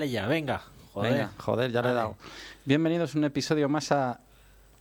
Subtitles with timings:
[0.00, 0.62] Dale ya, venga.
[0.94, 1.12] Joder.
[1.12, 2.16] Venga, joder, ya le he dado.
[2.64, 4.18] Bienvenidos a un episodio más a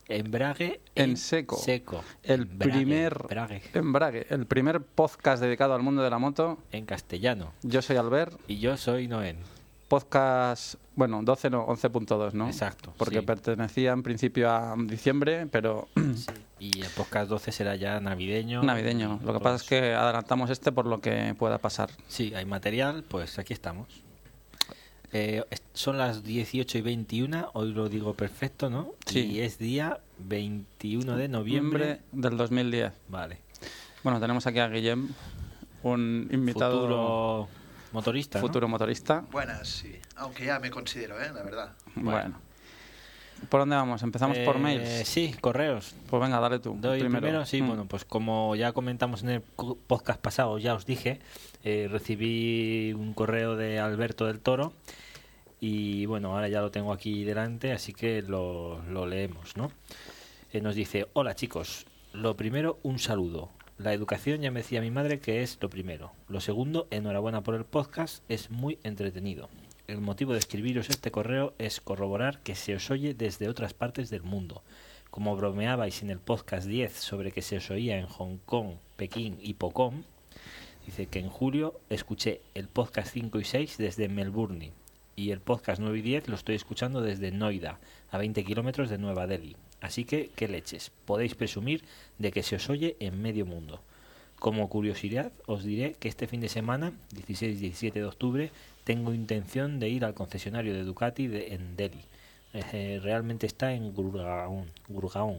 [0.08, 1.58] Embrague En Seco.
[1.58, 2.06] Seco.
[2.24, 3.62] el Embrague, primer embrague.
[3.74, 6.60] Embrague, el primer podcast dedicado al mundo de la moto.
[6.72, 7.52] En castellano.
[7.64, 9.36] Yo soy Albert, Y yo soy Noel.
[9.90, 12.48] podcast, bueno, 12 no, 11.2, ¿no?
[12.48, 13.26] Exacto, Porque sí.
[13.26, 15.90] pertenecía en principio a diciembre, pero
[16.60, 18.64] Y el podcast 12 será ya navideño.
[18.64, 19.20] navideño.
[19.26, 21.90] Lo que pasa es que adelantamos este por lo que pueda pasar.
[22.08, 24.06] Sí, hay material, pues aquí estamos.
[25.12, 25.44] Eh,
[25.74, 28.94] son las 18 y 21, hoy lo digo perfecto, ¿no?
[29.06, 29.22] Sí.
[29.22, 32.02] Y es día 21 de noviembre.
[32.12, 32.94] Del 2010.
[33.08, 33.40] Vale.
[34.04, 35.10] Bueno, tenemos aquí a Guillem,
[35.84, 37.48] un invitado Futuro
[37.92, 38.40] motorista.
[38.40, 38.48] ¿no?
[38.48, 39.26] futuro motorista.
[39.32, 40.00] Buenas, sí.
[40.16, 41.32] Aunque ya me considero, ¿eh?
[41.34, 41.74] La verdad.
[41.96, 42.49] Bueno.
[43.48, 44.04] ¿Por dónde vamos?
[44.04, 45.08] ¿Empezamos por Eh, mails?
[45.08, 45.96] Sí, correos.
[46.10, 46.76] Pues venga, dale tú.
[46.80, 47.68] Doy primero, sí, Mm.
[47.68, 51.20] bueno, pues como ya comentamos en el podcast pasado, ya os dije,
[51.64, 54.74] eh, recibí un correo de Alberto del Toro
[55.60, 59.72] y bueno, ahora ya lo tengo aquí delante, así que lo, lo leemos, ¿no?
[60.52, 63.50] Eh, nos dice, hola chicos, lo primero, un saludo.
[63.78, 66.12] La educación ya me decía mi madre que es lo primero.
[66.28, 69.50] Lo segundo, enhorabuena por el podcast, es muy entretenido.
[69.90, 74.12] El motivo de escribiros este correo es corroborar que se os oye desde otras partes
[74.12, 74.62] del mundo.
[75.10, 79.40] Como bromeabais en el podcast 10 sobre que se os oía en Hong Kong, Pekín
[79.42, 80.06] y Pocón,
[80.86, 84.74] dice que en julio escuché el podcast 5 y 6 desde Melbourne
[85.16, 87.80] y el podcast 9 y 10 lo estoy escuchando desde Noida,
[88.12, 89.56] a 20 kilómetros de Nueva Delhi.
[89.82, 91.84] Así que, qué leches, podéis presumir
[92.20, 93.82] de que se os oye en medio mundo.
[94.40, 98.52] Como curiosidad, os diré que este fin de semana, 16-17 de octubre,
[98.84, 102.02] tengo intención de ir al concesionario de Ducati de, en Delhi.
[102.54, 105.38] Eh, realmente está en Gurgaon, Gurgaon.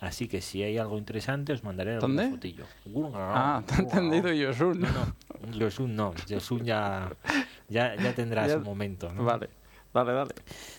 [0.00, 2.28] Así que si hay algo interesante os mandaré ¿Dónde?
[2.30, 2.66] fotillo.
[2.84, 4.80] Gurgaon, Ah, te he entendido Yosun.
[4.80, 7.10] No, no, Yosun no, Yosun ya,
[7.68, 9.10] ya, ya tendrá Ya- su momento.
[9.12, 9.24] ¿no?
[9.24, 9.48] Vale,
[9.94, 10.34] dale, dale.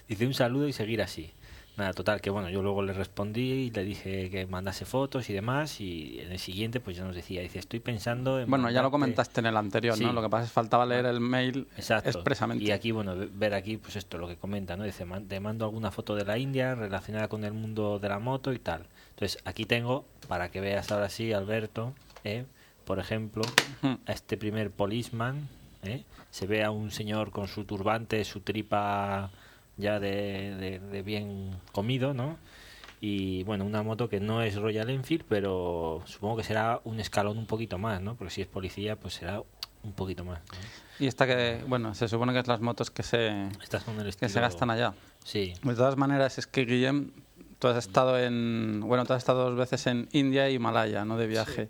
[0.08, 1.32] Dice un saludo y seguir así.
[1.78, 5.34] Nada, total, que bueno, yo luego le respondí y le dije que mandase fotos y
[5.34, 8.50] demás y en el siguiente pues ya nos decía, dice, estoy pensando en...
[8.50, 10.14] Bueno, ya lo comentaste en el anterior, ¿no?
[10.14, 12.10] Lo que pasa es que faltaba leer el mail Exacto.
[12.10, 12.64] expresamente.
[12.64, 14.86] Y aquí, bueno, ve- ver aquí, pues esto, lo que comenta, ¿no?
[14.86, 18.20] Dice, "Man- te mando alguna foto de la India relacionada con el mundo de la
[18.20, 18.86] moto y tal.
[19.10, 21.94] Entonces, aquí tengo, para que veas ahora sí, Alberto,
[22.24, 22.46] ¿eh?
[22.86, 23.42] por ejemplo,
[24.06, 25.50] a este primer policeman,
[25.84, 26.04] ¿eh?
[26.32, 29.30] se ve a un señor con su turbante, su tripa
[29.78, 32.38] ya de, de- de bien comido, ¿no?
[33.02, 37.38] Y bueno, una moto que no es Royal Enfield, pero supongo que será un escalón
[37.38, 38.16] un poquito más, ¿no?
[38.16, 39.42] Porque si es policía, pues será
[39.84, 40.40] un poquito más.
[40.40, 40.58] ¿no?
[41.00, 44.30] Y esta que, bueno, se supone que es las motos que se, Estas son que
[44.30, 44.94] se gastan allá.
[45.24, 47.12] Sí, De todas maneras, es que Guillem,
[47.60, 51.18] tú has estado en, bueno, tú has estado dos veces en India y Himalaya, ¿no?
[51.18, 51.70] De viaje.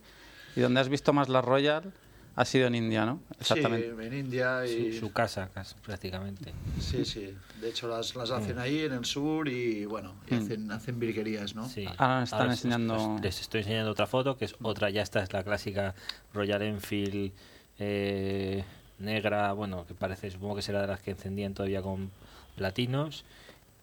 [0.56, 1.92] Y donde has visto más la Royal
[2.36, 3.20] ha sido en India, ¿no?
[3.40, 3.94] Exactamente.
[3.98, 4.94] Sí, en India y...
[4.94, 6.52] su, su casa casi, prácticamente.
[6.80, 7.34] Sí, sí.
[7.62, 10.38] De hecho, las, las hacen ahí en el sur y, bueno, y Mm.
[10.40, 11.68] hacen, hacen virguerías, ¿no?
[11.70, 11.86] Sí.
[11.98, 15.32] Ahora nos están enseñando- les estoy enseñando otra foto, que es otra, ya esta es
[15.34, 15.96] la clásica
[16.34, 17.32] Royal Enfield
[17.80, 18.64] eh,
[19.00, 22.12] negra, bueno, que parece, supongo que será de las que encendían todavía con
[22.56, 23.26] platinos.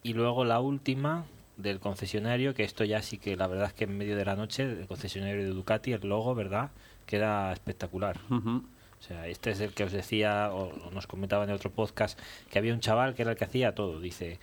[0.02, 1.25] Y luego la última
[1.56, 4.34] del concesionario, que esto ya sí que la verdad es que en medio de la
[4.37, 6.70] noche, del concesionario de Ducati, el logo, ¿verdad?
[7.12, 8.17] Queda espectacular.
[8.31, 12.19] O sea, este es el que os decía, o nos comentaba en el otro podcast,
[12.50, 14.00] que había un chaval que era el que hacía todo.
[14.00, 14.38] Dice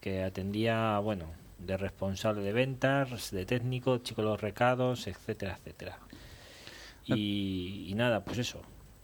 [0.00, 1.26] que atendía, bueno,
[1.58, 5.98] de responsable de ventas, de técnico, chico de los recados, etcétera, etcétera.
[7.04, 8.62] Y, y nada, pues eso.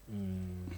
[0.08, 0.70] Mm,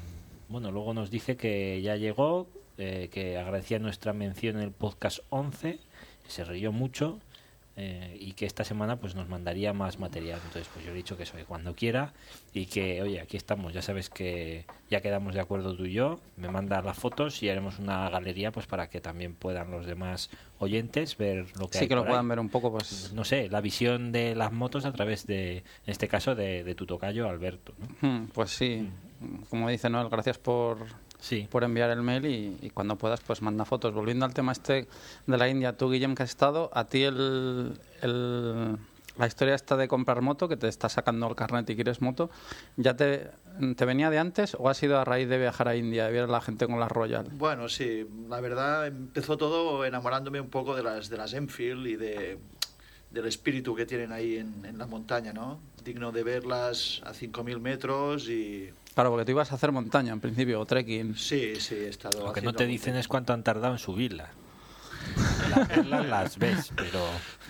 [0.49, 5.21] Bueno, luego nos dice que ya llegó, eh, que agradecía nuestra mención en el podcast
[5.31, 5.79] 11,
[6.25, 7.21] que se rió mucho
[7.77, 10.39] eh, y que esta semana pues nos mandaría más material.
[10.45, 12.13] Entonces, pues yo he dicho que soy cuando quiera
[12.53, 13.73] y que, oye, aquí estamos.
[13.73, 16.21] Ya sabes que ya quedamos de acuerdo tú y yo.
[16.37, 20.29] Me mandas las fotos y haremos una galería pues para que también puedan los demás
[20.59, 22.09] oyentes ver lo que Sí, hay que lo ahí.
[22.09, 23.13] puedan ver un poco, pues...
[23.15, 26.75] No sé, la visión de las motos a través de, en este caso, de, de
[26.75, 27.75] tu tocayo Alberto.
[28.03, 28.09] ¿no?
[28.09, 28.89] Hmm, Pues sí,
[29.51, 30.79] como dice Noel, gracias por,
[31.23, 31.47] Sí.
[31.51, 33.95] por enviar el mail y, y cuando puedas pues manda fotos.
[33.95, 34.89] Volviendo al tema este
[35.27, 38.77] de la India, tú Guillem que has estado, a ti el, el-
[39.19, 42.31] la historia esta de comprar moto, que te está sacando el carnet y quieres moto,
[42.79, 43.31] ¿ya te,
[43.77, 46.25] te venía de antes o ha sido a raíz de viajar a India y ver
[46.25, 47.27] a la gente con la Royal?
[47.33, 51.97] Bueno, sí, la verdad empezó todo enamorándome un poco de las, de las Enfield y
[51.97, 52.39] de,
[53.11, 55.61] del espíritu que tienen ahí en, en la montaña, ¿no?
[55.85, 58.71] Digno de verlas a 5.000 metros y...
[58.95, 61.17] Claro, porque tú ibas a hacer montaña en principio, o trekking.
[61.17, 64.29] Sí, sí, he estado Lo que no te dicen es cuánto han tardado en subirla.
[65.57, 67.01] Las perlas las ves, pero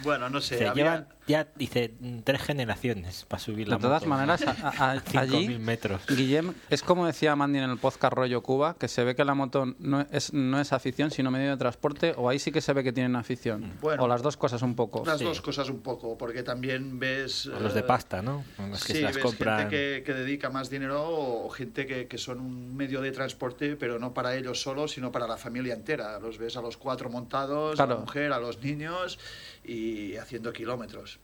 [0.03, 3.82] Bueno, no sé, se había- llevan ya, dice, mm, tres generaciones para subir la De
[3.82, 4.11] todas moto.
[4.17, 6.02] maneras, a- a- a- 5.000 allí, metros.
[6.06, 9.34] Guillem, es como decía Mandy en el podcast Rollo Cuba, que se ve que la
[9.34, 12.73] moto no es, no es afición, sino medio de transporte, o ahí sí que se
[12.73, 13.73] ve que tienen afición.
[13.81, 14.05] Bueno.
[14.05, 15.02] o las dos cosas un poco.
[15.05, 15.25] las sí.
[15.25, 17.46] dos cosas un poco, porque también ves...
[17.46, 18.44] O los de eh, pasta, ¿no?
[18.70, 19.58] Los que sí, se las ves compran.
[19.58, 23.76] gente que, que dedica más dinero o gente que, que son un medio de transporte,
[23.76, 26.19] pero no para ellos solos, sino para la familia entera.
[26.20, 27.94] Los ves a los cuatro montados, a Claro.
[27.94, 29.19] la mujer, a los niños
[29.64, 31.19] y haciendo kilómetros.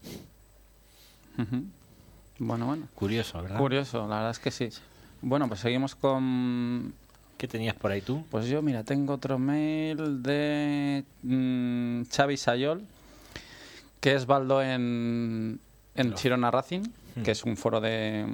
[2.38, 2.88] Bueno, bueno.
[2.94, 3.58] Curioso, ¿verdad?
[3.58, 4.68] Curioso, la verdad es que sí.
[5.22, 6.94] Bueno, pues seguimos con...
[7.36, 8.24] ¿Qué tenías por ahí tú?
[8.30, 12.84] Pues yo, mira, tengo otro mail de mm, Xavi Sayol,
[14.00, 15.60] que es Baldo en,
[15.94, 16.82] en Chirona Racing,
[17.16, 17.22] Hmm.
[17.22, 18.26] que es un foro de,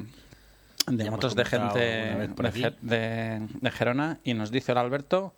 [0.88, 2.28] de Ya motos de gente de,
[2.82, 5.32] de- de Gerona, y nos dice el Alberto,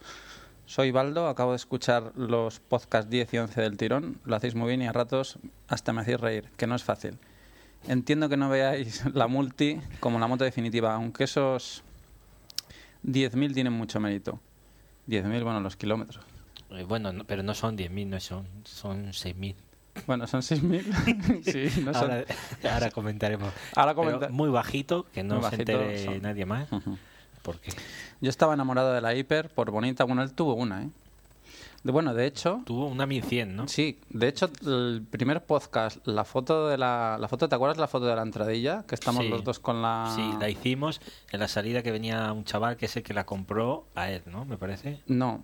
[0.66, 4.68] soy Baldo, acabo de escuchar los podcasts 10 y 11 del tirón, lo hacéis muy
[4.68, 7.18] bien y a ratos hasta me hacéis reír, que no es fácil.
[7.88, 11.82] Entiendo que no veáis la multi como la moto definitiva, aunque esos
[13.04, 14.40] 10.000 tienen mucho mérito.
[15.08, 16.24] 10.000, bueno, los kilómetros.
[16.70, 19.54] Eh, bueno, no- pero no son 10.000, no son, son 6.000.
[20.06, 21.42] Bueno, son 6.000.
[21.72, 22.10] sí, no son...
[22.10, 22.24] Ahora,
[22.72, 23.52] ahora comentaremos.
[23.76, 26.22] Ahora muy bajito, que no Muy se bajito entere son.
[26.22, 26.68] nadie más.
[27.46, 27.70] Porque
[28.20, 30.04] Yo estaba enamorado de la Hiper por bonita.
[30.04, 30.88] Bueno, él tuvo una, ¿eh?
[31.84, 32.62] De, bueno, de hecho...
[32.64, 33.68] tuvo una 1100, ¿no?
[33.68, 37.86] Sí, de hecho, el primer podcast, la foto de la, la foto, ¿te acuerdas la
[37.86, 38.82] foto de la entradilla?
[38.88, 39.28] Que estamos Sí.
[39.30, 40.12] los dos con la...
[40.16, 41.00] Sí, la hicimos
[41.30, 44.22] en la salida que venía un chaval que es el que la compró a él,
[44.26, 44.44] ¿no?
[44.44, 45.00] Me parece.
[45.06, 45.40] No.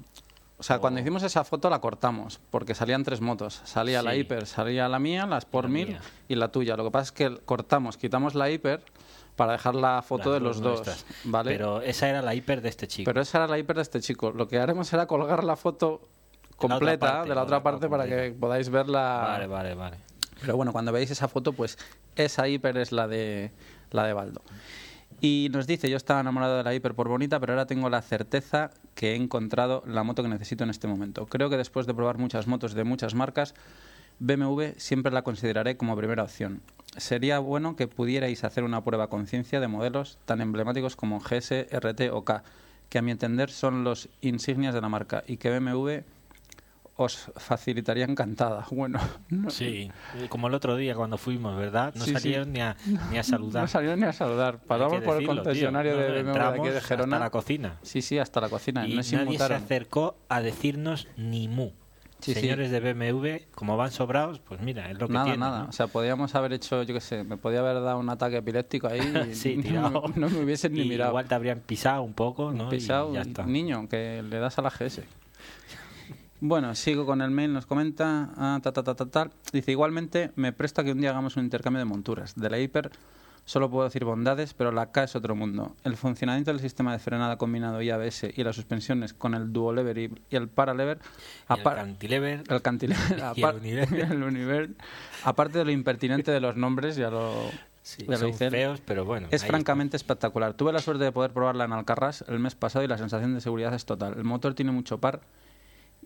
[0.58, 1.02] O sea, cuando Oh.
[1.02, 3.60] hicimos esa foto la cortamos, porque salían tres motos.
[3.64, 4.18] Salía la Sí.
[4.20, 6.00] Hiper, salía la mía, la Sport La 1000 mía.
[6.28, 6.76] y la tuya.
[6.76, 8.80] Lo que pasa es que cortamos, quitamos la Hiper
[9.36, 11.06] para dejar la foto Las de los dos, nuestras.
[11.24, 11.50] ¿vale?
[11.50, 13.08] Pero esa era la hiper de este chico.
[13.08, 14.30] Pero esa era la hiper de este chico.
[14.30, 16.08] Lo que haremos será colgar la foto
[16.56, 18.22] completa parte, de la otra otra parte para completa.
[18.22, 19.24] que podáis verla.
[19.26, 19.96] Vale, vale, vale.
[20.40, 21.78] Pero bueno, cuando veáis esa foto, pues
[22.16, 23.52] esa hiper es la de
[23.90, 24.42] la de Baldo.
[25.20, 28.02] Y nos dice, yo estaba enamorado de la hiper por bonita, pero ahora tengo la
[28.02, 31.26] certeza que he encontrado la moto que necesito en este momento.
[31.26, 33.54] Creo que después de probar muchas motos de muchas marcas,
[34.24, 36.62] BMW siempre la consideraré como primera opción.
[36.96, 42.10] Sería bueno que pudierais hacer una prueba conciencia de modelos tan emblemáticos como GS, RT
[42.12, 42.44] o K,
[42.88, 46.02] que a mi entender son los insignias de la marca y que BMW
[46.94, 48.66] os facilitaría encantada.
[48.70, 49.90] Bueno, no, Sí,
[50.28, 51.92] como el otro día cuando fuimos, ¿verdad?
[51.96, 52.20] No Sí, sí.
[52.20, 52.76] salieron Ni, a,
[53.10, 53.62] ni a saludar.
[53.62, 54.58] no salieron ni a saludar.
[54.58, 57.16] Pasamos por el decirlo, concesionario No, de BMW de aquí de Gerona.
[57.16, 57.78] Hasta la cocina.
[57.82, 58.86] Sí, sí, hasta la cocina.
[58.86, 61.70] Y no se nadie se acercó a decirnos ni mu.
[62.22, 62.40] Sí, sí.
[62.40, 65.62] Señores de BMW, como van sobrados, pues mira, es lo que Nada, tienen, nada.
[65.64, 65.68] ¿no?
[65.68, 68.86] O sea, podíamos haber hecho, yo qué sé, me podía haber dado un ataque epiléptico
[68.86, 69.00] ahí
[69.30, 70.02] y Sí, no, tirado.
[70.08, 71.10] me- no me hubiesen ni Y mirado.
[71.10, 72.68] Igual te habrían pisado un poco, ¿no?
[72.68, 73.44] Y Pisado, ya está.
[73.44, 75.02] niño, que le das a la GS.
[76.40, 79.30] Bueno, sigo con el mail, nos comenta, ah, ta, ta, ta, ta, tal.
[79.52, 82.34] Dice, igualmente, me presta que un día hagamos un intercambio de monturas.
[82.34, 82.90] De la Hiper
[83.44, 85.76] solo puedo decir bondades, pero la K es otro mundo.
[85.84, 89.72] El funcionamiento del sistema de frenada combinado y ABS y las suspensiones con el duo
[89.72, 90.98] lever y, el paralever,
[91.48, 93.88] Y el cantilever, el cantilever, Y el univer.
[94.12, 94.70] el univer,
[95.24, 97.32] aparte de lo impertinente de los nombres, ya lo,
[97.82, 98.50] sí, son dice él.
[98.50, 99.28] feos, pero bueno.
[99.30, 100.54] Es francamente espectacular.
[100.54, 103.40] Tuve la suerte de poder probarla en Alcarrás el mes pasado y la sensación de
[103.40, 104.14] seguridad es total.
[104.16, 105.20] El motor tiene mucho par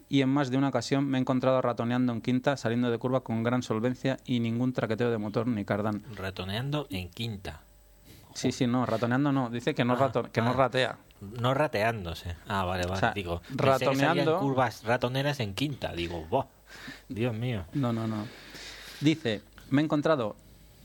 [0.08, 3.20] y en más de una ocasión me he encontrado ratoneando en quinta, saliendo de curva
[3.20, 6.02] con gran solvencia y ningún traqueteo de motor ni cardán.
[6.14, 7.62] Ratoneando en quinta.
[8.34, 9.48] Sí, sí, no, ratoneando no.
[9.50, 10.54] Dice que no, Ah, rato- que no ah.
[10.54, 10.98] ratea.
[11.40, 12.36] No rateándose.
[12.46, 12.96] Ah, vale, vale.
[12.96, 15.92] O sea, Digo, ratoneando- curvas ratoneras en quinta.
[15.94, 16.44] Digo, ¡buah!
[17.08, 17.64] Dios mío.
[17.72, 18.26] No, no, no.
[19.00, 20.36] Dice, me he encontrado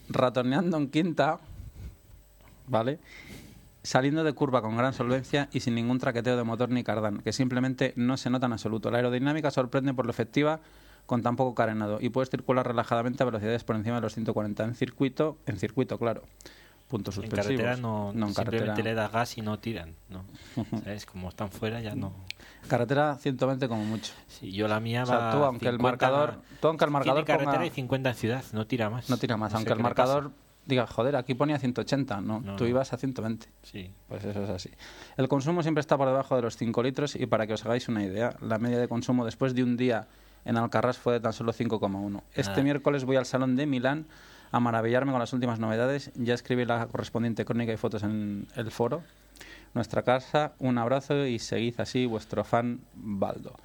[0.09, 1.39] ratoneando en quinta,
[2.67, 2.99] ¿vale?
[3.83, 7.33] Saliendo de curva con gran solvencia y sin ningún traqueteo de motor ni cardán, que
[7.33, 8.91] simplemente no se nota en absoluto.
[8.91, 10.59] La aerodinámica sorprende por lo efectiva,
[11.07, 14.63] con tan poco carenado y puedes circular relajadamente a velocidades por encima de los 140
[14.65, 16.21] en circuito, en circuito, claro.
[16.88, 17.57] Puntos En suspensivos.
[17.57, 18.83] carretera no, no en simplemente carretera.
[18.89, 19.95] le das gas y no tiran.
[20.09, 20.25] ¿no?
[20.83, 21.05] ¿Sabes?
[21.07, 22.13] Como están fuera ya no.
[22.67, 24.13] Carretera 120 como mucho.
[24.27, 26.91] Sí, yo la mía O sea, va tú aunque el 50 marcador, tú aunque el
[26.91, 29.09] marcador tiene carretera ponga- y 50 en ciudad, no tira más.
[29.09, 30.03] no tira más, No aunque el le pasa.
[30.71, 32.69] Diga, joder, aquí ponía 180, no, No, tú no.
[32.69, 33.47] ibas a 120.
[33.63, 33.91] Sí.
[34.07, 34.69] Pues eso es así.
[35.17, 37.87] El consumo siempre está por debajo de los 5 litros y para que os hagáis
[37.87, 40.07] una idea, la media de consumo después de un día
[40.45, 42.23] en Alcarrás fue de tan solo 5,1.
[42.33, 42.63] Este Ah.
[42.63, 44.05] miércoles voy al Salón de Milán
[44.51, 46.11] a maravillarme con las últimas novedades.
[46.15, 49.03] Ya escribí la correspondiente crónica y fotos en el foro.
[49.73, 53.55] Nuestra casa, un abrazo y seguid así vuestro fan Baldo.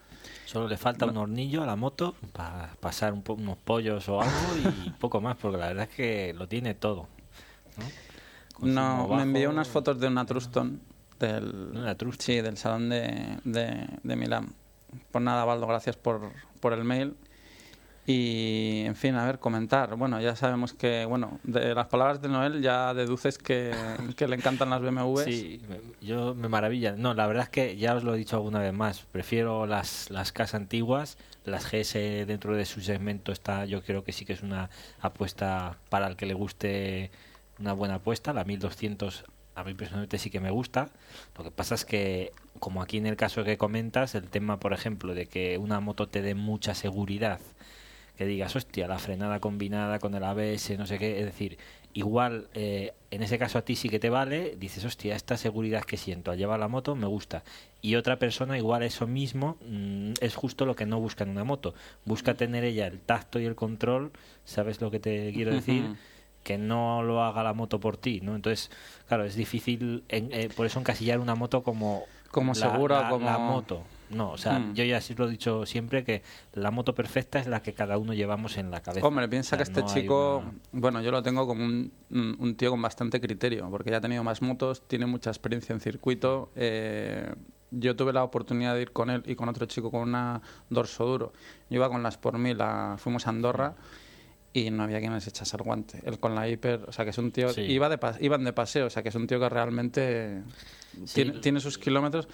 [0.47, 4.21] Solo le falta un hornillo a la moto para pasar un po- unos pollos o
[4.21, 4.35] algo
[4.65, 7.09] y poco más, porque la verdad es que lo tiene todo.
[7.77, 7.85] ¿no?
[8.55, 10.81] Consumo No, bajo, me envió unas fotos de una Truston
[11.19, 14.55] del, Una sí, del salón de, de, de Milán.
[15.11, 17.17] Pues nada, Baldo, gracias por, por el mail.
[18.07, 19.97] Y, en fin, a ver, comentar.
[19.97, 23.75] Bueno, ya sabemos que, bueno, de las palabras de Noel ya deduces que,
[24.17, 25.25] le encantan las BMWs.
[25.25, 25.61] Sí,
[26.01, 26.95] yo me maravilla.
[26.97, 29.01] No, la verdad es que ya os lo he dicho alguna vez más.
[29.11, 31.19] Prefiero las, las casas antiguas.
[31.45, 31.95] Las GS
[32.27, 34.71] dentro de su segmento está, yo creo que sí que es una
[35.01, 37.11] apuesta para el que le guste
[37.59, 38.33] una buena apuesta.
[38.33, 39.25] La 1200
[39.57, 40.91] a mí personalmente sí que me gusta.
[41.37, 44.73] Lo que pasa es que, como aquí en el caso que comentas, el tema, por
[44.73, 47.41] ejemplo, de que una moto te dé mucha seguridad
[48.17, 51.59] que digas, hostia, la frenada combinada con el ABS, no sé qué, es decir,
[51.93, 55.83] igual eh, en ese caso a ti sí que te vale, dices, hostia, esta seguridad
[55.85, 57.43] que siento al llevar la moto me gusta.
[57.83, 61.45] Y otra persona igual eso mismo mm, es justo lo que no busca en una
[61.45, 61.75] moto.
[62.05, 64.13] Busca tener ella el tacto y el control,
[64.45, 65.83] ¿sabes lo que te quiero decir?
[66.43, 68.35] Que no lo haga la moto por ti, ¿no?
[68.37, 68.71] Entonces,
[69.09, 72.05] claro, es difícil, en- eh, por eso encasillar una moto como...
[72.31, 73.85] Como la- segura, la- como- La moto.
[74.11, 74.75] No, o sea, Mm.
[74.75, 76.23] yo ya sí lo he dicho siempre que
[76.53, 79.07] la moto perfecta es la que cada uno llevamos en la cabeza.
[79.07, 82.55] Hombre, piensa O sea, que este no chico, una- bueno, yo lo tengo como un,
[82.57, 86.51] tío con bastante criterio, porque ya ha tenido más motos, tiene mucha experiencia en circuito.
[86.57, 87.35] eh,
[87.73, 91.05] yo tuve la oportunidad de ir con él y con otro chico con una dorso
[91.05, 91.33] duro.
[91.69, 92.57] Yo iba con las por mil,
[92.99, 93.75] fuimos a Andorra
[94.61, 96.01] y no había quien les echase el guante.
[96.05, 97.61] Él con la hiper, o sea que es un tío, Sí.
[97.63, 100.43] iba de iban de paseo, o sea que es un tío que realmente
[101.05, 101.15] Sí.
[101.25, 102.27] tiene, tiene sus kilómetros.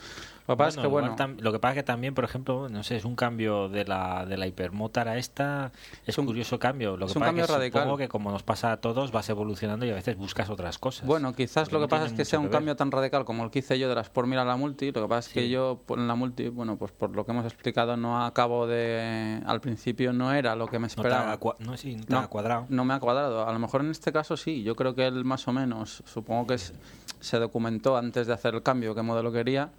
[0.47, 2.69] Lo que pasa es que, bueno, tam- lo que pasa es que también, por ejemplo,
[2.69, 5.71] no sé, es un cambio de la, de la hipermotor a esta,
[6.05, 6.97] es, un- curioso cambio.
[6.97, 7.83] Lo es que un pasa cambio es que radical.
[7.83, 11.07] supongo que como nos pasa a todos, vas evolucionando y a veces buscas otras cosas.
[11.07, 13.50] Bueno, quizás lo que no pasa es que sea un cambio tan radical como el
[13.50, 14.91] que hice yo de las por mil a la multi.
[14.93, 17.33] Lo que pasa es que yo por- en la multi, bueno, pues por lo que
[17.33, 19.41] hemos explicado, no acabo de.
[19.47, 21.38] Al principio no era lo que me no esperaba.
[21.38, 22.66] cua- no, sí, no te No, haga cuadrado.
[22.69, 23.47] no me ha cuadrado.
[23.47, 24.62] A lo mejor en este caso sí.
[24.62, 28.62] Yo creo que él más o menos, supongo que se documentó antes de hacer el
[28.62, 29.71] cambio qué modelo quería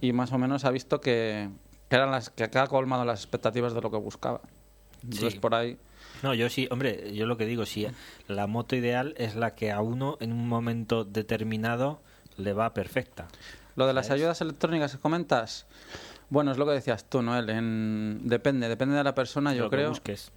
[0.00, 1.48] y más o menos ha visto que,
[1.88, 4.40] que eran las que ha colmado las expectativas de lo que buscaba.
[5.02, 5.38] Entonces Sí.
[5.38, 5.78] por ahí.
[6.22, 7.86] No, yo sí, hombre, yo lo que digo, sí,
[8.28, 12.00] la moto ideal es la que a uno en un momento determinado
[12.36, 13.26] le va perfecta.
[13.74, 14.20] Lo de las ¿Sabes?
[14.22, 15.66] ayudas electrónicas que comentas,
[16.30, 17.48] bueno, es lo que decías tú, Noel.
[17.50, 18.20] En...
[18.24, 19.88] Depende, depende de la persona, yo lo que creo.
[19.88, 20.30] busques.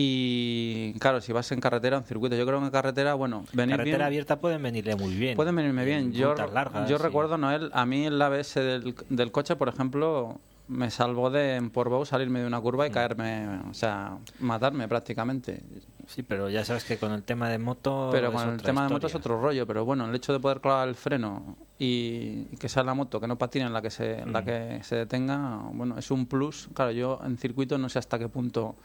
[0.00, 3.74] Y claro, si vas en carretera en circuito, yo creo que en carretera, bueno, venir
[3.74, 5.34] Carretera bien, abierta pueden venirle muy bien.
[5.34, 5.98] pueden venirme bien.
[5.98, 7.02] En Yo, largas, yo sí.
[7.02, 10.38] recuerdo, Noel, a mí el ABS del, del coche, por ejemplo,
[10.68, 12.86] me salvó de en Portbou salirme de una curva Mm.
[12.86, 15.62] y caerme, o sea, matarme prácticamente.
[16.06, 18.08] Sí, pero ya sabes que con el tema de moto.
[18.12, 19.66] Pero con el tema de moto es otro rollo.
[19.66, 23.26] Pero bueno, el hecho de poder clavar el freno y, que sea la moto que
[23.26, 24.44] no patine en la que se, en la Mm.
[24.44, 26.68] que se detenga, bueno, es un plus.
[26.72, 28.76] Claro, yo en circuito no sé hasta qué punto.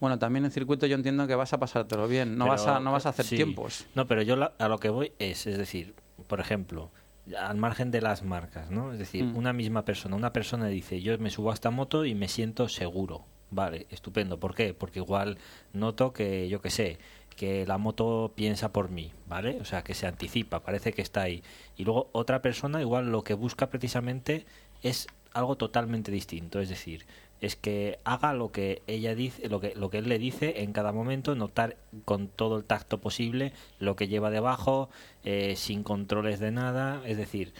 [0.00, 2.80] Bueno, también en circuito yo entiendo que vas a pasártelo bien, no Pero, vas a
[2.80, 3.36] no vas a hacer sí.
[3.36, 3.86] tiempos.
[3.94, 5.94] No, pero yo la- a lo que voy es, es decir,
[6.26, 6.90] por ejemplo,
[7.38, 8.92] al margen de las marcas, ¿no?
[8.92, 9.36] Es decir, Mm.
[9.36, 12.68] una misma persona, una persona dice, yo me subo a esta moto y me siento
[12.68, 13.24] seguro.
[13.50, 14.38] Vale, estupendo.
[14.38, 14.74] ¿Por qué?
[14.74, 15.38] Porque igual
[15.72, 16.98] noto que, yo qué sé,
[17.36, 19.58] que la moto piensa por mí, ¿vale?
[19.60, 21.42] O sea, que se anticipa, parece que está ahí.
[21.76, 24.46] Y luego otra persona igual lo que busca precisamente
[24.82, 27.06] es algo totalmente distinto, es decir,
[27.40, 30.72] es que haga lo que ella dice, lo que lo que él le dice en
[30.72, 34.88] cada momento, notar con todo el tacto posible lo que lleva debajo,
[35.24, 37.52] eh, sin controles de nada, es decir,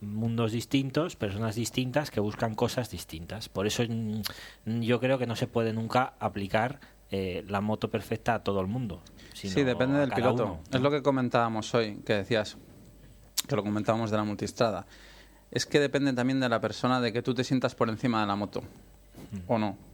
[0.00, 3.48] mundos distintos, personas distintas que buscan cosas distintas.
[3.48, 8.34] Por eso mm, yo creo que no se puede nunca aplicar eh, la moto perfecta
[8.34, 9.02] a todo el mundo.
[9.34, 10.44] Sí, depende del piloto.
[10.44, 12.56] uno, Es lo que comentábamos hoy, que decías,
[13.46, 14.86] que lo comentábamos de la multistrada.
[15.50, 18.26] Es que depende también de la persona, de que tú te sientas por encima de
[18.26, 18.62] la moto.
[19.46, 19.89] O no.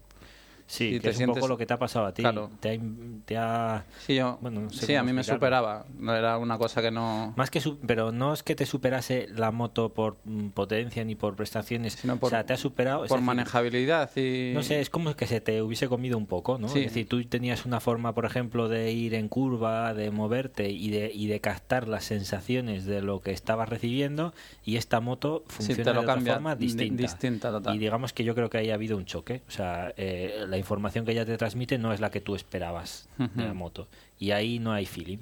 [0.67, 2.23] Sí, si que es un poco lo que te ha pasado a ti.
[2.23, 2.51] Claro.
[2.61, 2.81] Te ha,
[3.25, 5.87] te ha- Sí, yo, Bueno, no sé sí a mí me superaba.
[5.99, 7.33] No era una cosa que no...
[7.37, 11.15] Más que su- pero no es que te superase la moto por mm, potencia ni
[11.15, 14.53] por prestaciones, Sino por- o sea, te ha superado Por decir, manejabilidad y...
[14.55, 16.69] No sé, es como que se te hubiese comido un poco, ¿no?
[16.69, 16.81] Sí.
[16.81, 20.91] Es decir, tú tenías una forma, por ejemplo, de ir en curva, de moverte y
[20.91, 25.55] de, y de captar las sensaciones de lo que estabas recibiendo y esta moto Sí,
[25.57, 27.03] funciona te lo de otra forma di- distinta.
[27.03, 27.75] distinta, total.
[27.75, 29.43] Y digamos que yo creo que ahí ha habido un choque.
[29.47, 33.09] O sea, eh, la información que ella te transmite no es la que tú esperabas
[33.19, 33.89] de la moto.
[34.19, 35.19] Y ahí no hay feeling.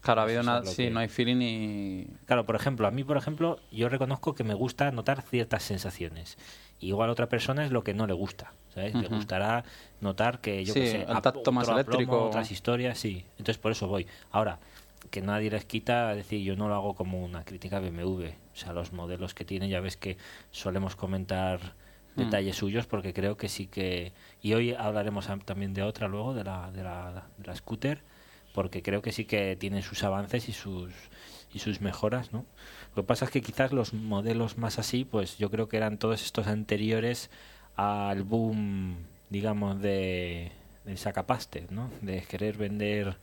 [0.00, 0.64] Claro, ha habido una...
[0.64, 2.06] Sí, que- no hay feeling y...
[2.26, 6.38] Claro, por ejemplo, a mí, por ejemplo, yo reconozco que me gusta notar ciertas sensaciones.
[6.80, 8.94] Igual a otra persona es lo que no le gusta, ¿sabes?
[8.94, 9.64] Le gustará
[10.00, 12.26] notar que, yo Sí, qué sé, el tacto más eléctrico.
[12.26, 13.24] otras historias, sí.
[13.32, 14.06] Entonces por eso voy.
[14.30, 14.60] Ahora,
[15.10, 18.26] que nadie les quita, decir, yo no lo hago como una crítica BMW.
[18.26, 20.16] O sea, los modelos que tiene, ya ves que
[20.52, 21.58] solemos comentar
[22.16, 22.20] Mm.
[22.22, 24.12] detalles suyos porque creo que sí que...
[24.42, 28.00] Y hoy hablaremos am- también de otra luego, de la, de la, de la scooter,
[28.54, 30.92] porque creo que sí que tienen sus avances y sus
[31.54, 32.44] y sus mejoras, ¿no?
[32.94, 35.96] Lo que pasa es que quizás los modelos más así, pues yo creo que eran
[35.98, 37.30] todos estos anteriores
[37.74, 38.96] al boom,
[39.30, 40.52] digamos, de,
[40.84, 41.90] del sacapaste, ¿no?
[42.02, 43.16] De querer vender...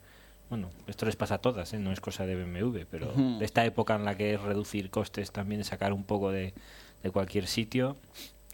[0.49, 1.79] Bueno, esto les pasa a todas, ¿eh?
[1.79, 5.31] no es cosa de BMW, pero de esta época en la que es reducir costes
[5.31, 6.53] también es sacar un poco de,
[7.03, 7.95] de cualquier sitio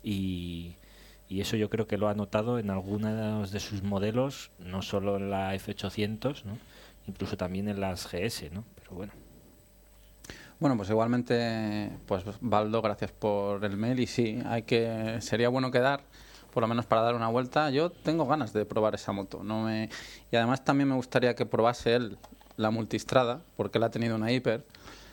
[0.04, 0.76] y,
[1.32, 5.16] y eso yo creo que lo ha notado en algunos de sus modelos, no solo
[5.16, 6.58] en la F800, ¿no?
[7.08, 8.66] incluso también en las GS, ¿no?
[8.76, 9.14] Pero bueno.
[10.60, 15.72] Bueno, pues igualmente, pues Baldo, gracias por el mail y sí, hay que sería bueno
[15.72, 16.02] quedar,
[16.54, 17.70] por lo menos para dar una vuelta.
[17.70, 19.90] Yo tengo ganas de probar esa moto, no me
[20.32, 22.18] y además también me gustaría que probase él
[22.58, 24.66] la multistrada, porque él ha tenido una hiper.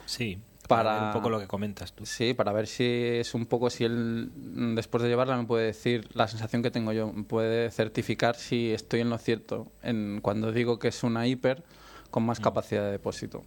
[0.04, 2.04] Sí, Para- un poco lo que comentas tú.
[2.06, 5.66] Sí, para ver si es un poco si él mm, después de llevarla me puede
[5.66, 10.20] decir la sensación que tengo yo, me puede certificar si estoy en lo cierto en
[10.22, 11.62] cuando digo que es una hiper
[12.10, 12.26] con Mm.
[12.26, 13.42] más capacidad de depósito.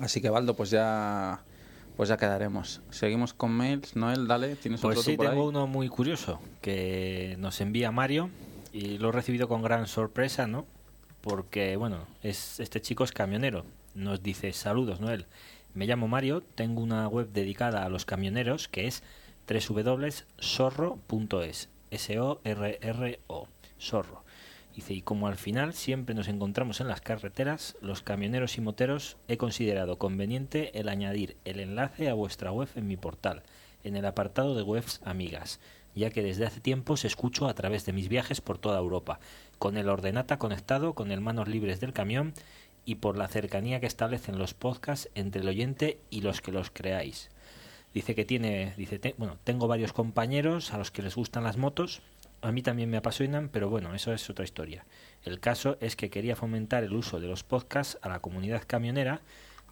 [0.00, 1.42] Así que Baldo, pues ya
[1.96, 2.80] pues ya quedaremos.
[2.90, 5.48] Seguimos con mails, Noel, dale, tienes Pues otro sí, por tengo ahí?
[5.48, 8.30] uno muy curioso que nos envía Mario
[8.72, 10.64] y lo he recibido con gran sorpresa, ¿no?
[11.20, 13.66] Porque, bueno, es este chico es camionero.
[13.94, 15.26] Nos dice, saludos, Noel.
[15.72, 19.04] Me llamo Mario, tengo una web dedicada a los camioneros que es
[19.48, 20.18] www.sorro.es.
[21.92, 23.48] S-O-R-R-O.
[23.78, 24.24] Sorro.
[24.74, 29.16] Dice, y como al final siempre nos encontramos en las carreteras, los camioneros y moteros,
[29.28, 33.42] he considerado conveniente el añadir el enlace a vuestra web en mi portal,
[33.84, 35.60] en el apartado de webs amigas,
[35.94, 39.18] ya que desde hace tiempo os escucho a través de mis viajes por toda Europa,
[39.58, 42.32] con el ordenata conectado con el manos libres del camión
[42.84, 46.70] y por la cercanía que establecen los podcasts entre el oyente y los que los
[46.70, 47.30] creáis.
[47.92, 51.56] Dice que tiene, dice, te- bueno, tengo varios compañeros a los que les gustan las
[51.56, 52.02] motos,
[52.42, 54.86] a mí también me apasionan, pero bueno, eso es otra historia.
[55.24, 59.20] El caso es que quería fomentar el uso de los podcasts a la comunidad camionera,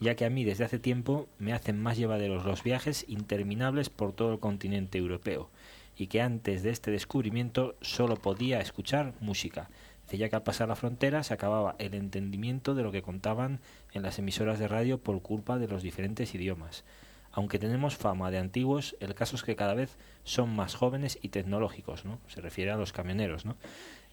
[0.00, 4.12] ya que a mí desde hace tiempo me hacen más llevaderos los viajes interminables por
[4.12, 5.50] todo el continente europeo,
[5.96, 9.70] y que antes de este descubrimiento solo podía escuchar música,
[10.16, 13.60] Ya que al pasar la frontera se acababa el entendimiento de lo que contaban
[13.92, 16.84] en las emisoras de radio por culpa de los diferentes idiomas.
[17.32, 21.28] Aunque tenemos fama de antiguos, el caso es que cada vez son más jóvenes y
[21.28, 22.18] tecnológicos, ¿no?
[22.26, 23.56] Se refiere a los camioneros, ¿no?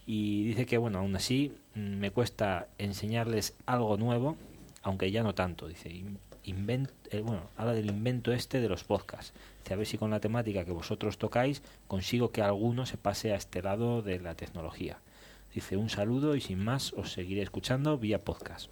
[0.06, 4.38] Y dice que, bueno, aún así mm, me cuesta enseñarles algo nuevo,
[4.84, 5.90] aunque ya no tanto, dice.
[6.44, 9.34] eh, bueno, habla del invento este de los podcasts.
[9.64, 13.32] Dice, a ver si con la temática que vosotros tocáis consigo que alguno se pase
[13.32, 15.00] a este lado de la tecnología.
[15.56, 18.70] Dice, un saludo y sin más os seguiré escuchando vía podcast.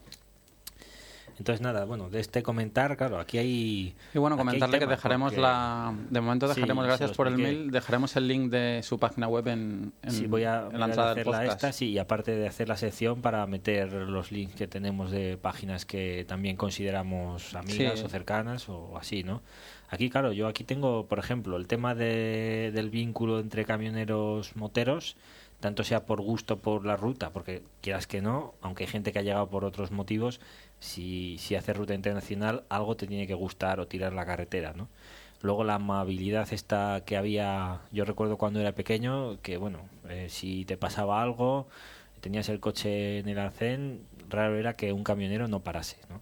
[1.40, 3.96] Entonces nada, bueno, de este comentar, claro, aquí hay...
[4.14, 5.92] Y bueno, comentarle que dejaremos porque- la.
[6.12, 9.94] De momento dejaremos, gracias por el mail, dejaremos el link de su página web en,
[10.04, 11.52] en, sí, voy a, en voy la a entrada del podcast.
[11.54, 15.38] esta, sí, y aparte de hacer la sección para meter los links que tenemos de
[15.38, 18.06] páginas que también consideramos amigas Sí.
[18.06, 19.42] o cercanas o así, ¿no?
[19.90, 25.16] Aquí, claro, yo aquí tengo, por ejemplo, el tema de, del vínculo entre camioneros moteros,
[25.64, 29.20] tanto sea por gusto por la ruta, porque quieras que no, aunque hay gente que
[29.20, 30.42] ha llegado por otros motivos,
[30.82, 34.90] si, si hace ruta internacional, algo te tiene que gustar o tirar la carretera, ¿no?
[35.42, 40.66] Luego la amabilidad esta que había, yo recuerdo cuando era pequeño, que bueno, eh, si
[40.66, 41.70] te pasaba algo,
[42.20, 46.20] tenías el coche en el arcén, raro era que un camionero no parase, ¿no?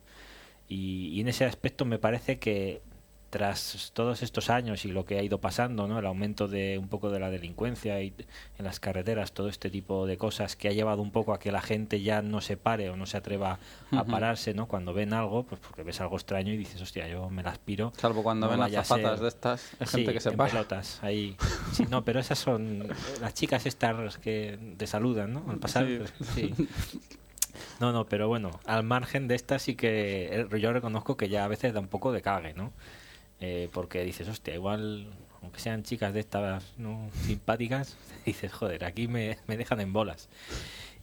[0.69, 2.83] Y, y en ese aspecto me parece que
[3.31, 5.97] tras todos estos años y lo que ha ido pasando, ¿no?
[5.97, 8.13] el aumento de un poco de la delincuencia y
[8.59, 11.51] en las carreteras, todo este tipo de cosas que ha llevado un poco a que
[11.51, 13.57] la gente ya no se pare o no se atreva
[13.91, 14.67] a pararse, ¿no?
[14.67, 17.93] Cuando ven algo, pues porque ves algo extraño y dices, hostia, yo me la aspiro.
[17.97, 20.37] Salvo cuando no ven las zapatas ser- de estas, hay Sí, gente que se en
[20.37, 20.51] para.
[20.51, 21.37] pelotas, ahí.
[21.71, 22.87] Sí, no, pero esas son
[23.21, 25.45] las chicas estas que te saludan, ¿no?
[25.49, 25.85] Al pasar.
[25.87, 25.97] Sí.
[25.99, 26.53] pues, sí.
[27.79, 31.45] No, no, pero bueno, al margen de estas sí que eh, yo reconozco que ya
[31.45, 32.71] a veces da un poco de cague, ¿no?
[33.41, 35.07] Eh, porque dices, hostia, igual,
[35.41, 37.09] aunque sean chicas de estas ¿no?
[37.25, 40.29] simpáticas, dices, joder, aquí me, me dejan en bolas.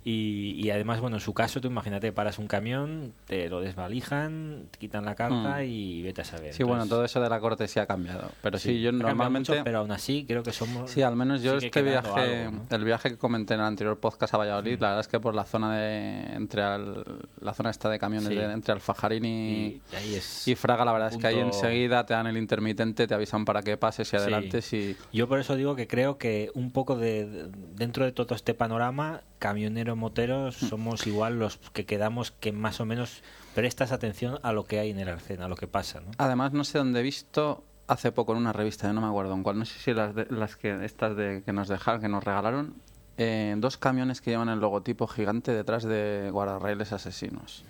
[0.05, 4.65] Y, y además, bueno, en su caso, tú imagínate, paras un camión, te lo desvalijan,
[4.71, 5.65] te quitan la carga Mm.
[5.65, 6.55] y vete a saber.
[6.55, 8.31] Sí, bueno, todo eso de la cortesía ha cambiado.
[8.43, 9.53] Pero sí, yo normalmente...
[9.53, 10.91] mucho, pero aún así creo que somos...
[10.91, 12.77] Sí, al menos yo este viaje, algo, ¿no?
[12.77, 14.83] el viaje que comenté en el anterior podcast a Valladolid, Mm.
[14.83, 17.05] la verdad es que por la zona de entre al-
[17.41, 18.35] la zona esta de camiones Sí.
[18.35, 20.49] de- entre Alfajarín y, y, y ahí es...
[20.49, 23.63] y Fraga, la verdad es que ahí enseguida te dan el intermitente, te avisan para
[23.63, 27.49] que pases y adelantes y Yo por eso digo que creo que un poco de-
[27.75, 30.67] dentro de todo este panorama, camioneros, moteros, Mm.
[30.69, 33.23] somos igual los que quedamos que más o menos
[33.55, 36.11] prestas atención a lo que hay en el arcén, a lo que pasa, ¿no?
[36.19, 39.43] además no sé dónde he visto hace poco en una revista, no me acuerdo en
[39.43, 42.23] cuál, no sé si las, de- las que estas de que nos dejaron, que nos
[42.23, 42.75] regalaron,
[43.21, 47.65] eh, dos camiones que llevan el logotipo gigante detrás de guardarrailes asesinos.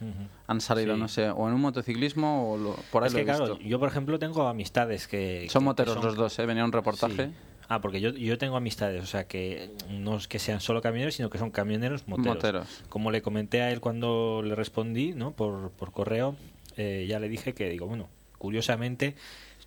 [0.47, 1.01] Han salido, Sí.
[1.01, 3.59] no sé, o en un motociclismo o lo- por ahí es lo que he claro,
[3.61, 5.47] yo por ejemplo tengo amistades que...
[5.49, 6.45] Son que- que moteros son- los dos, ¿eh?
[6.47, 7.29] Venía un reportaje.
[7.29, 7.33] Sí.
[7.69, 11.15] Ah, porque yo, yo tengo amistades, o sea, que no es que sean solo camioneros,
[11.15, 12.37] sino que son camioneros moteros.
[12.37, 12.85] Moteros.
[12.89, 15.33] Como le comenté a él cuando le respondí, ¿no?
[15.33, 16.35] Por, por correo,
[16.79, 19.17] eh, ya le dije que, digo, bueno, curiosamente,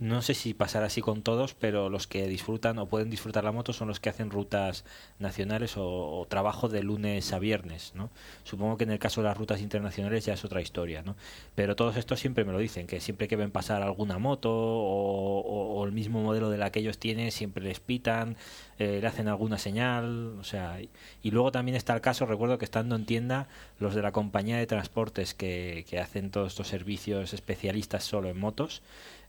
[0.01, 3.51] no sé si pasará así con todos, pero los que disfrutan o pueden disfrutar la
[3.53, 4.83] moto son los que hacen rutas
[5.19, 8.09] nacionales o, o trabajo de lunes a viernes, ¿no?
[8.43, 11.15] Supongo que en el caso de las rutas internacionales ya es otra historia, ¿no?
[11.55, 15.41] Pero todos estos siempre me lo dicen, que siempre que ven pasar alguna moto o,
[15.79, 18.37] o- el mismo modelo de la que ellos tienen, siempre les pitan,
[18.79, 20.89] eh, le hacen alguna señal, o sea, y,
[21.23, 23.47] y luego también está el caso, recuerdo que estando en tienda,
[23.79, 28.39] los de la compañía de transportes que, que hacen todos estos servicios especialistas solo en
[28.39, 28.81] motos,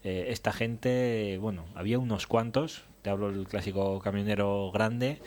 [0.04, 5.20] eh, esta gente, bueno, había unos cuantos, te hablo del clásico camionero grande,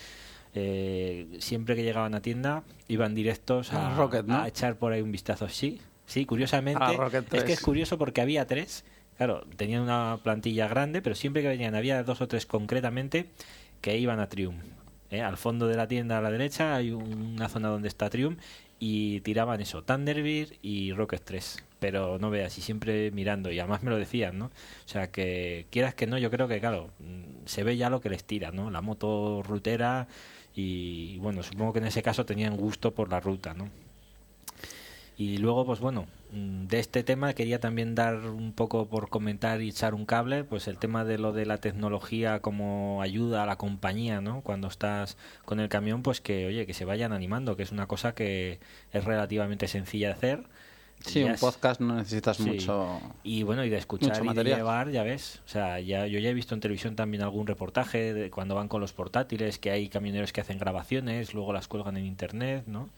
[0.53, 4.37] eh, siempre que llegaban a tienda iban directos A a, Rocket, ¿no?
[4.37, 5.49] a echar por ahí un vistazo.
[5.49, 6.83] Sí, sí, curiosamente.
[6.83, 7.49] Es que 3.
[7.49, 8.85] es curioso porque había tres,
[9.17, 13.27] claro, tenían una plantilla grande, pero siempre que venían había dos o tres concretamente
[13.81, 14.63] que iban a Triumph.
[15.09, 15.21] ¿eh?
[15.21, 18.39] Al fondo de la tienda a la derecha hay una zona donde está Triumph
[18.79, 21.63] y tiraban eso, Thunderbird y Rocket 3.
[21.85, 24.45] Pero no veas, y siempre mirando, y además me lo decían, ¿no?
[24.45, 28.01] O sea, que quieras que no, yo creo que, claro, mm, se ve ya lo
[28.01, 28.71] que les tira, ¿no?
[28.71, 30.07] La moto rutera
[30.55, 33.69] y, bueno, supongo que en ese caso tenían gusto por la ruta, ¿no?
[35.15, 39.61] Y luego, pues bueno, mm, de este tema quería también dar un poco por comentar
[39.61, 43.45] y echar un cable, pues el tema de lo de la tecnología como ayuda a
[43.45, 44.41] la compañía, ¿no?
[44.41, 47.85] Cuando estás con el camión, pues que, oye, que se vayan animando, que es una
[47.87, 48.59] cosa que
[48.91, 50.43] es relativamente sencilla de hacer.
[50.99, 52.43] Sí, un es- podcast no necesitas Sí.
[52.43, 52.99] mucho.
[53.23, 55.41] Y bueno, y de escuchar y de llevar, ya ves.
[55.45, 58.67] O sea, ya, yo ya he visto en televisión también algún reportaje de cuando van
[58.67, 62.89] con los portátiles, que hay camioneros que hacen grabaciones, luego las cuelgan en internet, ¿no?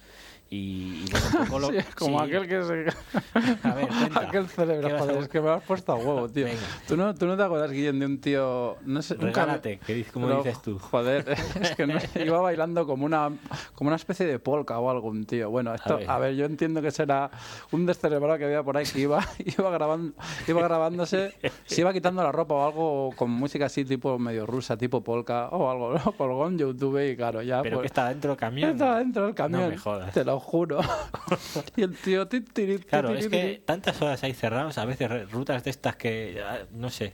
[0.49, 2.25] Y, y bueno, un poco lo- Sí, como sí.
[2.25, 2.85] aquel que se...
[3.67, 5.95] A ver, aquel cerebro, ¿Qué vas a joder, es que me lo has puesto a
[5.95, 6.45] huevo, tío.
[6.45, 6.59] Venga.
[6.87, 8.77] ¿Tú no, ¿Tú no te acuerdas, Guillem, de un tío...
[8.85, 10.79] No sé, nunca Regálate, que dices- como Pero, dices tú.
[10.79, 11.25] Joder,
[11.61, 13.29] es que no- iba bailando como una,
[13.75, 15.49] como una especie de polka o algo, un tío.
[15.49, 16.29] Bueno, esto, a A ver.
[16.29, 16.35] ver.
[16.37, 17.29] yo entiendo que será
[17.71, 19.19] un descerebrado que había por ahí que iba,
[19.57, 20.13] iba, grabando,
[20.47, 21.33] iba grabándose,
[21.65, 25.49] se iba quitando la ropa o algo con música así tipo medio rusa, tipo polka
[25.49, 28.37] o algo, lo colgó en YouTube y claro, ya Pero pues, que está dentro del
[28.37, 28.69] camión.
[28.71, 30.13] estaba dentro del camión, me jodas.
[30.13, 30.79] te lo juro.
[31.75, 32.27] y el tío...
[32.27, 36.41] ti, ti, Claro, es que tantas horas hay cerrados, a veces rutas de estas que,
[36.45, 37.13] ah, no sé,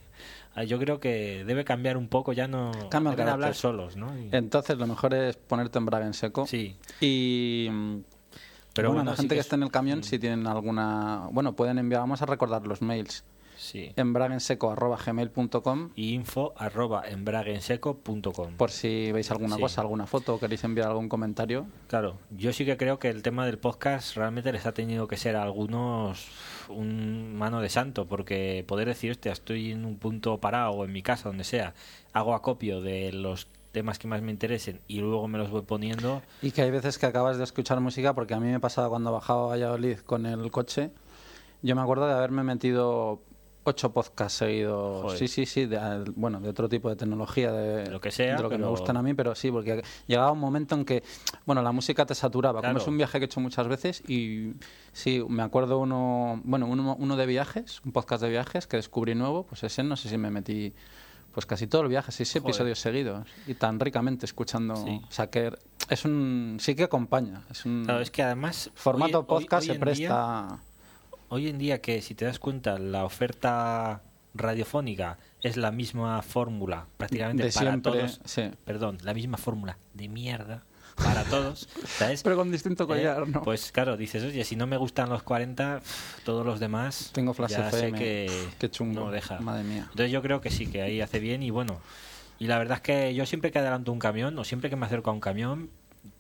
[0.56, 3.96] ah, yo creo que debe cambiar un poco, ya no Cambia el deben hablar solos,
[3.96, 4.18] ¿no?
[4.18, 6.46] Y- Entonces lo mejor es ponerte embrague en seco.
[6.48, 7.98] sí, Y mm,
[8.74, 11.28] pero bueno, bueno, la sí gente que, es- esté en el camión, si tienen alguna.
[11.32, 13.24] Bueno, pueden enviar, vamos a recordar los mails.
[13.64, 13.92] Sí.
[13.96, 18.54] embraguenseco.gmail.com Y info arroba embraguenseco.com.
[18.58, 19.62] por si veis alguna Sí.
[19.62, 21.66] cosa, alguna foto queréis enviar algún comentario.
[21.88, 25.18] Claro, yo sí que creo que el tema del podcast realmente les ha tenido que
[25.18, 26.28] ser a algunos
[26.70, 30.92] un mano de santo, porque poder decir, hostia, estoy en un punto parado o en
[30.92, 31.74] mi casa, donde sea,
[32.14, 36.22] hago acopio de los temas que más me interesen y luego me los voy poniendo.
[36.42, 39.12] Y que hay veces que acabas de escuchar música, porque a mí me pasaba cuando
[39.12, 40.92] bajaba a Valladolid con el coche.
[41.64, 43.22] Yo me acuerdo de haberme metido
[43.64, 45.04] ocho podcasts seguidos.
[45.04, 45.18] Joder.
[45.20, 45.66] Sí, sí, sí.
[45.66, 48.58] De, bueno, de otro tipo de tecnología, de, De lo que sea, de lo que
[48.58, 51.04] me gustan a mí, pero sí, porque llegaba un momento en que,
[51.46, 52.62] bueno, la música te saturaba.
[52.62, 54.54] Como es un viaje que he hecho muchas veces y
[54.92, 59.16] sí, me acuerdo uno, bueno, uno, uno de viajes, un podcast de viajes que descubrí
[59.16, 60.74] nuevo, pues ese no sé si me metí.
[61.34, 64.76] Pues casi todo el viaje, seis episodios seguidos y tan ricamente escuchando.
[64.76, 65.02] Sí.
[65.04, 65.52] O sea, que
[65.90, 66.58] es un.
[66.60, 67.42] Sí que acompaña.
[67.50, 67.86] Es un.
[67.86, 68.70] Claro, es que además...
[68.76, 70.46] formato hoy- podcast hoy se presta.
[70.48, 70.60] día-
[71.34, 74.02] hoy en día que si te das cuenta la oferta
[74.36, 78.50] radiofónica es la misma fórmula prácticamente De para siempre, todos sí.
[78.66, 80.64] perdón la misma fórmula de mierda
[80.96, 82.24] para todos ¿sabes?
[82.24, 83.42] Pero con distinto Eh, collar, ¿no?
[83.44, 87.34] pues claro dices oye si no me gustan los 40 pff, todos los demás Tengo
[87.34, 87.98] Flash ya FM.
[87.98, 89.02] sé que Qué chungo.
[89.06, 89.84] no deja Madre mía.
[89.90, 91.80] entonces yo creo que sí que ahí hace bien y bueno
[92.40, 94.86] y la verdad es que yo siempre que adelanto un camión o siempre que me
[94.88, 95.70] acerco a un camión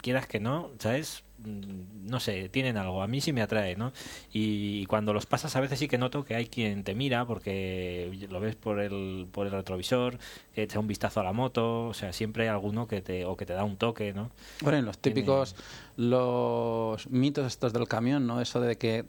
[0.01, 3.93] quieras que no sabes no sé, tienen algo, a mí sí me atrae, ¿no?
[4.31, 8.27] Y cuando los pasas a veces sí que noto que hay quien te mira porque
[8.29, 10.17] lo ves por el, por el retrovisor,
[10.53, 13.25] que te da un vistazo a la moto, o sea, siempre hay alguno que te,
[13.25, 14.31] o que te da un toque, ¿no?
[14.61, 15.55] Bueno, los típicos,
[15.97, 18.41] los mitos estos del camión, ¿no?
[18.41, 19.05] Eso de que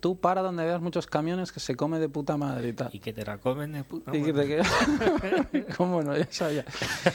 [0.00, 2.90] tú, para donde veas muchos camiones que se come de puta madre y tal.
[2.92, 4.46] Y que te la comen de puta Y que madre.
[4.46, 6.16] te quedas- ¿Cómo no?
[6.16, 6.64] Ya sabía.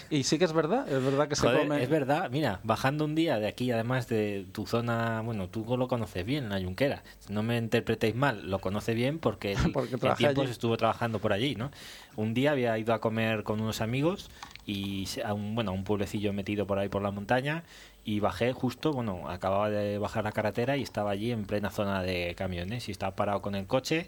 [0.10, 1.82] Y sí que es verdad, es verdad que se come.
[1.84, 5.88] Es verdad, mira, bajando un día de aquí, además de tu zona, bueno, tú lo
[5.88, 7.04] conoces bien, la Yunquera.
[7.30, 9.96] No me interpretéis mal, lo conoce bien porque, Porque
[10.28, 10.42] allí.
[10.52, 11.72] estuvo trabajando por allí, ¿no?
[12.16, 14.30] Un día había ido a comer con unos amigos
[14.66, 17.64] y a un, bueno, a un pueblecillo metido por ahí por la montaña
[18.06, 22.02] y bajé justo, bueno, acababa de bajar la carretera y estaba allí en plena zona
[22.04, 24.08] de camiones y estaba parado con el coche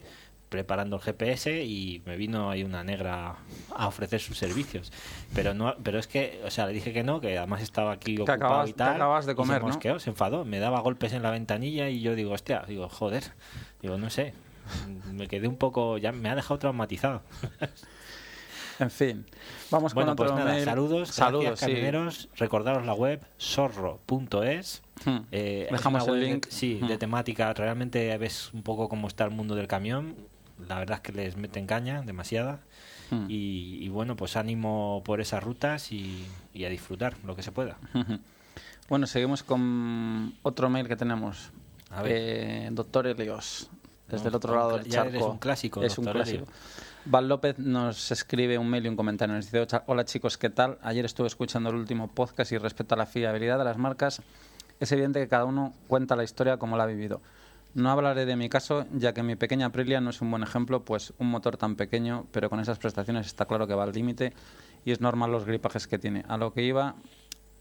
[0.50, 3.36] preparando el GPS y me vino ahí una negra
[3.76, 4.92] a ofrecer sus servicios.
[5.34, 8.16] Pero no, pero es que, o sea, le dije que no, que además estaba aquí
[8.16, 8.96] ocupado acabas- y tal.
[8.96, 10.00] acabas de y comer, ¿no?
[10.00, 13.24] se enfadó, me daba golpes en la ventanilla y yo digo, hostia, digo, joder,
[13.82, 14.34] digo, no sé,
[15.12, 17.22] me quedé un poco, ya me ha dejado traumatizado.
[18.80, 19.26] En fin,
[19.72, 20.66] vamos Bueno, con otro pues nada, mail.
[20.66, 22.28] saludos, saludos, gracias, sí.
[22.38, 24.82] recordaros la web zorro.es.
[25.06, 25.18] Hmm.
[25.32, 26.46] Eh, es Dejamos una el web de- link.
[26.50, 26.88] sí, Hmm.
[26.88, 27.54] de temática.
[27.54, 30.16] Realmente ves un poco cómo está el mundo del camión.
[30.68, 32.60] La verdad es que les meten caña, demasiada.
[33.12, 33.26] Hmm.
[33.30, 37.52] Y, y bueno, pues ánimo por esas rutas y, y a disfrutar lo que se
[37.52, 37.78] pueda.
[38.90, 41.52] Bueno, seguimos con otro mail que tenemos.
[41.92, 42.12] A ver.
[42.16, 43.70] Eh, doctor Helios,
[44.08, 45.10] desde No, el otro lado del charco.
[45.10, 46.46] eres un clásico, Es un clásico.
[47.06, 49.36] Val López nos escribe un mail y un comentario.
[49.36, 50.80] Nos dice, "Ocha- hola chicos, ¿qué tal?
[50.82, 54.22] Ayer estuve escuchando el último podcast y respecto a la fiabilidad de las marcas,
[54.80, 57.22] es evidente que cada uno cuenta la historia como la ha vivido.
[57.76, 60.84] No hablaré de mi caso, ya que mi pequeña Aprilia no es un buen ejemplo,
[60.84, 64.34] pues un motor tan pequeño, pero con esas prestaciones está claro que va al límite
[64.86, 66.24] y es normal los gripajes que tiene.
[66.28, 66.96] A lo que iba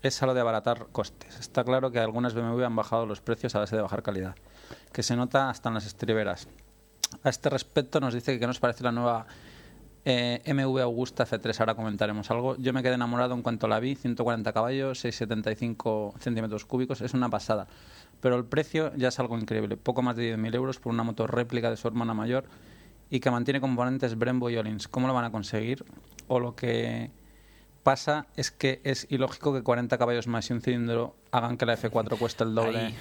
[0.03, 1.39] es a lo de abaratar costes.
[1.41, 4.37] Está claro que algunas BMW han bajado los precios a base de bajar calidad,
[4.93, 6.49] que se nota hasta en las estriberas.
[7.23, 9.27] A este respecto nos dice que qué nos parece la nueva
[10.05, 11.61] eh, MV Augusta F3.
[11.61, 12.57] Ahora comentaremos algo.
[12.57, 13.95] Yo me quedé enamorado en cuanto la vi.
[13.95, 17.01] 140 caballos, 675 centímetros cúbicos.
[17.01, 17.67] Es una pasada.
[18.21, 19.77] Pero el precio ya es algo increíble.
[19.77, 22.45] Poco más de 10.000 euros por una moto réplica de su hermana mayor
[23.11, 24.89] y que mantiene componentes Brembo y Olins.
[24.89, 25.85] ¿Cómo lo van a conseguir?
[26.27, 27.11] O lo que
[27.83, 31.77] pasa es que es ilógico que 40 caballos más y un cilindro hagan que la
[31.77, 32.97] F4 cueste el doble Ahí,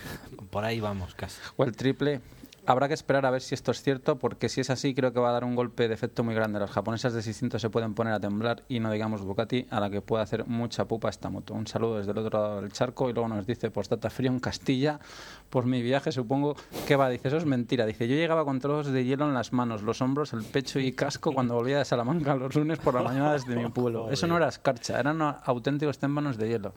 [0.50, 1.40] por ahí vamos, casi.
[1.56, 2.20] o el triple.
[2.66, 5.20] Habrá que esperar a ver si esto es cierto, porque si es así, creo que
[5.20, 6.60] va a dar un golpe de efecto muy grande.
[6.60, 9.90] Las japonesas de 600 se pueden poner a temblar y no digamos Bugatti, a la
[9.90, 11.54] que puede hacer mucha pupa esta moto.
[11.54, 14.40] Un saludo desde el otro lado del charco y luego nos dice, postdata frío en
[14.40, 15.02] Castilla,
[15.50, 16.56] por mi viaje supongo
[16.88, 17.10] que va.
[17.10, 17.86] Dice, eso es mentira.
[17.86, 20.94] Dice, yo llegaba con trozos de hielo en las manos, los hombros, el pecho y
[20.94, 24.10] casco cuando volvía de Salamanca los lunes por la mañana desde mi pueblo.
[24.12, 26.74] Eso no era escarcha, eran auténticos témpanos de hielo.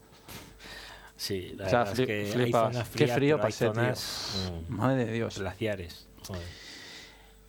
[1.17, 2.89] Sí, la O sea, verdad es que hay flipas.
[2.91, 3.83] Qué frío pasé, tío.
[3.83, 5.39] mm, Madre de Dios.
[5.39, 6.07] glaciares.
[6.27, 6.43] Joder.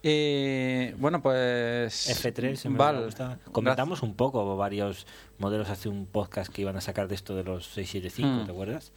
[0.04, 2.08] Eh, bueno, pues.
[2.24, 3.40] F3 se me Val, gusta.
[3.52, 5.06] Comentamos un poco varios
[5.38, 8.46] modelos hace un podcast que iban a sacar de esto de los 675, Mm.
[8.46, 8.92] ¿te acuerdas?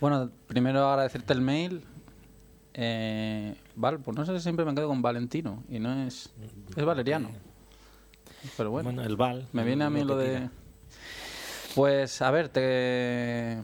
[0.00, 1.82] Bueno, primero agradecerte el mail.
[2.74, 6.30] Eh, Val, pues no sé, siempre me quedo con Valentino y no es.
[6.76, 7.30] Es valeriano.
[8.56, 9.46] Pero bueno, Bueno, el Val.
[9.52, 10.26] me viene a mí lo de.
[10.36, 10.50] tira.
[11.74, 13.58] Pues a ver, te.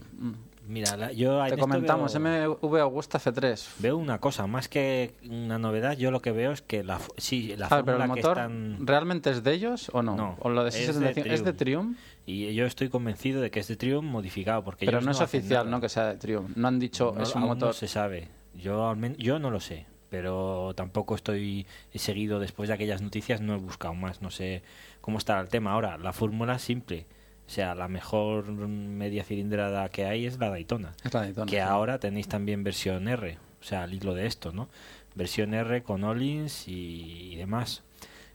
[0.67, 3.67] Mira, yo Te comentamos, veo, MV Augusta F3.
[3.81, 7.55] veo una cosa, más que una novedad, yo lo que veo es que la, sí,
[7.59, 8.87] la pero fórmula que están...
[8.87, 10.17] ¿realmente es de ellos o no?
[10.17, 11.35] No, ¿O lo de es de 675?
[11.35, 11.99] ¿Es de Triumph?
[12.25, 15.67] Y yo estoy convencido de que es de Triumph modificado, porque Pero no es oficial,
[15.67, 15.71] nada.
[15.71, 15.81] ¿no?
[15.83, 16.57] Que sea de Triumph.
[16.57, 17.69] No han dicho, No, es un motor.
[17.69, 18.29] No se sabe.
[18.55, 23.43] Yo, al men- yo no lo sé, pero tampoco estoy seguido después de aquellas noticias,
[23.43, 24.63] no he buscado más, no sé
[25.03, 25.73] cómo está el tema.
[25.73, 27.05] Ahora, la fórmula simple,
[27.47, 31.57] o sea, la mejor media cilindrada que hay es la Daytona, Es la Daytona, que
[31.57, 31.61] sí.
[31.61, 34.69] ahora tenéis también versión R, o sea, al hilo de esto, ¿no?
[35.15, 37.83] versión R con Olins y, y demás.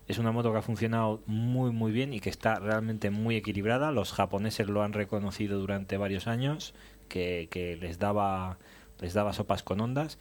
[0.07, 3.91] Es una moto que ha funcionado muy muy bien y que está realmente muy equilibrada.
[3.91, 6.73] Los japoneses lo han reconocido durante varios años,
[7.09, 8.57] que, que les daba
[9.01, 10.17] les daba sopas con ondas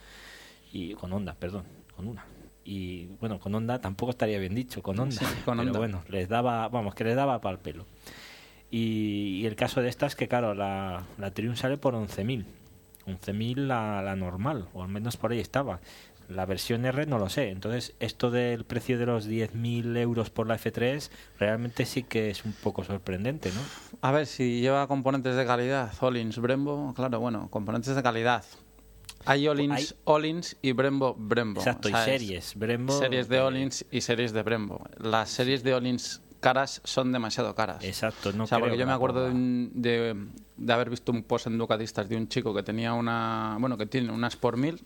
[0.72, 1.64] y con onda, perdón,
[1.96, 2.27] con una.
[2.64, 5.16] Y bueno, con onda tampoco estaría bien dicho, con onda.
[5.16, 5.79] Sí, con pero onda.
[5.79, 7.87] bueno, les daba, vamos, que les daba para el pelo.
[8.70, 12.44] Y, y el caso de esta es que, claro, la, la Triumph sale por 11.000.
[13.07, 15.81] 11.000 la, la normal, o al menos por ahí estaba.
[16.28, 17.48] La versión R no lo sé.
[17.48, 22.44] Entonces, esto del precio de los 10.000 euros por la F3 realmente sí que es
[22.44, 23.61] un poco sorprendente, ¿no?
[24.02, 28.44] A ver, si lleva componentes de calidad, Olins, Brembo, claro, bueno, componentes de calidad.
[29.24, 31.61] Hay Olins, Hay- Olins y Brembo, Brembo.
[31.62, 32.54] Exacto, y series.
[32.57, 34.83] Brembo, Series de eh, Olins y series de Brembo.
[34.98, 37.83] Las series de Olins caras son demasiado caras.
[37.85, 40.14] Exacto, no o sea, creo porque que yo me acuerdo de, un- de,
[40.57, 43.87] de haber visto un post en Ducatistas de un chico que tenía una, bueno, que
[43.87, 44.81] tiene unas por mil,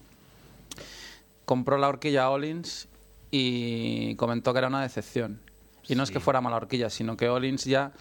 [1.45, 2.89] compró la horquilla Olins
[3.31, 5.41] y comentó que era una decepción.
[5.89, 7.93] Y no es que fuera mala horquilla, sino que Olins ya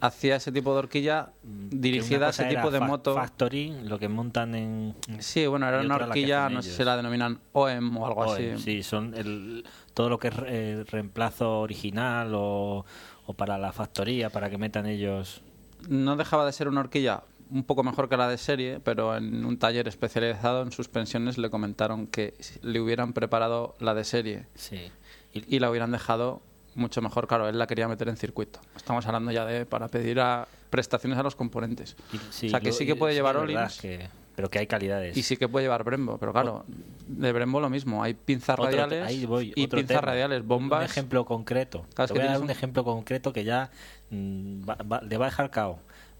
[0.00, 3.14] hacía ese tipo de horquilla Mm, dirigida a ese tipo de fa- moto.
[3.14, 4.94] Factory, lo que montan en...
[5.20, 8.62] Sí, bueno, era una horquilla, no sé si la denominan OEM o algo Oe, así.
[8.62, 12.84] Sí, son el, todo lo que es eh, reemplazo original o,
[13.26, 15.42] o para la factoría, para que metan ellos...
[15.88, 19.44] No dejaba de ser una horquilla un poco mejor que la de serie, pero en
[19.44, 24.90] un taller especializado en suspensiones le comentaron que le hubieran preparado la de serie Sí.
[25.32, 26.42] y, y la hubieran dejado
[26.76, 27.26] mucho mejor.
[27.26, 28.60] Claro, él la quería meter en circuito.
[28.76, 31.96] Estamos hablando ya de para pedir a prestaciones a los componentes.
[32.30, 35.16] Sí, o sea, que sí que puede sí llevar Olins que- pero que hay calidades.
[35.16, 36.66] y sí que puede llevar Brembo, pero claro,
[37.06, 38.02] de Brembo lo mismo.
[38.02, 40.00] Hay pinzas Otro radiales voy, y pinzas tema.
[40.02, 40.84] radiales, Un bombas.
[40.90, 41.86] ejemplo concreto.
[41.94, 43.70] Te voy a dar tienes un un- ejemplo concreto que ya
[44.10, 45.78] mm, va- va- le va a dejar cao.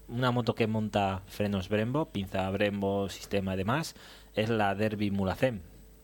[0.09, 3.93] Una moto que monta frenos Brembo, pinza Brembo, sistema y demás,
[4.33, 5.59] es la Derby Mulacem.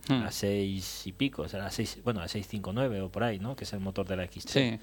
[0.09, 0.23] Hmm.
[0.23, 3.55] A 6 y pico, o sea, a seis, bueno, a 659 o por ahí, ¿no?
[3.55, 4.49] Que es el motor de la XT.
[4.49, 4.79] Sí.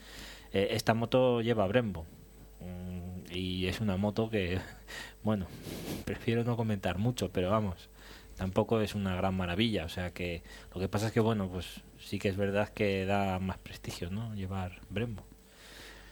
[0.53, 2.07] Eh, esta moto lleva Brembo.
[2.61, 4.59] Mm, y es una moto que,
[5.23, 5.47] bueno,
[6.07, 7.89] prefiero no comentar mucho, pero vamos,
[8.37, 9.85] tampoco es una gran maravilla.
[9.85, 10.43] O sea que
[10.75, 11.67] lo que pasa es que, bueno, pues
[11.99, 14.35] sí que es verdad que da más prestigio, ¿no?
[14.35, 15.23] Llevar Brembo.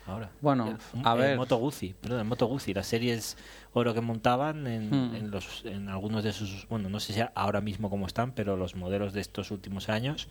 [0.06, 0.30] Ahora.
[0.40, 1.36] Bueno, El- a el ver.
[1.36, 3.36] Moto Guzzi, perdón, el Moto Guzzi, las series
[3.72, 5.14] oro que montaban en, Hmm.
[5.14, 8.56] en los, en algunos de sus, bueno, no sé si ahora mismo cómo están, pero
[8.56, 10.28] los modelos de estos últimos años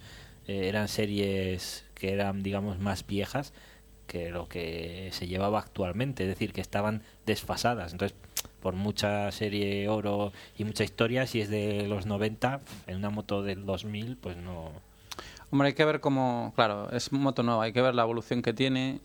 [0.47, 3.54] eh, eran series que eran, digamos, más viejas
[4.08, 7.91] que lo que se llevaba actualmente, es decir, que estaban desfasadas.
[7.91, 8.17] Entonces,
[8.62, 13.43] por mucha serie oro y mucha historia, si es de los 90, en una moto
[13.43, 14.71] del 2000, pues no.
[15.52, 18.54] Hombre, hay que ver cómo, claro, es moto nueva, hay que ver la evolución que
[18.54, 19.00] tiene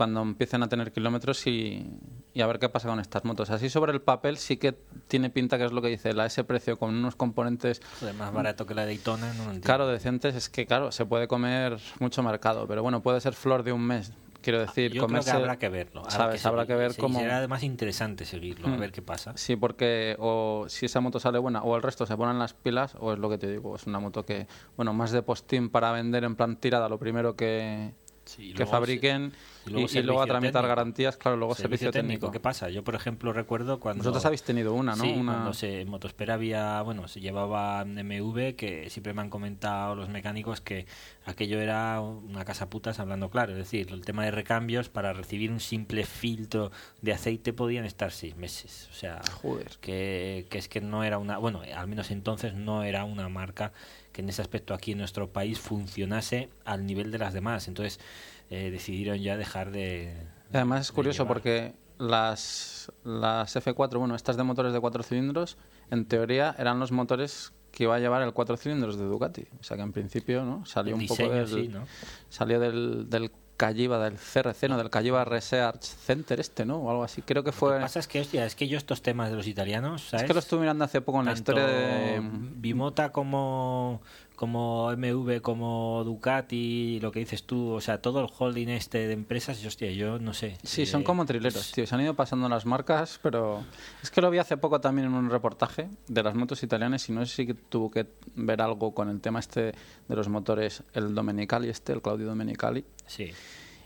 [0.00, 1.86] cuando empiecen a tener kilómetros y,
[2.32, 3.50] y a ver qué pasa con estas motos.
[3.50, 4.72] Así sobre el papel sí que
[5.08, 8.32] tiene pinta que es lo que dice, la ese precio con unos componentes Joder, más
[8.32, 12.22] barato que la Daytona, no lo caro decentes, es que claro, se puede comer mucho
[12.22, 14.10] mercado, pero bueno, puede ser flor de un mes.
[14.40, 16.00] Quiero decir, Yo comerse, creo que habrá que verlo.
[16.00, 16.40] habrá ¿sabes?
[16.40, 17.18] que habrá que ver se- cómo...
[17.20, 18.80] Será además interesante seguirlo, a Mm.
[18.80, 19.36] ver qué pasa.
[19.36, 22.94] Sí, porque o si esa moto sale buena o el resto se ponen las pilas
[22.98, 24.46] o es lo que te digo, es una moto que,
[24.78, 27.92] bueno, más de postín para vender en plan tirada, lo primero que,
[28.24, 30.68] Sí, que fabriquen y y, luego y luego a tramitar técnico.
[30.68, 32.30] garantías, claro, luego servicio, técnico.
[32.30, 32.70] ¿Qué pasa?
[32.70, 34.02] Yo, por ejemplo, recuerdo cuando...
[34.02, 35.04] Vosotros habéis tenido una, ¿no?
[35.04, 35.32] Sí, una...
[35.32, 40.08] cuando se, en Motospera había, bueno, se llevaba MV, que siempre me han comentado los
[40.08, 40.86] mecánicos que
[41.26, 43.52] aquello era una casa putas hablando claro.
[43.52, 46.70] Es decir, el tema de recambios, para recibir un simple filtro
[47.02, 48.88] de aceite podían estar seis meses.
[48.90, 49.70] O sea, Joder.
[49.80, 53.72] que, que es que no era una, bueno, al menos entonces no era una marca
[54.12, 57.68] que en ese aspecto aquí en nuestro país funcionase al nivel de las demás.
[57.68, 58.00] Entonces
[58.50, 60.14] eh, decidieron ya dejar de...
[60.52, 61.34] Además es curioso llevar.
[61.34, 65.56] porque las, las F4, bueno, estas de motores de cuatro cilindros,
[65.90, 69.46] en teoría eran los motores que iba a llevar el cuatro cilindros de Ducati.
[69.60, 70.66] O sea que en principio, ¿no?
[70.66, 71.86] Salió El un poco del, sí, ¿no?
[72.28, 74.78] salió del, del Calliva, del CRC, ¿no?
[74.78, 76.78] Del Calliva Research Center este, ¿no?
[76.78, 77.20] O algo así.
[77.20, 77.74] Creo que Lo fue...
[77.74, 80.22] que pasa es que, hostia, es que yo estos temas de los italianos, ¿sabes?
[80.22, 82.20] Es que lo estuve mirando hace poco en la historia de...
[82.22, 84.00] Bimota como
[84.40, 89.12] como MV, como Ducati, lo que dices tú, o sea, todo el holding este de
[89.12, 90.56] empresas, y, hostia, yo no sé.
[90.62, 91.86] Sí, eh, son como trileros, tío.
[91.86, 93.62] Se han ido pasando las marcas, pero
[94.02, 97.12] es que lo vi hace poco también en un reportaje de las motos italianas y
[97.12, 99.74] no sé si tuvo que ver algo con el tema este
[100.08, 102.82] de los motores, el Domenicali este, el Claudio Domenicali.
[103.06, 103.32] Sí.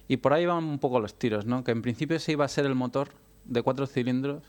[0.07, 1.64] Y por ahí van un poco los tiros, ¿no?
[1.64, 3.09] Que en principio se iba a ser el motor
[3.45, 4.45] de cuatro cilindros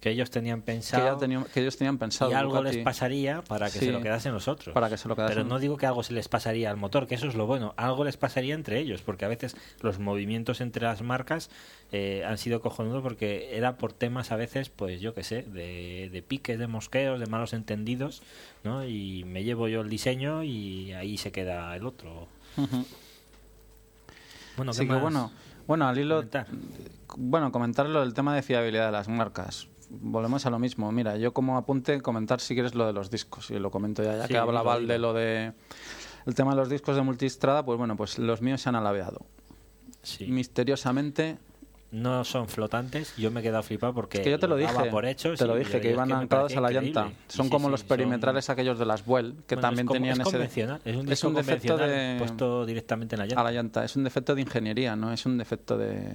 [0.00, 2.30] que ellos tenían que, pensado ya tenían- que ellos tenían pensado.
[2.30, 3.84] y algo Ducati, les pasaría para que Sí.
[3.86, 4.72] se lo quedasen los otros.
[4.72, 5.36] Para que se lo quedasen.
[5.36, 7.74] Pero no digo que algo se les pasaría al motor, que eso es lo bueno.
[7.76, 11.50] Algo les pasaría entre ellos, porque a veces los movimientos entre las marcas
[11.92, 16.08] eh, han sido cojonudos porque era por temas a veces, pues yo qué sé, de,
[16.10, 18.22] de piques, de mosqueos, de malos entendidos,
[18.64, 18.86] ¿no?
[18.86, 22.26] Y me llevo yo el diseño y ahí se queda el otro.
[24.56, 25.30] Bueno, Así ¿qué que más bueno,
[25.66, 26.46] bueno, al hilo, comentar?
[27.16, 29.68] bueno, comentar lo del tema de fiabilidad de las marcas.
[29.90, 30.90] Volvemos a lo mismo.
[30.92, 34.16] Mira, yo como apunte comentar si quieres lo de los discos y lo comento ya,
[34.16, 35.52] ya Sí, que hablaba de lo de
[36.26, 39.26] el tema de los discos de multistrada, pues bueno, pues los míos se han alabeado.
[40.02, 40.26] Sí.
[40.28, 41.38] Misteriosamente,
[41.92, 44.72] No son flotantes, yo me he quedado flipado porque es que yo te lo dije,
[44.92, 47.10] por hecho, te sí, lo dije, que iban anclados a la llanta.
[47.26, 49.88] Son Sí, como sí, los son- perimetrales aquellos de las Buell, que Bueno, también es
[49.88, 50.80] como- tenían es ese...
[50.84, 53.40] es un es un defecto de- puesto directamente en la llanta.
[53.40, 53.84] a la llanta.
[53.84, 56.14] Es un defecto de ingeniería, no es un defecto de,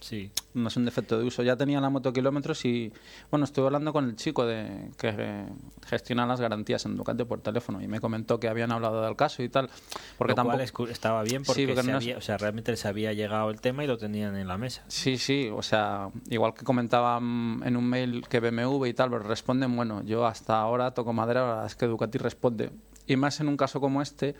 [0.00, 0.30] Sí.
[0.54, 1.42] no es un defecto de uso.
[1.42, 2.92] Ya tenía la moto kilómetros y,
[3.30, 5.46] bueno, estuve hablando con el chico de que eh,
[5.86, 9.42] gestiona las garantías en Ducati por teléfono y me comentó que habían hablado del caso
[9.42, 9.68] y tal.
[10.16, 10.58] Porque Lo tampoco...
[10.72, 13.50] cual estaba bien Sí, porque, se no es- había- o sea, realmente les había llegado
[13.50, 14.84] el tema y lo tenían en la mesa.
[14.88, 19.10] Sí, sí, o sea, igual que comentaba mm, en un mail que BMW y tal,
[19.10, 22.70] pero responden, bueno, yo hasta ahora toco madera, la verdad es que Ducati responde.
[23.06, 24.34] Y más en un caso como este,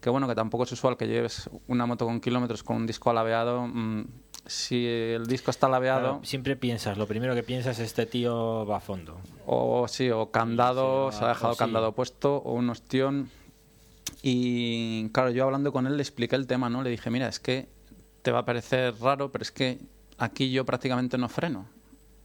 [0.00, 3.08] que bueno, que tampoco es usual que lleves una moto con kilómetros con un disco
[3.10, 3.66] alabeado.
[3.66, 4.04] mm,
[4.50, 8.80] si el disco está Claro, siempre piensas, lo primero que piensas, este tío va a
[8.80, 9.18] fondo.
[9.46, 11.58] o sí, o candado, Sí, se ha dejado o sí.
[11.60, 13.30] candado puesto, o un ostión.
[14.22, 16.82] Y claro, yo hablando con él le expliqué el tema, ¿no?
[16.82, 17.68] Le dije, mira, es que
[18.22, 19.78] te va a parecer raro, pero es que
[20.18, 21.66] aquí yo prácticamente no freno.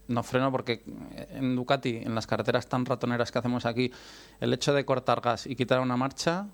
[0.08, 0.84] No freno porque
[1.32, 3.92] en Ducati, en las carreteras tan ratoneras que hacemos aquí,
[4.40, 6.48] el hecho de cortar gas y quitar una marcha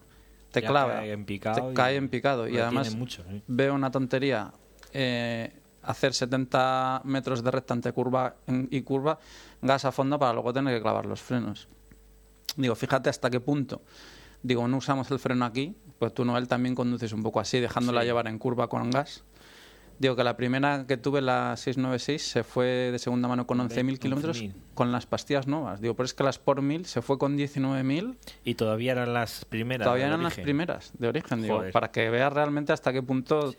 [0.51, 2.47] te Ya clava, cae en picado te y- cae en picado.
[2.47, 3.41] Y además mucho, sí.
[3.47, 4.51] veo una tontería
[4.93, 5.53] eh,
[5.83, 8.35] hacer 70 metros de recta entre curva
[8.69, 9.19] y curva,
[9.61, 11.67] gas a fondo para luego tener que clavar los frenos.
[12.57, 13.81] Digo, fíjate hasta qué punto.
[14.43, 18.01] Digo, no usamos el freno aquí, pues tú, Noel, también conduces un poco así, dejándola
[18.01, 18.07] Sí.
[18.07, 19.23] llevar en curva con gas.
[19.99, 23.99] Digo que la primera que tuve, la 696, se fue de segunda mano con 11.000
[23.99, 24.53] kilómetros 11.000.
[24.73, 25.79] con las pastillas nuevas.
[25.79, 29.45] Digo, pero es que las por 1000 se fue con 19.000 Y todavía eran las
[29.45, 29.85] primeras.
[29.85, 33.53] Todavía eran las primeras de origen, digo, para que veas realmente hasta qué punto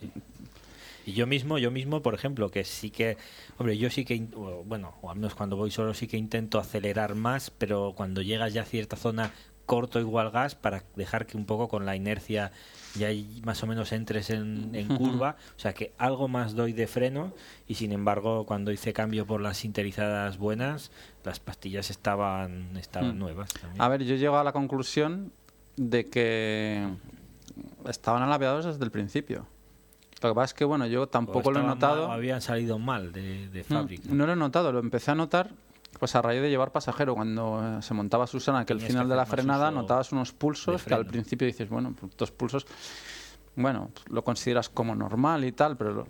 [1.07, 3.17] Y yo mismo, yo mismo, por ejemplo, que sí que,
[3.59, 4.21] hombre, yo sí que,
[4.65, 8.53] bueno, o al menos cuando voy solo sí que intento acelerar más, pero cuando llegas
[8.53, 9.33] ya a cierta zona
[9.67, 12.51] corto igual gas para dejar que un poco con la inercia
[12.97, 13.09] ya
[13.45, 17.33] más o menos entres en, en curva, o sea que algo más doy de freno
[17.69, 20.91] y sin embargo cuando hice cambio por las sinterizadas buenas,
[21.25, 23.19] las pastillas estaban, estaban Mm.
[23.19, 23.55] nuevas.
[23.55, 23.81] también.
[23.81, 25.33] A ver, yo llego a la conclusión
[25.77, 26.87] de que
[27.89, 29.47] estaban alabeados desde el principio.
[30.23, 32.09] Lo que pasa es que, bueno, yo tampoco lo he notado.
[32.09, 34.09] mal habían salido mal de, de fábrica.
[34.09, 35.51] Mm, No lo he notado, lo empecé a notar
[35.99, 37.15] pues a raíz de llevar pasajero.
[37.15, 40.83] Cuando eh, se montaba Susana, que al final que de la frenada notabas unos pulsos
[40.85, 42.67] que al principio dices, bueno, pues dos pulsos,
[43.57, 46.07] bueno, pues lo consideras como normal y tal, pero lo-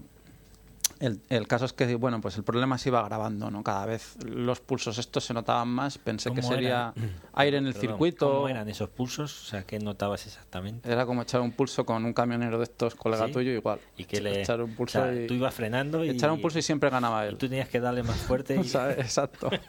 [1.02, 3.62] el, el caso es que, bueno, pues el problema se iba agravando, ¿no?
[3.62, 7.10] Cada vez los pulsos estos se notaban más, pensé que ¿Cómo sería eran?
[7.34, 8.30] aire en el Perdón, circuito.
[8.32, 9.42] ¿Cómo eran esos pulsos?
[9.42, 10.90] O sea, ¿qué notabas exactamente?
[10.90, 13.32] Era como echar un pulso con un camionero de estos, colega ¿Sí?
[13.32, 13.80] tuyo, igual.
[13.96, 15.26] Y que le Echar un pulso o sea, y...
[15.26, 17.36] tú ibas frenando y Echar un pulso y siempre ganaba y él.
[17.36, 19.50] tú tenías que darle más fuerte y O sea, exacto.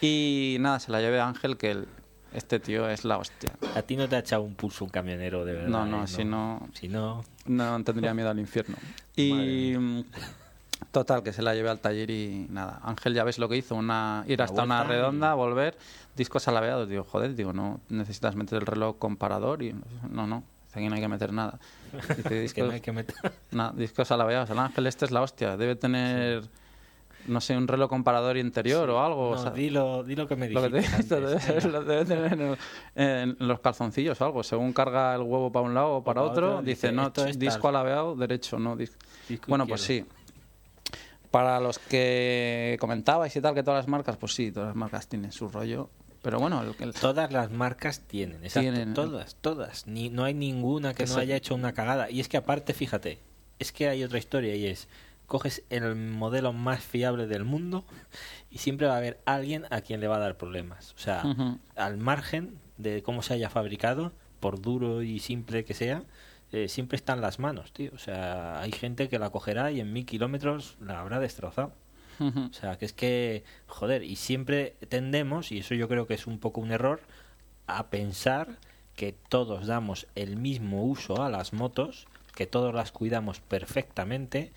[0.00, 1.88] Y nada, se la llevé a Ángel, que el-
[2.34, 3.50] este tío es la hostia.
[3.74, 5.68] a ti no te ha echado un pulso un camionero de verdad.
[5.68, 6.06] No, no, ¿eh?
[6.06, 8.76] si no, Si no, no tendría miedo al infierno.
[9.16, 10.04] Y mm,
[10.90, 12.80] total, que se la llevé al taller y nada.
[12.82, 15.76] Ángel ya ves lo que hizo, una ir hasta una redonda, volver,
[16.16, 16.88] discos alabeados.
[16.88, 19.74] Digo, joder, digo, no necesitas meter el reloj comparador y
[20.10, 21.58] no, no, aquí no hay que meter nada.
[22.16, 23.14] Dice, discos, no hay que meter.
[23.52, 24.10] na- discos.
[24.10, 24.20] El
[24.58, 26.42] Ángel este es la hostia, debe tener,
[27.26, 29.30] no sé, un reloj comparador interior o algo.
[29.30, 32.32] o No, sea, dilo, dilo que me lo que te dijiste antes, lo debe tener
[32.32, 32.56] en,
[32.94, 34.42] en los calzoncillos o algo.
[34.42, 37.68] Según carga el huevo para un lado o para para otro, otro, dice, no, disco
[37.68, 38.96] alabeado derecho, no dis-
[39.28, 40.04] Disco Bueno, pues sí.
[41.30, 45.08] Para los que comentabais y tal, que todas las marcas, pues sí, todas las marcas
[45.08, 45.90] tienen su rollo.
[46.22, 48.94] Pero bueno, el, el- Todas las marcas tienen, exacto, Tienen.
[48.94, 49.86] todas, todas.
[49.88, 52.08] Ni, no hay ninguna que Que no se- haya hecho una cagada.
[52.08, 53.18] Y es que aparte, fíjate,
[53.58, 54.88] es que hay otra historia y es,
[55.26, 57.84] coges el modelo más fiable del mundo
[58.50, 60.94] y siempre va a haber alguien a quien le va a dar problemas.
[60.94, 61.22] O sea,
[61.76, 66.04] al margen de cómo se haya fabricado, por duro y simple que sea,
[66.52, 67.90] eh, siempre están las manos, tío.
[67.94, 71.72] O sea, hay gente que la cogerá y en mil kilómetros la habrá destrozado.
[72.20, 76.28] O sea, que es que, joder, y siempre tendemos, y eso yo creo que es
[76.28, 77.00] un poco un error,
[77.66, 78.58] a pensar
[78.94, 82.06] que todos damos el mismo uso a las motos,
[82.36, 84.52] que todos las cuidamos perfectamente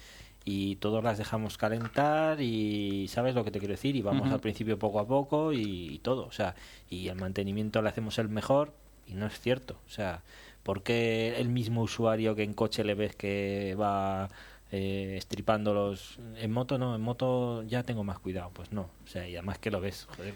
[0.50, 4.40] y todos las dejamos calentar y sabes lo que te quiero decir y vamos al
[4.40, 6.56] principio poco a poco y, y todo, o sea,
[6.90, 8.72] y el mantenimiento le hacemos el mejor
[9.06, 10.24] y no es cierto, o sea,
[10.64, 14.30] ¿por qué el mismo usuario que en coche le ves que va
[14.72, 19.28] eh, estripándolos en moto no, en moto ya tengo más cuidado, pues no, o sea,
[19.28, 20.34] y además que lo ves, joder.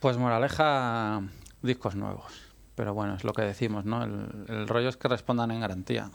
[0.00, 1.20] Pues moraleja,
[1.60, 2.32] discos nuevos.
[2.74, 4.02] Pero bueno, es lo que decimos, ¿no?
[4.02, 6.10] El, el rollo es que respondan en garantía.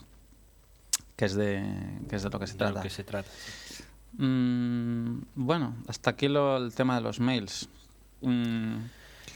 [1.17, 1.61] Que es de,
[2.09, 2.81] que es de lo que se de lo trata.
[2.83, 3.29] que se trata.
[4.17, 7.67] Mm, bueno, hasta aquí lo, el tema de los mails.
[8.21, 8.77] Mm,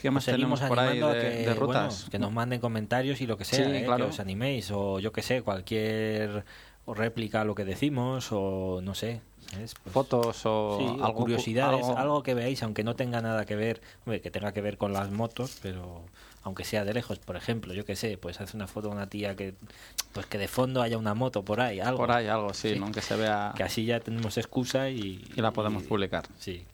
[0.00, 2.06] ¿Qué más Pues tenemos por ahí de, que, de bueno, rutas?
[2.10, 3.82] que nos manden comentarios y lo que sea, Sí, ¿eh?
[3.84, 4.04] claro.
[4.06, 6.44] que os animéis o yo que sé, cualquier
[6.86, 9.20] réplica a lo que decimos o no sé.
[9.54, 12.22] Pues, Fotos o sí, o algo, curiosidades, algo- algo...
[12.22, 15.10] que veáis, aunque no tenga nada que ver, hombre, que tenga que ver con las
[15.10, 16.02] motos, pero
[16.44, 19.06] aunque sea de lejos, por ejemplo, yo que sé, pues hace una foto de una
[19.08, 19.54] tía que
[20.12, 21.98] pues que de fondo haya una moto por ahí, algo.
[21.98, 22.78] Por ahí, algo, sí, Sí.
[22.80, 22.90] ¿no?
[22.92, 26.24] que se vea Que así ya tenemos excusa y, y la podemos y- publicar.
[26.38, 26.64] Sí.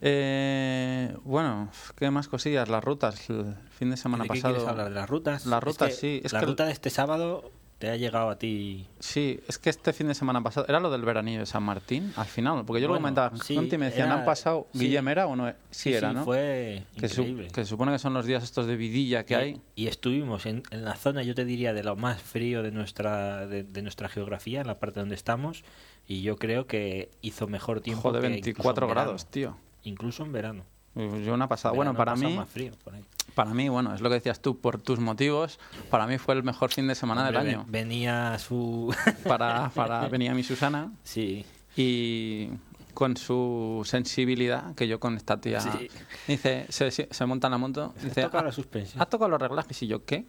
[0.00, 2.68] Eh, bueno, ¿qué más cosillas?
[2.68, 3.30] Las rutas.
[3.30, 4.54] El fin de semana ¿De qué pasado.
[4.54, 4.88] quieres hablar?
[4.88, 5.46] ¿De las rutas?
[5.46, 7.50] Las rutas, sí, es la que el- ruta de este sábado
[7.82, 8.86] te ha llegado a ti.
[9.00, 12.12] Sí, es que este fin de semana pasado era lo del veranillo de San Martín,
[12.14, 14.68] al final, porque yo lo Bueno, comentaba sí, gente y me decían, era- ¿han pasado?
[14.72, 14.86] sí.
[14.86, 15.52] ¿Guillem era o no?
[15.72, 16.24] Sí, era, ¿no?
[16.24, 17.48] Fue que, su- increíble.
[17.48, 19.60] que se supone que son los días estos de vidilla que y, hay.
[19.74, 23.48] y estuvimos en, en la zona, yo te diría, de lo más frío de nuestra
[23.48, 25.64] de, de nuestra geografía, en la parte donde estamos,
[26.06, 28.02] y yo creo que hizo mejor tiempo.
[28.02, 29.04] Joder, que incluso 24 en verano.
[29.06, 29.56] grados, tío.
[29.82, 30.64] Incluso en verano.
[30.94, 31.74] Yo una pasada.
[31.74, 33.02] Bueno, Verano para pasado mí, más frío por ahí.
[33.34, 35.58] Para mí, bueno, es lo que decías tú, por tus motivos,
[35.90, 37.64] para mí fue el mejor fin de semana Hombre, del año.
[37.68, 38.94] Venía su.
[39.24, 41.44] Para, para venía mi Susana sí.
[41.76, 42.48] y
[42.94, 45.60] con su sensibilidad, que yo con esta tía...
[45.60, 45.88] Sí.
[46.28, 49.00] Dice, se, se monta en la moto, dice, toca "Ah, la suspensión.
[49.00, 49.82] ¿Has tocado los reglajes?
[49.82, 50.26] Y yo, ¿qué?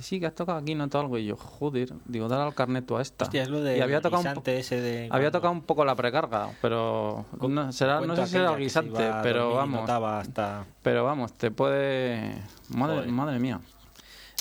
[0.00, 1.18] Sí, que has tocado aquí, noto algo.
[1.18, 3.24] Y yo, joder, digo, dale al carnet tú a esta.
[3.24, 4.98] Hostia, es lo de y había tocado, un, ese de.
[5.04, 8.58] había cuando- tocado un poco la precarga, pero no, será, no sé si era el
[8.58, 10.64] guisante, pero vamos, notaba hasta.
[10.82, 12.34] pero vamos, te puede...
[12.70, 13.10] Madre, Joder.
[13.12, 13.60] madre mía.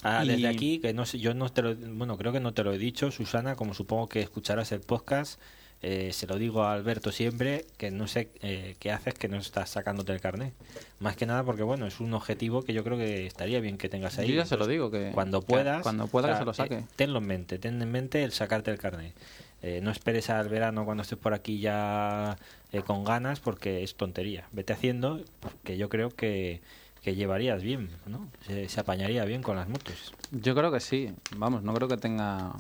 [0.04, 2.54] Ah, Y- Desde aquí, que no sé, yo no te lo, bueno, creo que no
[2.54, 5.40] te lo he dicho, Susana, como supongo que escucharás el podcast,
[5.82, 9.38] eh, se lo digo a Alberto siempre, que no sé eh, qué haces que no
[9.38, 10.54] estás sacándote el carnet.
[11.00, 13.88] Más que nada porque, bueno, es un objetivo que yo creo que estaría bien que
[13.90, 14.28] tengas ahí.
[14.28, 15.82] Yo ya se lo digo, que Cuando que puedas.
[15.84, 16.76] cuando pueda o que se lo saque.
[16.80, 19.14] eh, tenlo en mente, ten en mente el sacarte el carnet.
[19.62, 22.38] Eh, no esperes al verano cuando estés por aquí ya
[22.72, 24.48] eh, con ganas porque es tontería.
[24.54, 25.22] Vete haciendo
[25.64, 26.62] que yo creo que,
[27.02, 28.30] que llevarías bien, ¿no?
[28.48, 30.14] Se, se apañaría bien con las motos.
[30.32, 32.54] Yo creo que sí, vamos, no creo que tenga...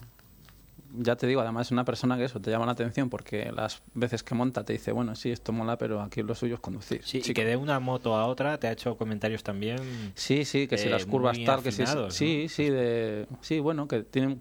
[0.97, 3.81] Ya te digo, además es una persona que eso te llama la atención porque las
[3.93, 7.01] veces que monta te dice, bueno, sí, esto mola, pero aquí lo suyo es conducir.
[7.03, 9.77] Sí, y que de una moto a otra te ha hecho comentarios también.
[10.15, 12.09] Sí, sí, que si eh, las curvas muy tal, que si sí, ¿no?
[12.11, 14.39] sí, de sí, bueno, que tiene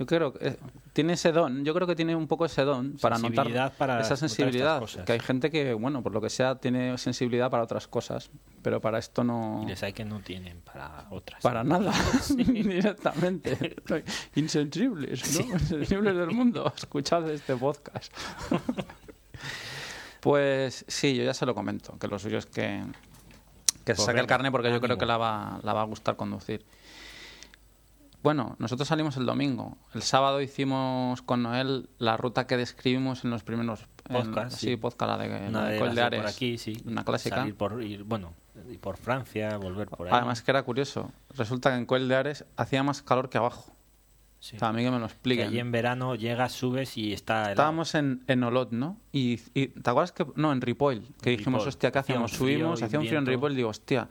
[0.00, 0.56] yo creo que eh,
[0.94, 4.16] tiene ese don, yo creo que tiene un poco ese don para notar para esa
[4.16, 5.04] sensibilidad, cosas.
[5.04, 8.30] que hay gente que bueno, por lo que sea tiene sensibilidad para otras cosas,
[8.62, 11.42] pero para esto no Y les hay que no tienen para otras.
[11.42, 11.92] para nada
[12.34, 13.76] directamente.
[14.36, 15.52] Insensibles, ¿no?
[15.52, 16.72] Insensibles del mundo.
[16.74, 18.10] Escuchad este podcast.
[20.20, 22.82] pues sí, yo ya se lo comento, que lo suyo es que,
[23.84, 25.84] que se Pues saque el carnet porque yo creo que la va, la va a
[25.84, 26.64] gustar conducir.
[28.22, 29.78] Bueno, nosotros salimos el domingo.
[29.94, 34.66] El sábado hicimos con Noel la ruta que describimos en los primeros en- Podcast, sí,
[34.68, 34.76] sí.
[34.76, 36.82] podcast, la de, Una de Ares, por aquí, sí.
[36.84, 37.36] una clásica.
[37.36, 38.34] Salir por, ir, bueno,
[38.70, 40.12] y por Francia, volver por ahí.
[40.14, 41.10] Además que era curioso.
[41.34, 43.72] Resulta que en Coel de Ares hacía más calor que abajo.
[44.38, 44.56] Sí.
[44.56, 45.48] O sea, a mí que me lo que expliquen.
[45.48, 47.50] allí en verano llegas, subes y está helado.
[47.52, 48.98] Estábamos en, en Olot, ¿no?
[49.12, 51.02] Y, y- ¿te acuerdas que no en Ripoll?
[51.22, 51.68] Que En dijimos, Ripoll.
[51.68, 52.32] hostia, ¿qué hacíamos?
[52.32, 53.26] Subimos, y hacía un frío en.
[53.26, 54.08] Ripoll, digo, hostia.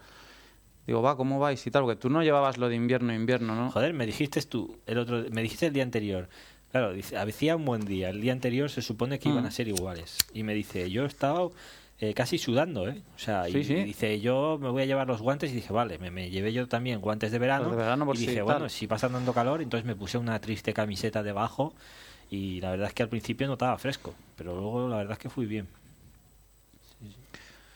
[0.89, 1.83] Digo, va, ¿cómo vais y tal?
[1.83, 3.69] Porque tú no llevabas lo de invierno, invierno, ¿no?
[3.69, 6.27] Joder, me dijiste tú, el otro, me dijiste el día anterior.
[6.71, 8.09] Claro, dice, hacía un buen día.
[8.09, 9.47] El día anterior se supone que iban Mm.
[9.47, 10.17] a ser iguales.
[10.33, 11.51] Y me dice, yo he estado
[11.99, 13.03] eh, casi sudando, ¿eh?
[13.15, 13.73] O sea, y, Sí, sí.
[13.73, 15.51] y dice, yo me voy a llevar los guantes.
[15.51, 17.69] Y dije, vale, me, me llevé yo también guantes de verano.
[17.69, 18.43] De verano por y dije, tal.
[18.45, 21.75] bueno, si pasa dando calor, entonces me puse una triste camiseta debajo.
[22.31, 24.15] Y la verdad es que al principio notaba fresco.
[24.37, 25.67] Pero luego la verdad es que fui bien.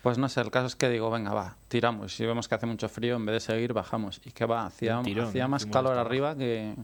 [0.03, 2.13] Pues no sé, el caso es que digo, venga, va, tiramos.
[2.13, 4.19] Si vemos que hace mucho frío, en vez de seguir, bajamos.
[4.25, 6.75] Y que va, hacía, tirón, hacía más fuimos calor arriba que...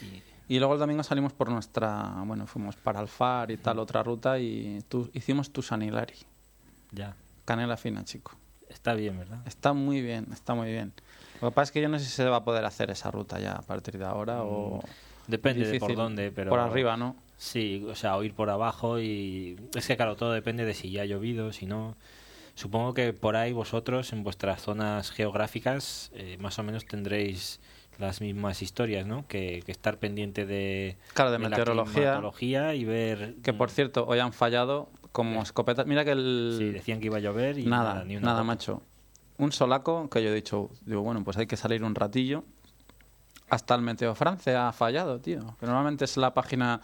[0.00, 0.22] Y-
[0.54, 2.14] Y luego el domingo salimos por nuestra...
[2.24, 6.14] Bueno, fuimos para Alfar y tal, otra ruta, y tu- hicimos Tusanilari.
[6.92, 7.14] ya.
[7.44, 8.32] Canela fina, chico.
[8.70, 9.40] Está bien, ¿verdad?
[9.46, 10.92] Está muy bien, está muy bien.
[11.42, 13.10] Lo que pasa es que yo no sé si se va a poder hacer esa
[13.10, 14.80] ruta ya a partir de ahora o...
[15.26, 16.48] Depende de por dónde, pero...
[16.50, 17.16] Por arriba, ¿no?
[17.38, 19.56] Sí, o sea, o ir por abajo y...
[19.74, 21.96] Es que claro, todo depende de si ya ha llovido, si no...
[22.54, 27.60] Supongo que por ahí vosotros, en vuestras zonas geográficas, eh, más o menos tendréis
[27.98, 29.26] las mismas historias, ¿no?
[29.28, 32.74] Que, que estar pendiente de, Claro, de la meteorología.
[32.74, 33.36] y ver...
[33.44, 35.86] Que por cierto, hoy han fallado como escopetas.
[35.86, 36.54] Mira que el.
[36.58, 38.82] Sí, decían que iba a llover y nada, nada, ni una nada, macho.
[39.36, 42.44] Un solaco que yo he dicho, digo, bueno, pues hay que salir un ratillo.
[43.48, 45.56] Hasta el Meteo Francia ha fallado, tío.
[45.58, 46.80] Que normalmente es la página.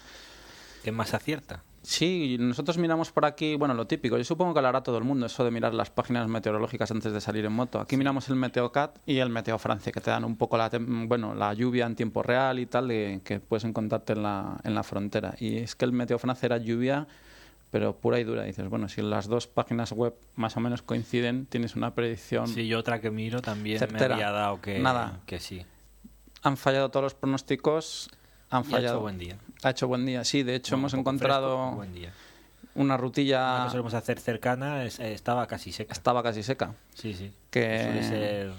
[0.85, 1.62] ¿Qué más acierta?
[1.80, 4.18] Sí, nosotros miramos por aquí, bueno, lo típico.
[4.18, 7.11] Yo supongo que lo hará todo el mundo, eso de mirar las páginas meteorológicas antes
[7.12, 7.80] de salir en moto.
[7.80, 11.35] Aquí miramos el Meteocat y el Meteo Francia, que te dan un poco la, bueno,
[11.35, 15.35] la lluvia en tiempo real y tal, que puedes encontrarte en la, en la frontera.
[15.39, 17.07] Y es que el Meteo Francia era lluvia,
[17.70, 18.43] pero pura y dura.
[18.45, 22.47] dices, bueno, si las dos páginas web más o menos coinciden, tienes una predicción.
[22.47, 25.20] Sí, yo otra que miro también me había dado que, Nada.
[25.24, 25.64] que sí.
[26.43, 28.11] Han fallado todos los pronósticos.
[28.51, 28.95] Han Y ha fallado.
[28.97, 29.36] hecho buen día.
[29.62, 30.42] Ha hecho buen día, sí.
[30.42, 32.12] De hecho, Bueno, hemos encontrado fresco, buen día.
[32.74, 33.62] una Una rutilla.
[33.64, 35.92] que solemos hacer cercana es- eh, estaba casi seca.
[35.92, 36.74] Estaba casi seca.
[36.95, 37.32] Sí, sí.
[37.51, 38.53] Que- Suele ser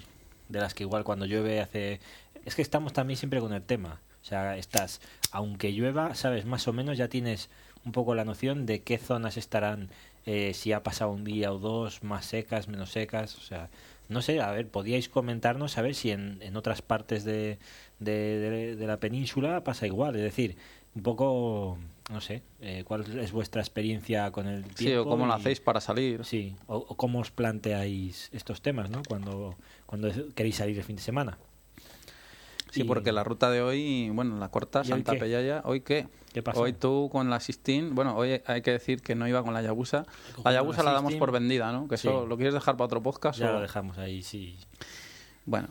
[0.49, 1.99] de las que igual cuando llueve hace...
[2.45, 3.99] Es que estamos también siempre con el tema.
[4.21, 7.49] O sea, estás, aunque llueva, sabes, más o menos ya tienes
[7.85, 9.89] un poco la noción de qué zonas estarán,
[10.25, 13.35] eh, si ha pasado un día o dos, más secas, menos secas.
[13.37, 13.69] O sea,
[14.09, 17.59] no sé, a ver, podíais comentarnos a ver si en, en otras partes de,
[17.99, 20.15] de, de- de la península pasa igual.
[20.15, 20.57] Es decir,
[20.95, 21.77] un poco,
[22.11, 24.77] no sé, eh, cuál es vuestra experiencia con el tiempo.
[24.77, 26.23] Sí, o cómo lo hacéis para salir.
[26.25, 29.01] Sí, o, o cómo os planteáis estos temas, ¿no?
[29.07, 31.37] Cuando, cuando queréis salir el fin de semana.
[32.71, 35.19] Sí, Y- porque la ruta de hoy, bueno, la corta, ¿Y hoy Santa qué?
[35.19, 36.07] Pellaya, ¿hoy qué?
[36.33, 36.61] ¿Qué pasó?
[36.61, 39.61] Hoy tú con la Sistine, bueno, hoy hay que decir que no iba con la
[39.61, 40.03] Yabusa.
[40.35, 41.87] Con La la Yabusa la damos por vendida, ¿no?
[41.87, 42.07] Que Sí.
[42.09, 43.39] eso, ¿lo quieres dejar para otro podcast?
[43.39, 44.57] Ya o- lo dejamos ahí, sí.
[45.45, 45.69] Bueno.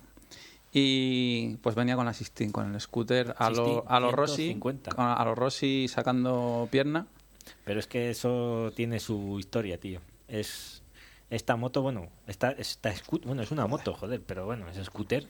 [0.76, 4.36] Y pues venía con la Sistine, con el scooter a lo, Sistine a lo Rossi,
[4.46, 4.90] 150.
[4.96, 7.06] a a lo Rossi sacando pierna.
[7.64, 10.00] Pero es que eso tiene su historia, tío.
[10.26, 10.82] Es
[11.30, 15.26] esta moto, bueno, esta, esta scoot- bueno, es una moto, joder, pero bueno, es scooter.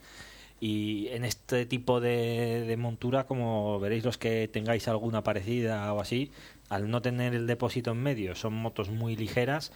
[0.59, 5.99] Y en este tipo de, de montura, como veréis los que tengáis alguna parecida o
[6.01, 6.31] así,
[6.69, 9.71] al no tener el depósito en medio, son motos muy ligeras,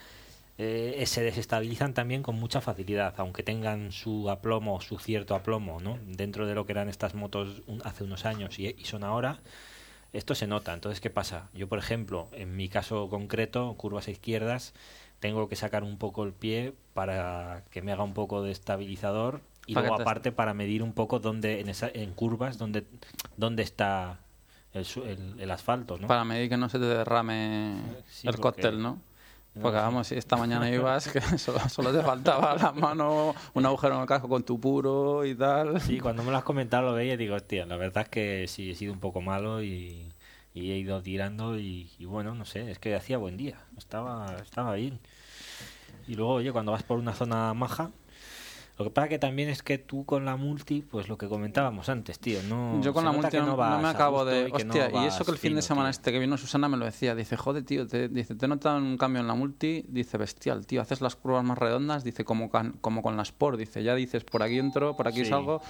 [0.62, 5.98] eh, se desestabilizan también con mucha facilidad, aunque tengan su aplomo, su cierto aplomo, ¿no?
[6.06, 9.40] Dentro de lo que eran estas motos un- hace unos años y, y son ahora,
[10.12, 10.74] esto se nota.
[10.74, 11.48] Entonces, ¿qué pasa?
[11.54, 14.74] Yo, por ejemplo, en mi caso concreto, curvas a izquierdas,
[15.22, 19.40] tengo que sacar un poco el pie para que me haga un poco de estabilizador
[19.66, 22.84] y luego te- aparte para medir un poco dónde en, esa- en curvas dónde,
[23.38, 24.20] dónde está
[24.74, 26.08] el, el- el asfalto, ¿no?
[26.08, 27.78] Para medir que no se te derrame
[28.10, 29.00] Sí, el cóctel, ¿no?
[29.62, 29.82] Porque sí.
[29.82, 34.02] vamos, si esta mañana ibas que solo, solo te faltaba la mano, un agujero en
[34.02, 35.82] el casco con tu puro y tal.
[35.82, 38.46] Sí, cuando me lo has comentado lo veía y digo, hostia, la verdad es que
[38.48, 40.12] sí he sido un poco malo y,
[40.54, 44.36] y he ido tirando y, y bueno, no sé, es que hacía buen día, estaba,
[44.42, 45.00] estaba bien.
[46.08, 47.92] Y luego, oye, cuando vas por una zona maja,
[48.80, 51.90] lo que pasa que también es que tú con la multi, pues lo que comentábamos
[51.90, 52.82] antes, tío, no...
[52.82, 54.48] Yo con la multi no, me acabo de...
[54.48, 55.92] y no Hostia, y eso que el fin de semana tío.
[55.92, 57.14] este que vino Susana me lo decía.
[57.14, 59.84] Dice, joder, tío, te, dice, te he notado un cambio en la multi.
[59.90, 62.04] Dice, bestial, tío, haces las curvas más redondas.
[62.06, 63.60] Dice, como, can- como con la Sport.
[63.60, 65.26] Dice, ya dices, por aquí entro, por aquí Sí.
[65.26, 65.62] salgo.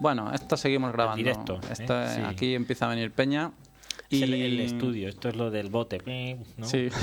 [0.00, 1.16] Bueno, esto seguimos grabando.
[1.16, 1.72] directo, ¿eh?
[1.72, 2.20] Esto, eh, Sí.
[2.26, 3.50] Aquí empieza a venir Peña.
[4.10, 4.22] Es Y...
[4.24, 6.02] el, el estudio, esto es lo del bote,
[6.58, 6.66] ¿no?
[6.66, 6.88] Sí.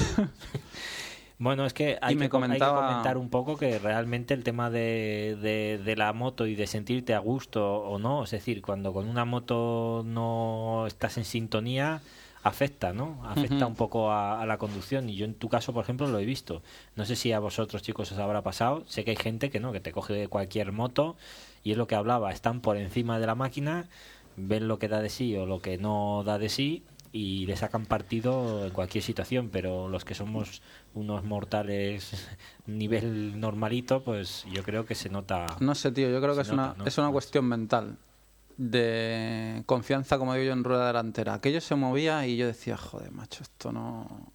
[1.37, 4.69] Bueno, es que hay, me que, hay que comentar un poco que realmente el tema
[4.69, 8.93] de, de, de la moto y de sentirte a gusto o no, es decir, cuando
[8.93, 12.01] con una moto no estás en sintonía,
[12.41, 13.21] afecta, ¿no?
[13.25, 16.19] Afecta un poco a, a la conducción y yo en tu caso, por ejemplo, lo
[16.19, 16.61] he visto.
[16.95, 18.83] No sé si a vosotros, chicos, os habrá pasado.
[18.87, 21.17] Sé que hay gente que no, que te coge cualquier moto
[21.63, 23.89] y es lo que hablaba, están por encima de la máquina,
[24.37, 26.83] ven lo que da de sí o lo que no da de sí
[27.17, 30.61] y le sacan partido en cualquier situación, pero los que somos
[30.93, 32.27] unos mortales
[32.67, 35.45] nivel normalito, pues yo creo que se nota.
[35.61, 37.97] No sé, tío, yo creo que es una, es una cuestión mental
[38.57, 41.33] de confianza, como digo yo, en rueda delantera.
[41.35, 44.33] Aquello se movía y yo decía, joder, macho, esto no...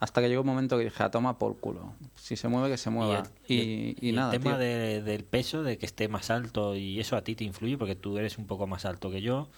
[0.00, 1.92] Hasta que llegó un momento que dije, a toma por culo.
[2.14, 3.24] Si se mueve, que se mueva.
[3.48, 4.58] Y Y, el, y y el nada, tema tío.
[4.58, 7.96] de- del peso, de que esté más alto y eso a ti te influye porque
[7.96, 9.48] tú eres un poco más alto que yo.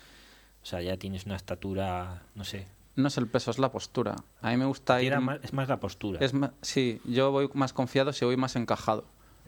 [0.63, 2.67] O sea, ya tienes una estatura, no sé.
[2.97, 4.17] No es el peso, es la postura.
[4.43, 5.09] A mí me gusta ir...
[5.09, 6.19] Era más- es más la postura.
[6.21, 9.05] Es ma- sí, yo voy más confiado si voy más encajado,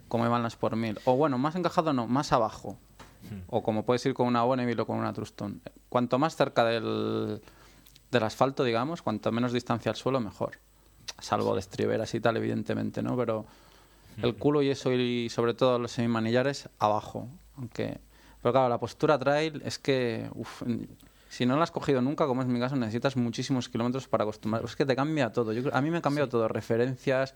[0.08, 0.98] como iban las por mil.
[1.04, 2.78] O bueno, más encajado no, más abajo.
[3.30, 3.40] Hmm.
[3.48, 5.60] O como puedes ir con una Bonneville o con una Truston.
[5.90, 7.42] Cuanto más cerca del,
[8.10, 10.58] del asfalto, digamos, cuanto menos distancia al suelo, mejor.
[11.18, 13.16] Salvo de estriberas y tal, evidentemente, ¿no?
[13.16, 13.44] Pero
[14.22, 17.28] el culo y eso, y sobre todo los semimanillares, abajo.
[17.58, 17.98] Aunque...
[18.43, 20.28] Pero claro, la postura trail es que...
[20.34, 20.62] uf,
[21.28, 24.62] si no la has cogido nunca, como es mi caso, necesitas muchísimos kilómetros para acostumbrar.
[24.64, 25.53] Es que te cambia todo.
[25.55, 26.47] Yo, a mí me ha cambiado todo.
[26.47, 27.34] Referencias,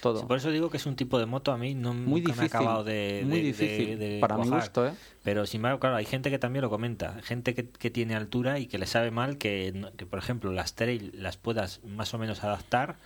[0.00, 0.20] todo.
[0.20, 2.32] Sí, por eso digo que es un tipo de moto a mí no Muy nunca
[2.34, 4.60] me ha difícil, acabado de, muy de- difícil, de- de para mi cuajar.
[4.60, 4.92] gusto, ¿eh?
[5.24, 8.58] Pero sin embargo, claro, hay gente que también lo comenta, gente que, que tiene altura
[8.60, 12.18] y que le sabe mal que, que, por ejemplo, las trail las puedas más o
[12.18, 12.96] menos adaptar.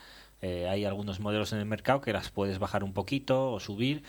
[0.40, 4.04] Eh, hay algunos modelos en el mercado que las puedes bajar un poquito o subir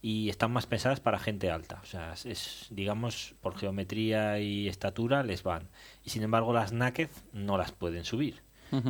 [0.00, 1.80] y están más pensadas para gente alta.
[1.82, 5.68] O sea, es- digamos, por geometría y estatura les van.
[6.04, 8.42] Y sin embargo, las naked no las pueden subir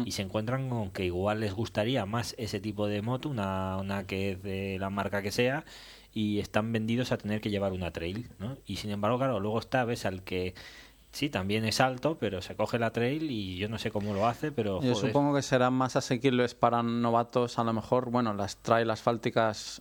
[0.05, 4.09] y se encuentran con que igual les gustaría más ese tipo de moto, una, una
[4.09, 5.65] que es de la marca que sea,
[6.13, 8.57] y están vendidos a tener que llevar una trail, ¿no?
[8.67, 10.55] Y sin embargo, claro, luego está, ves al que
[11.13, 14.27] sí, también es alto, pero se coge la trail y yo no sé cómo lo
[14.27, 18.35] hace, pero Yo joder, supongo que serán más asequibles para novatos, a lo mejor, bueno,
[18.35, 19.81] las trail asfálticas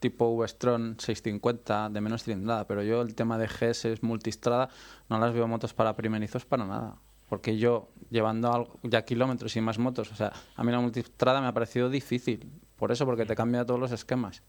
[0.00, 4.68] tipo V-Stron 650 de menos cilindrada, pero yo el tema de GS multistrada
[5.08, 6.96] no las veo motos para primerizos para nada.
[7.28, 11.40] Porque yo, llevando algo- ya kilómetros y más motos, o sea, a mí la multistrada
[11.40, 12.50] me ha parecido difícil.
[12.76, 14.42] Por eso, porque te cambia todos los esquemas.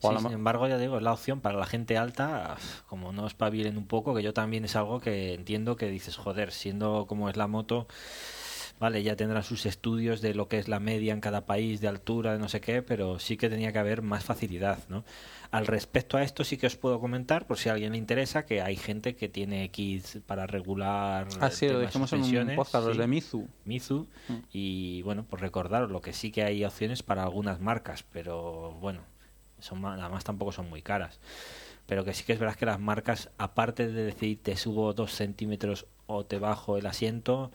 [0.00, 2.56] Sí, sin embargo, ya digo, es la opción para la gente alta,
[2.88, 6.50] como no espabilen un poco, que yo también es algo que entiendo que dices, joder,
[6.52, 7.86] siendo como es la moto,
[8.80, 11.88] vale, ya tendrán sus estudios de lo que es la media en cada país, de
[11.88, 15.04] altura, de no sé qué, pero sí que tenía que haber más facilidad, ¿no?
[15.50, 18.44] Al respecto a esto sí que os puedo comentar, por si a alguien le interesa,
[18.44, 22.84] que hay gente que tiene kits para regular Ah, sí, lo dijimos en un podcast,
[22.86, 23.00] los sí.
[23.00, 23.48] de Mizu.
[23.64, 24.34] Mizu Mm.
[24.52, 29.02] y bueno pues recordaros lo que sí que hay opciones para algunas marcas pero bueno
[29.60, 31.20] son además tampoco son muy caras
[31.86, 35.12] pero que sí que es verdad que las marcas aparte de decir te subo dos
[35.12, 37.52] centímetros o te bajo el asiento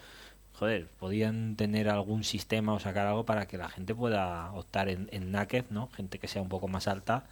[0.60, 5.08] joder podían tener algún sistema o sacar algo para que la gente pueda optar en,
[5.12, 7.26] en naked no gente que sea un poco más alta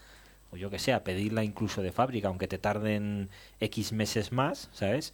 [0.52, 4.70] o yo que sé, a pedirla incluso de fábrica, aunque te tarden X meses más,
[4.72, 5.14] ¿sabes?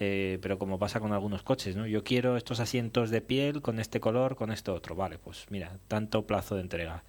[0.00, 1.86] Eh, pero como pasa con algunos coches, ¿no?
[1.86, 5.78] Yo quiero estos asientos de piel con este color, con esto otro, vale, pues mira,
[5.88, 7.04] tanto plazo de entrega.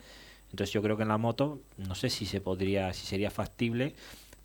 [0.51, 3.95] Entonces yo creo que en la moto, no sé si se podría, si sería factible,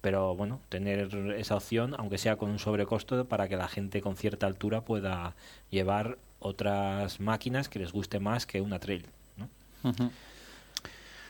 [0.01, 4.17] pero bueno, tener esa opción, aunque sea con un sobrecosto, para que la gente con
[4.17, 5.35] cierta altura pueda
[5.71, 9.49] llevar otras máquinas que les guste más que una trail, ¿no?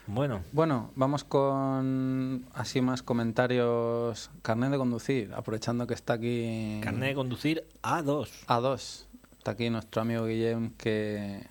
[0.07, 4.31] Bueno, Bueno, vamos con así más comentarios.
[4.41, 6.79] Carnet de conducir, aprovechando que está aquí.
[6.83, 8.27] carnet de conducir A2.
[8.47, 9.05] A2.
[9.37, 11.45] Está aquí nuestro amigo Guillem que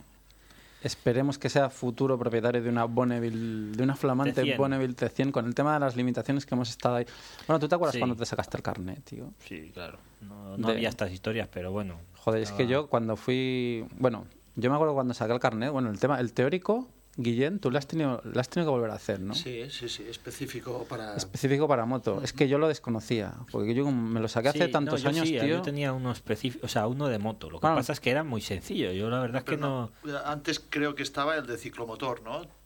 [0.82, 4.56] esperemos que sea futuro propietario de una Bonneville, de una flamante T100.
[4.56, 7.06] Bonneville T100 con el tema de las limitaciones que hemos estado ahí.
[7.46, 7.98] Bueno, ¿tú te acuerdas Sí.
[8.00, 9.32] cuando te sacaste el carnet, tío?
[9.44, 9.98] Sí, claro.
[10.20, 11.96] No, no De- había estas historias, pero bueno.
[12.16, 14.26] Joder, es que yo cuando fui, bueno,
[14.56, 17.78] yo me acuerdo cuando saqué el carnet, bueno, el tema, el teórico, Guillem, tú lo
[17.78, 19.34] has tenido, lo has tenido que volver a hacer, ¿no?
[19.34, 21.16] Sí, sí, sí, específico para...
[21.16, 22.20] Específico para moto.
[22.22, 25.16] Es que yo lo desconocía, porque yo como me lo saqué hace tantos no, yo
[25.16, 25.46] años, sí, tío.
[25.46, 27.50] Yo tenía uno específico, o sea, uno de moto.
[27.50, 28.92] Lo que pasa es que era muy sencillo.
[28.92, 29.90] Yo la verdad es que no,
[30.24, 32.59] Antes creo que estaba el de ciclomotor, ¿no?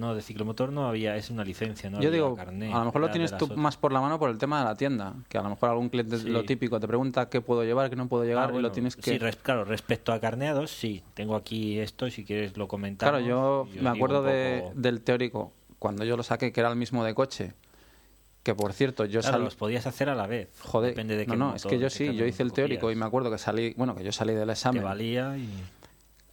[0.00, 3.00] No de ciclomotor no había, es una licencia, no Yo digo, carné, a lo mejor
[3.02, 3.58] lo tienes tú otras.
[3.58, 5.88] más por la mano por el tema de la tienda, que a lo mejor algún
[5.90, 6.28] cliente Sí.
[6.30, 8.72] lo típico te pregunta qué puedo llevar, qué no puedo llevar Ah, y bueno, lo
[8.72, 12.66] tienes sí, que res- claro, respecto a carneados, sí, tengo aquí esto, si quieres lo
[12.66, 13.12] comentamos.
[13.20, 16.76] Claro, yo y me acuerdo de, del teórico cuando yo lo saqué que era el
[16.76, 17.52] mismo de coche.
[18.42, 20.48] Que por cierto, yo Claro, salí los podías hacer a la vez.
[20.62, 22.90] Joder, depende de no, qué no, motor, es que yo sí, yo hice el teórico
[22.90, 24.82] y me acuerdo que salí, bueno, que yo salí del Te examen.
[24.82, 25.46] valía y...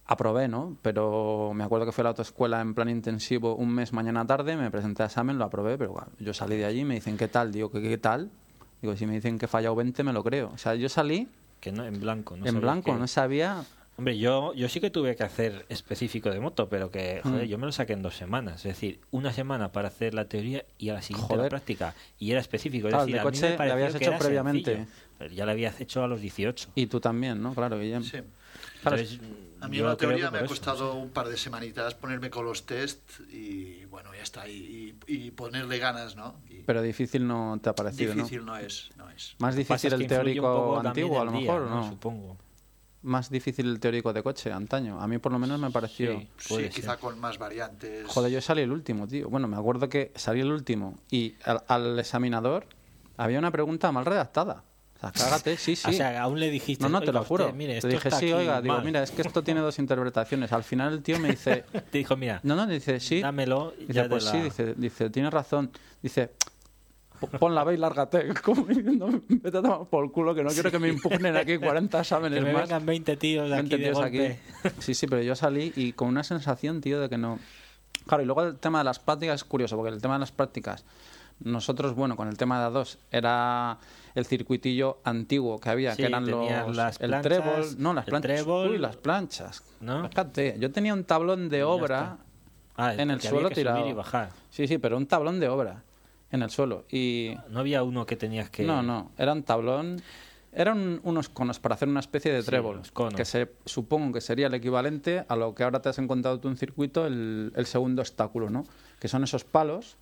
[0.08, 0.76] aprobé, ¿no?
[0.82, 4.56] Pero me acuerdo que fue a la autoescuela en plan intensivo un mes mañana tarde,
[4.56, 7.16] me presenté al examen, lo aprobé, pero bueno, yo salí de allí y me dicen,
[7.16, 7.52] ¿qué tal?
[7.52, 8.30] Digo, ¿qué, qué tal?
[8.82, 10.50] Digo, si me dicen que he fallado 20, me lo creo.
[10.54, 11.28] O sea, yo salí
[11.60, 12.36] Que no, en blanco.
[12.36, 13.64] No en sabía blanco, no sabía...
[13.98, 17.48] Hombre, yo, yo sí que tuve que hacer específico de moto, pero que, joder, Mm.
[17.48, 18.58] yo me lo saqué en dos semanas.
[18.64, 21.46] Es decir, una semana para hacer la teoría y a la siguiente Joder.
[21.46, 21.94] la práctica.
[22.20, 22.86] Y era específico.
[22.86, 24.76] Es Claro, el decir, de a mí coche me pareció habías hecho previamente.
[24.76, 26.68] sencillo, ya lo habías hecho a los 18.
[26.76, 27.52] Y tú también, ¿no?
[27.54, 28.04] Claro, Guillem.
[28.04, 28.18] Sí.
[28.84, 29.18] Entonces,
[29.60, 32.64] A mí en la teoría me ha costado un par de semanitas ponerme con los
[32.64, 34.48] test y bueno, ya está.
[34.48, 36.36] Y, y- y ponerle ganas, ¿no?
[36.48, 38.56] Y Pero difícil no te ha parecido, difícil ¿no?
[38.56, 39.34] es, no es.
[39.38, 39.44] ¿no?
[39.46, 41.88] Más difícil el teórico antiguo, a lo día, mejor, ¿no?
[41.88, 42.36] Supongo.
[43.02, 45.00] Más difícil el teórico de coche, antaño.
[45.00, 46.20] A mí por lo menos me pareció...
[46.38, 46.56] Sí.
[46.56, 48.06] Sí, quizá con más variantes.
[48.08, 49.28] Joder, yo salí el último, tío.
[49.28, 52.66] Bueno, me acuerdo que salí el último y al, al examinador
[53.16, 54.62] había una pregunta mal redactada.
[54.98, 55.88] O sea, cágate, sí, sí.
[55.90, 56.82] O sea, aún le dijiste.
[56.84, 57.44] no, no, te "Oiga, lo juro.
[57.46, 58.84] usted, mire, Te dije, sí, aquí oiga, digo, mal".
[58.84, 60.52] mira, es que esto tiene dos interpretaciones.
[60.52, 63.20] Al final el tío me dice, Te dijo, mira, no, no, dice, sí.
[63.20, 63.74] dámelo.
[63.78, 65.70] y Dice, ya pues la- sí, dice, dice, tienes razón.
[66.02, 66.32] Dice,
[67.20, 68.28] "Po- pon la B y lárgate.
[68.44, 72.00] Como diciendo, vete a tomar por culo que no quiero que me impugnen aquí 40
[72.00, 72.62] exámenes Que me más.
[72.62, 74.38] vengan 20 tíos aquí 20 de tíos golpe.
[74.80, 77.38] Sí, sí, pero yo salí y con una sensación, tío, de que no.
[78.06, 80.32] Claro, y luego el tema de las prácticas es curioso, porque el tema de las
[80.32, 80.84] prácticas,
[81.40, 83.78] nosotros, bueno, con el tema de A2, era
[84.14, 86.76] el circuitillo antiguo que había, Sí, que eran los.
[86.76, 87.64] las el planchas, trébol.
[87.78, 88.32] No, las el planchas.
[88.32, 89.62] trébol, Uy, las planchas.
[89.80, 90.08] ¿no?
[90.08, 92.18] Fíjate, yo tenía un tablón de obra.
[92.76, 93.88] Ah, en el suelo tirado.
[93.88, 94.30] y bajar.
[94.50, 95.82] Sí, sí, pero un tablón de obra
[96.30, 96.84] en el suelo.
[96.90, 98.62] Y No había uno que tenías que...
[98.64, 100.00] no, no, era un tablón.
[100.52, 102.82] Eran unos conos para hacer una especie de trébol,
[103.14, 106.48] que se supongo que sería el equivalente a lo que ahora te has encontrado tú
[106.48, 108.64] en circuito, el, el segundo obstáculo, ¿no?
[108.98, 109.96] Que son esos palos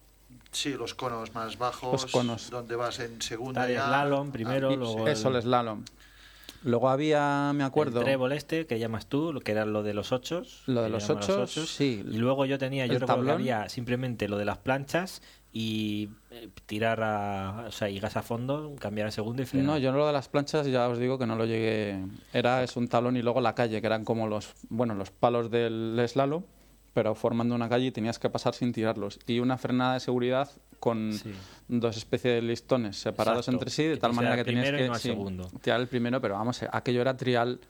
[0.56, 2.48] Sí, los conos más bajos, Los conos.
[2.50, 3.86] donde vas en segunda Está el ya.
[3.88, 5.12] slalom primero, Ah, luego- sí.
[5.12, 5.84] Eso, el slalom.
[6.64, 9.92] Luego había, me acuerdo, El trébol este que llamas tú, lo que era lo de
[9.92, 10.62] los ochos.
[10.66, 12.02] Lo de los ochos, sí.
[12.10, 13.34] Y luego yo tenía, yo recuerdo que tablón.
[13.34, 15.20] había simplemente lo de las planchas
[15.52, 19.66] y eh, tirar a, o sea, y gas a fondo, cambiar a segundo y frenar.
[19.66, 22.02] No, yo lo de las planchas ya os digo que no lo llegué.
[22.32, 25.50] Era es un tablón y luego la calle, que eran como los, bueno, los palos
[25.50, 26.42] del slalom,
[26.96, 29.18] pero formando una calle y tenías que pasar sin tirarlos.
[29.26, 30.48] Y una frenada de seguridad
[30.80, 31.30] con Sí.
[31.68, 33.56] dos especies de listones separados Exacto.
[33.56, 35.14] entre sí, de Que tal manera que y que no sí,
[35.60, 37.60] tirar el primero, pero vamos, aquello era trial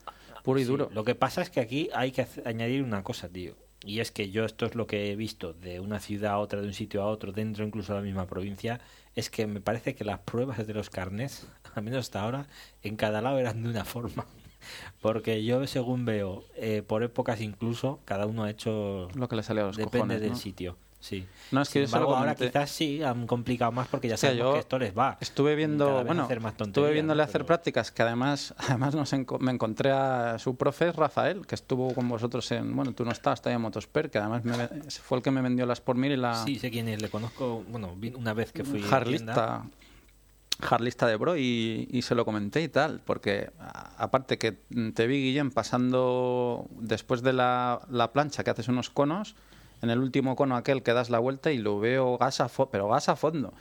[0.45, 0.89] puro y Sí, duro.
[0.93, 3.53] Lo que pasa es que aquí hay que añadir una cosa, tío.
[3.83, 6.61] Y es que yo esto es lo que he visto de una ciudad a otra,
[6.61, 8.79] de un sitio a otro, dentro incluso de la misma provincia,
[9.13, 12.47] es que me parece que las pruebas de los carnés, al menos hasta ahora,
[12.81, 14.25] en cada lado eran de una forma.
[15.01, 19.07] Porque yo según veo, eh, por épocas incluso, cada uno ha hecho...
[19.15, 20.35] Lo que le sale a los Depende cojones, del ¿no?
[20.37, 21.25] sitio, sí.
[21.51, 24.31] No, es que Sin embargo, ahora quizás sí han complicado más porque ya O sea,
[24.31, 25.17] sabemos que esto les va.
[25.21, 27.23] Estuve viendo, bueno, hacer más estuve viéndole ¿no?
[27.23, 31.55] hacer Pero- prácticas que además, además nos enco- me encontré a su profe Rafael, que
[31.55, 35.17] estuvo con vosotros en, bueno, tú no estabas, estaba en Motosper, que además me- fue
[35.19, 37.63] el que me vendió las por mil y la Sí, sé quién es, le conozco,
[37.69, 39.63] bueno, una vez que fui a tienda.
[40.61, 44.53] Harlista, de Bro y, y se lo comenté y tal, porque a- aparte que
[44.93, 49.35] te vi, Guillem, pasando después de la, la plancha que haces unos conos,
[49.81, 52.69] en el último cono aquel que das la vuelta y lo veo gas a fo-
[52.71, 53.53] pero gas a fondo.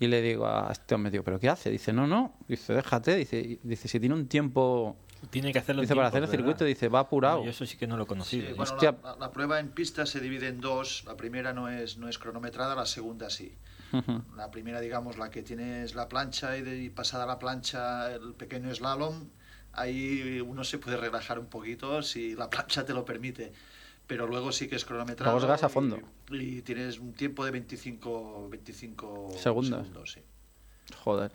[0.00, 1.70] Y le digo a este hombre, digo, ¿pero qué hace?
[1.70, 4.96] Dice, no, no, dice, déjate, dice, y- dice si tiene un tiempo,
[5.28, 7.38] Tiene que hacerlo dice, para hacer el circuito, dice, va apurado.
[7.40, 9.68] No, yo eso sí que no lo he Sí, bueno, la, la- la prueba en
[9.68, 11.04] pista se divide en dos.
[11.06, 13.52] La primera no es, no es cronometrada, la segunda sí.
[14.36, 18.34] La primera, digamos, la que tienes la plancha y, de, y pasada la plancha el
[18.34, 19.28] pequeño slalom,
[19.72, 23.52] ahí uno se puede relajar un poquito si la plancha te lo permite.
[24.06, 25.32] Pero luego sí que es cronometrado.
[25.32, 25.98] Luego gas a y- fondo.
[26.30, 29.86] Y, tienes un tiempo de 25, 25 Segundos.
[30.12, 30.20] sí.
[31.04, 31.30] Joder.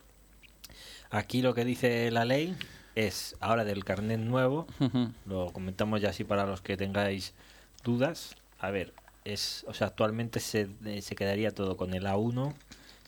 [1.10, 2.56] Aquí lo que dice la ley
[2.96, 4.68] es, ahora del carnet nuevo,
[5.26, 7.34] lo comentamos ya así para los que tengáis
[7.84, 8.36] dudas.
[8.60, 8.94] A ver,
[9.26, 10.70] es, o sea, actualmente se,
[11.02, 12.54] se quedaría todo con el A1,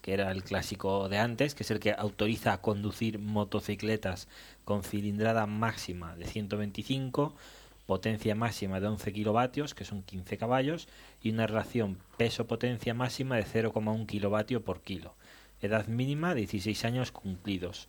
[0.01, 4.27] que era el clásico de antes, que es el que autoriza a conducir motocicletas
[4.65, 7.35] con cilindrada máxima de 125,
[7.85, 10.87] potencia máxima de 11 kilovatios, que son 15 caballos,
[11.21, 15.13] y una relación peso-potencia máxima de 0,1 kilovatio por kilo.
[15.61, 17.87] Edad mínima 16 años cumplidos.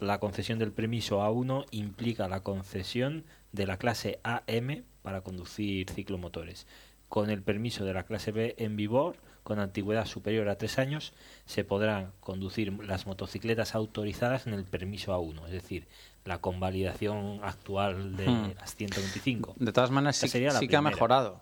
[0.00, 6.66] La concesión del permiso A1 implica la concesión de la clase AM para conducir ciclomotores.
[7.10, 11.12] Con el permiso de la clase B en vigor, con antigüedad superior a tres años,
[11.44, 15.86] se podrán conducir las motocicletas autorizadas en el permiso A1, es decir,
[16.24, 18.52] la convalidación actual de Hmm.
[18.58, 19.54] las 125.
[19.58, 21.40] De todas maneras, Esta sí, sí que ha mejorado.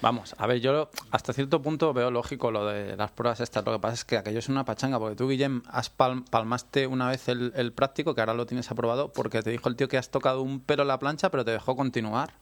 [0.00, 3.64] Vamos, a ver, yo hasta cierto punto veo lógico lo de las pruebas estas.
[3.64, 6.86] Lo que pasa es que aquello es una pachanga, porque tú, Guillem, has pal- palmaste
[6.86, 9.88] una vez el, el práctico, que ahora lo tienes aprobado, porque te dijo el tío
[9.88, 12.34] que has tocado un pelo en la plancha, pero te dejó continuar.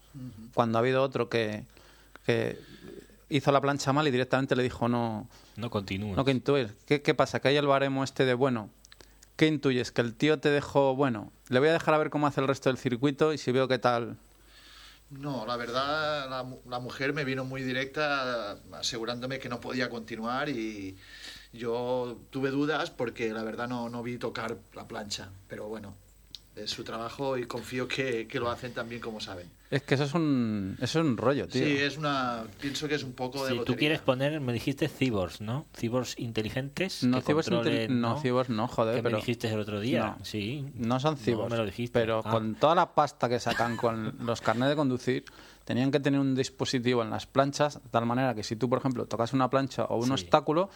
[0.54, 1.64] Cuando ha habido otro que,
[2.24, 2.58] que
[3.28, 6.14] hizo la plancha mal y directamente le dijo no, No continúa.
[6.16, 6.72] no que intuyes.
[6.86, 7.40] ¿Qué, qué pasa?
[7.40, 8.70] Que hay el baremo este de bueno.
[9.36, 9.90] ¿Qué intuyes?
[9.90, 12.46] Que el tío te dejó, bueno, le voy a dejar a ver cómo hace el
[12.48, 14.16] resto del circuito y si veo qué tal.
[15.10, 19.90] No, la verdad, la, mu- la mujer me vino muy directa asegurándome que no podía
[19.90, 20.96] continuar y
[21.52, 25.30] yo tuve dudas porque la verdad no, no vi tocar la plancha.
[25.48, 25.94] Pero bueno,
[26.54, 29.48] es su trabajo y confío que, que lo hacen tan bien como saben.
[29.70, 31.64] Es que eso es un, eso es un rollo, tío.
[31.64, 32.44] Sí, es una.
[32.60, 33.52] Pienso que es un poco de.
[33.58, 35.64] Si tú quieres poner, me dijiste cyborgs, ¿no?
[35.74, 37.02] Cyborgs inteligentes.
[37.04, 39.80] No que cibors, controlen, inteli- no, cibors no, joder, que pero me dijiste el otro
[39.80, 40.16] día.
[40.18, 40.24] No.
[40.24, 40.66] Sí.
[40.74, 41.50] no son No, cibors.
[41.50, 41.98] me lo dijiste.
[41.98, 42.30] Pero Ah.
[42.30, 45.24] con toda la pasta que sacan con los carnets de conducir,
[45.64, 48.78] tenían que tener un dispositivo en las planchas, de tal manera que si tú, por
[48.78, 50.12] ejemplo, tocas una plancha o un Sí.
[50.12, 50.68] obstáculo,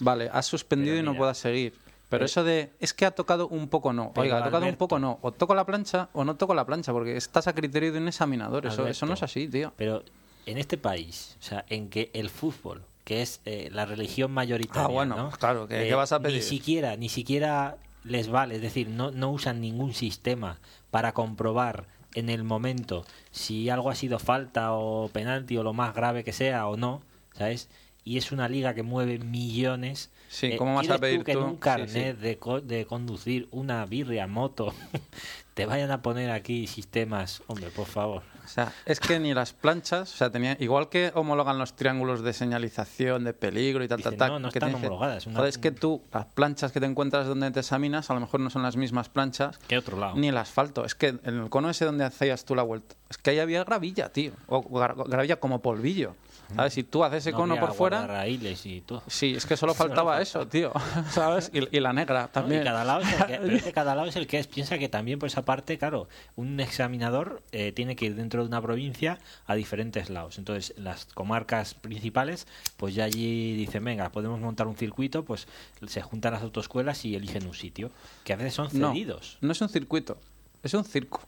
[0.00, 1.74] vale, has suspendido y no puedas seguir.
[2.12, 4.12] Pero pero- eso de, es que ha tocado un poco no.
[4.16, 5.18] Oiga, ha tocado un poco no.
[5.22, 8.08] O toco la plancha o no toco la plancha, porque estás a criterio de un
[8.08, 8.66] examinador.
[8.66, 9.72] Eso, eso no es así, tío.
[9.76, 10.02] Pero
[10.46, 14.84] en este país, o sea, en que el fútbol, que es eh, la religión mayoritaria,
[14.84, 15.30] Ah, bueno, ¿no?
[15.30, 16.36] claro, ¿qué- Eh, qué vas a pedir?
[16.36, 20.58] Ni siquiera, ni siquiera les vale, es decir, no, no usan ningún sistema
[20.90, 25.94] para comprobar en el momento si algo ha sido falta o penalti o lo más
[25.94, 27.00] grave que sea o no,
[27.34, 27.70] ¿sabes?
[28.04, 30.10] Y es una liga que mueve millones.
[30.28, 32.22] Sí, eh, ¿cómo vas a ¿quieres pedir tú que en un carnet sí.
[32.22, 34.72] De, co- de conducir una birria moto
[35.54, 37.42] te vayan a poner aquí sistemas?
[37.46, 38.22] Hombre, por favor.
[38.44, 42.22] O sea, es que ni las planchas, o sea, tenía, igual que homologan los triángulos
[42.22, 44.28] de señalización, de peligro y tal, Dicen, tal, tal.
[44.30, 47.26] no, no que están homologadas, una- Joder, es que tú, las planchas que te encuentras
[47.28, 50.16] donde te examinas, a lo mejor no son las mismas planchas, ¿Qué otro lado?
[50.16, 50.84] ni el asfalto.
[50.84, 53.62] Es que en el cono ese donde hacías tú la vuelta, es que ahí había
[53.64, 54.32] gravilla, tío.
[54.48, 56.16] O gra- gravilla como polvillo.
[56.54, 56.72] ¿Sabes?
[56.74, 57.98] Si tú haces ese No cono por fuera.
[57.98, 59.02] guardarraíles y todo.
[59.06, 60.72] Sí, es que solo faltaba eso, tío.
[61.10, 61.50] ¿Sabes?
[61.54, 62.28] Y, y la negra ¿no?
[62.28, 62.62] también.
[62.62, 64.46] Y cada lado, es el que, pero es que cada lado es el que es.
[64.46, 68.48] Piensa que también por esa parte, claro, un examinador eh, tiene que ir dentro de
[68.48, 70.38] una provincia a diferentes lados.
[70.38, 72.46] Entonces, las comarcas principales,
[72.76, 75.46] pues ya allí dicen, venga, podemos montar un circuito, pues
[75.86, 77.90] se juntan las autoescuelas y eligen un sitio,
[78.24, 79.38] que a veces son No, cedidos.
[79.40, 80.18] no es un circuito,
[80.62, 81.20] es un circo.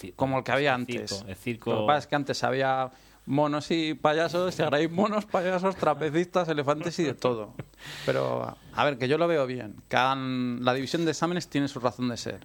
[0.00, 1.10] Ci- Como el que había el antes.
[1.10, 2.90] circo, el circo- Lo que pasa es que antes había
[3.30, 7.54] monos y payasos, ahora hay monos, payasos, trapecistas, elefantes y de todo.
[8.04, 9.76] Pero, a ver, que yo lo veo bien.
[9.88, 10.64] Que hagan...
[10.64, 12.40] La división de exámenes tiene su razón de ser.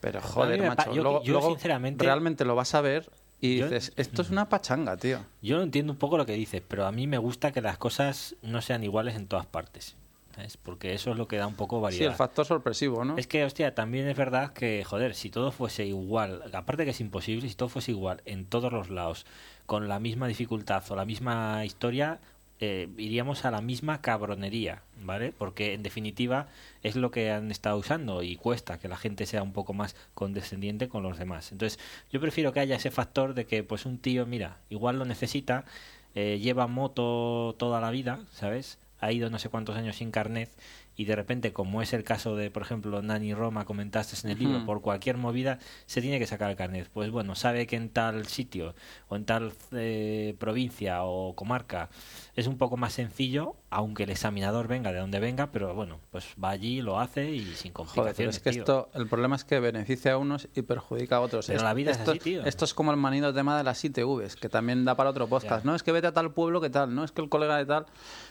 [0.00, 3.10] Pero, joder, macho, yo- luego, yo, luego sinceramente- realmente lo vas a ver
[3.40, 5.20] y Yo- dices, esto es una pachanga, tío.
[5.42, 8.34] Yo entiendo un poco lo que dices, pero a mí me gusta que las cosas
[8.42, 9.96] no sean iguales en todas partes.
[10.34, 10.58] ¿sabes?
[10.58, 12.10] Porque eso es lo que da un poco Sí, variedad.
[12.10, 13.16] el factor sorpresivo, ¿no?
[13.16, 17.00] Es que, hostia, también es verdad que, joder, si todo fuese igual, aparte que es
[17.00, 19.24] imposible, si todo fuese igual en todos los lados,
[19.66, 22.20] con la misma dificultad o la misma historia,
[22.58, 25.32] eh, iríamos a la misma cabronería, ¿vale?
[25.36, 26.48] Porque en definitiva
[26.82, 29.94] es lo que han estado usando y cuesta que la gente sea un poco más
[30.14, 31.52] condescendiente con los demás.
[31.52, 31.78] Entonces,
[32.10, 35.66] yo prefiero que haya ese factor de que, pues, un tío, mira, igual lo necesita,
[36.14, 38.78] eh, lleva moto toda la vida, ¿sabes?
[39.00, 40.50] Ha ido no sé cuántos años sin carnet
[40.96, 44.38] y de repente, como es el caso de, por ejemplo, Nani Roma, comentaste en el
[44.38, 46.88] libro, por cualquier movida se tiene que sacar el carnet.
[46.92, 48.74] Pues bueno, sabe que en tal sitio
[49.08, 51.90] o en tal eh, provincia o comarca
[52.34, 56.24] es un poco más sencillo, aunque el examinador venga de donde venga, pero bueno, pues
[56.42, 58.36] va allí, lo hace y sin complicaciones.
[58.36, 58.62] es que tío.
[58.62, 61.46] esto, el problema es que beneficia a unos y perjudica a otros.
[61.46, 62.42] Pero Es- la vida es esto, así, tío.
[62.46, 65.62] Esto es como el manido tema de las ITVs, que también da para otro podcast.
[65.62, 65.70] Ya.
[65.70, 67.66] No es que vete a tal pueblo que tal, no es que el colega de
[67.66, 67.84] tal.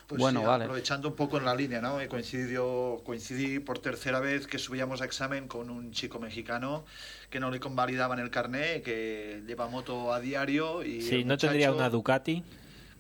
[0.08, 0.64] Pues bueno, sí, vale.
[0.64, 2.02] aprovechando un poco en la línea, ¿no?
[2.02, 6.86] He coincidido, coincidí por tercera vez que subíamos a examen con un chico mexicano
[7.30, 11.72] que no le convalidaban el carné, que lleva moto a diario y Sí, no tendría
[11.72, 12.43] una Ducati.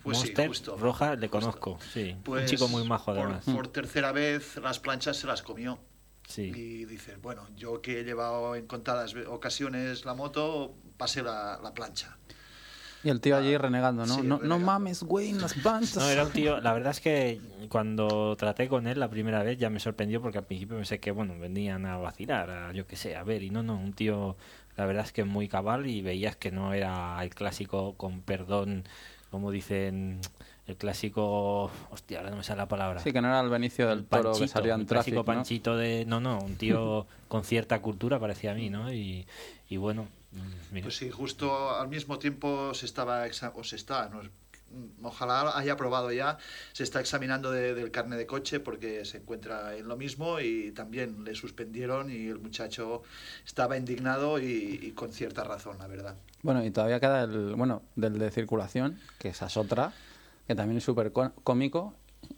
[0.05, 1.31] Pues sí, Monster justo, roja, le justo.
[1.31, 2.11] conozco, sí.
[2.15, 3.43] un pues, chico muy majo por- además.
[3.45, 5.79] Por, tercera vez las planchas se las comió.
[6.27, 6.43] Sí.
[6.55, 11.73] Y dices, bueno, yo que he llevado en contadas ocasiones la moto, pasé la, la
[11.73, 12.17] plancha.
[13.03, 14.15] Y el tío allí renegando, ¿no?
[14.15, 14.65] Sí, no, no renegando.
[14.65, 15.97] mames, güey, en las plantas.
[15.97, 17.39] No, era un tío, la verdad es que
[17.69, 21.11] cuando traté con él la primera vez ya me sorprendió porque al principio pensé que,
[21.11, 24.35] bueno, venían a vacilar, a, yo qué sé, a ver, y no, no, un tío,
[24.75, 28.85] la verdad es que muy cabal y veías que no era el clásico, con perdón,
[29.35, 30.21] como dicen,
[30.65, 33.01] el clásico, hostia, ahora no me sale la palabra.
[33.01, 35.15] Sí, que no era el Benicio del El Toro que panchito, salía en el clásico
[35.15, 35.25] tráfico, ¿no?
[35.25, 36.05] panchito de...
[36.05, 38.93] No, no, un tío con cierta cultura parecía a mí, ¿no?
[38.93, 39.27] Y,
[39.69, 40.85] y bueno, mm, mira.
[40.85, 43.25] Pues sí, justo al mismo tiempo se estaba,
[43.55, 44.21] o se está, no,
[45.03, 46.37] ojalá haya aprobado ya,
[46.73, 50.71] se está examinando de- del carne de coche porque se encuentra en lo mismo y
[50.71, 53.03] también le suspendieron y el muchacho
[53.45, 56.15] estaba indignado y, y con cierta razón, la verdad.
[56.43, 59.93] Bueno, y todavía queda el, bueno, del de circulación, que esa es otra,
[60.47, 61.93] que también es súper có- cómico.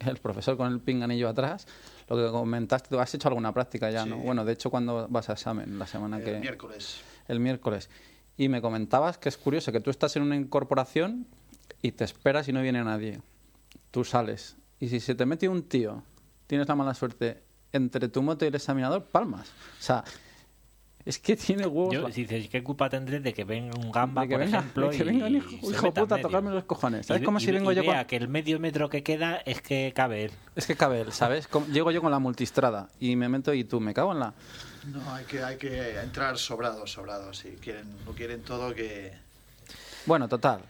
[0.05, 1.65] El profesor con el pinganillo atrás.
[2.09, 4.17] Lo que comentaste, tú has hecho alguna práctica ya, ¿no?
[4.17, 4.21] Sí.
[4.21, 5.79] Bueno, de hecho, cuando vas a examen?
[5.79, 6.39] La semana El que...
[6.41, 6.99] miércoles.
[7.29, 7.89] el miércoles.
[8.35, 11.25] Y me comentabas que es curioso que tú estás en una incorporación
[11.81, 13.19] y te esperas y no viene nadie.
[13.91, 14.55] Tú sales.
[14.79, 16.03] Y si se te mete un tío,
[16.47, 19.49] tienes la mala suerte entre tu moto y el examinador, palmas.
[19.79, 20.03] O sea,
[21.05, 21.93] es que tiene huevos.
[21.93, 24.59] Yo, si dices, ¿qué culpa tendré de que venga un gamba, de que por venga,
[24.59, 27.05] ejemplo, de que y- venga un hijo, y hijo puta a tocarme los cojones?
[27.05, 28.05] ¿Sabes Y- cómo y- si vengo y yo con...
[28.05, 30.31] que el medio metro que queda es que cabe él.
[30.55, 31.47] Es que cabe él, ¿sabes?
[31.47, 34.33] Como- Llego yo con la multistrada y me meto y tú, me cago en la...
[34.85, 37.37] No, hay que, hay que entrar sobrados, sobrados.
[37.39, 39.13] Si quieren, lo quieren todo, que...
[40.05, 40.61] Bueno, total.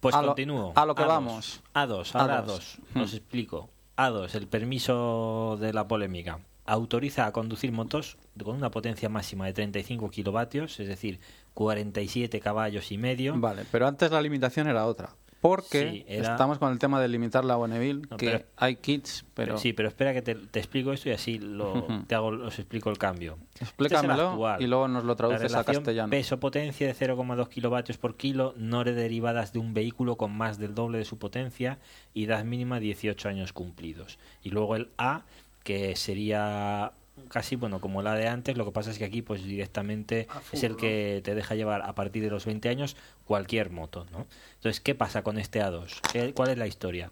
[0.00, 0.72] Pues A lo- continúo.
[0.76, 1.06] a lo que A2.
[1.08, 1.60] vamos.
[1.74, 2.78] A2, ahora A2.
[2.94, 3.02] A2.
[3.02, 3.68] Os explico.
[3.96, 6.38] A2, el permiso de la polémica.
[6.66, 11.18] Autoriza a conducir motos con una potencia máxima de 35 kilovatios, es decir,
[11.54, 13.34] 47 caballos y medio.
[13.36, 15.10] Vale, pero antes la limitación era otra.
[15.40, 18.74] Porque Sí, era- estamos con el tema de limitar la Bonneville, No, que pero- hay
[18.76, 19.56] kits, pero...
[19.56, 22.90] Sí, pero espera que te, te explico esto y así lo, te hago, os explico
[22.90, 23.38] el cambio.
[23.52, 26.10] Este es Explícamelo y luego nos lo traduces La a castellano.
[26.10, 30.98] Peso-potencia de 0,2 kilovatios por kilo, no derivadas de un vehículo con más del doble
[30.98, 31.78] de su potencia
[32.14, 34.18] y edad mínima 18 años cumplidos.
[34.42, 35.22] Y luego el A,
[35.62, 36.92] que sería
[37.28, 40.64] casi bueno como la de antes, lo que pasa es que aquí pues directamente es
[40.64, 44.26] el que te deja llevar a partir de los 20 años cualquier moto, ¿no?
[44.56, 46.00] Entonces, ¿qué pasa con este A2?
[46.12, 47.10] ¿Qué- ¿Cuál es la historia?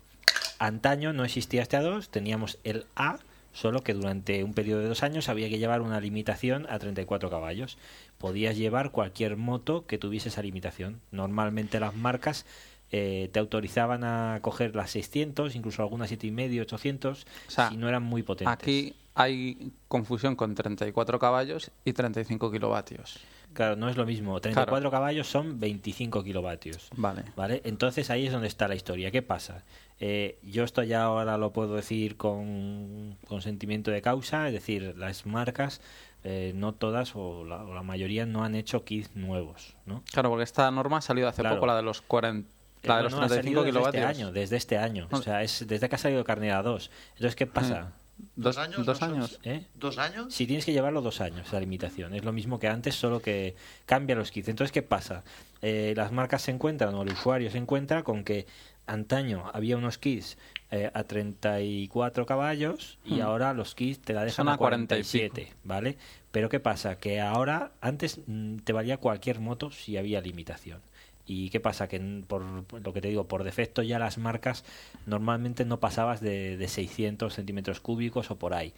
[0.59, 3.19] antaño no existía este A2, teníamos el A,
[3.53, 7.31] solo que durante un periodo de dos años había que llevar una limitación a 34
[7.31, 7.77] caballos.
[8.19, 11.01] Podías llevar cualquier moto que tuviese esa limitación.
[11.11, 12.47] Normalmente las marcas
[12.93, 17.89] eh, te autorizaban a coger las 600, incluso algunas 7,5, 800, O sea, si no
[17.89, 18.53] eran muy potentes.
[18.53, 23.19] Aquí hay confusión con 34 caballos y 35 kilovatios.
[23.55, 24.39] Claro, no es lo mismo.
[24.39, 26.91] 34 caballos son 25 kilovatios.
[26.95, 27.25] Vale.
[27.35, 27.63] ¿Vale?
[27.65, 29.11] Entonces ahí es donde está la historia.
[29.11, 29.65] ¿Qué pasa?
[30.01, 34.95] Eh, yo esto ya ahora lo puedo decir con, con sentimiento de causa, es decir,
[34.99, 35.81] las marcas,
[36.23, 40.03] eh, no todas o la, o la mayoría no han hecho kits nuevos, ¿no?
[40.13, 41.57] Claro, porque esta norma ha salido hace Claro.
[41.57, 42.47] poco, la de los 40,
[42.83, 44.05] la de los no, no, ha 35 desde kilovatios.
[44.05, 45.09] Este año, desde este año.
[45.11, 46.91] O sea, es desde que ha salido Carnera 2.
[47.15, 47.95] Entonces, ¿qué pasa?
[48.35, 48.85] ¿Dos años?
[48.87, 49.41] dos ¿No son- años.
[49.45, 49.67] ¿Eh?
[49.75, 50.33] ¿Dos años?
[50.35, 52.15] Si tienes que llevarlo dos años, esa limitación.
[52.15, 53.55] Es lo mismo que antes, solo que
[53.85, 54.49] cambia los kits.
[54.49, 55.23] Entonces, ¿qué pasa?
[55.63, 58.47] Eh, las marcas se encuentran, o el usuario se encuentra con que
[58.87, 60.39] antaño había unos kits
[60.71, 63.23] eh, a 34 caballos y Hmm.
[63.23, 65.11] ahora los kits te la dejan Son a a 40 y pico.
[65.13, 65.97] 47, ¿vale?
[66.33, 66.99] Pero ¿qué pasa?
[66.99, 70.81] Que ahora, antes mm, te valía cualquier moto si había limitación.
[71.27, 71.89] ¿Y qué pasa?
[71.89, 74.65] Que por por lo que te digo, por defecto ya las marcas
[75.07, 78.73] normalmente no pasabas de, de 600 centímetros cúbicos o por ahí.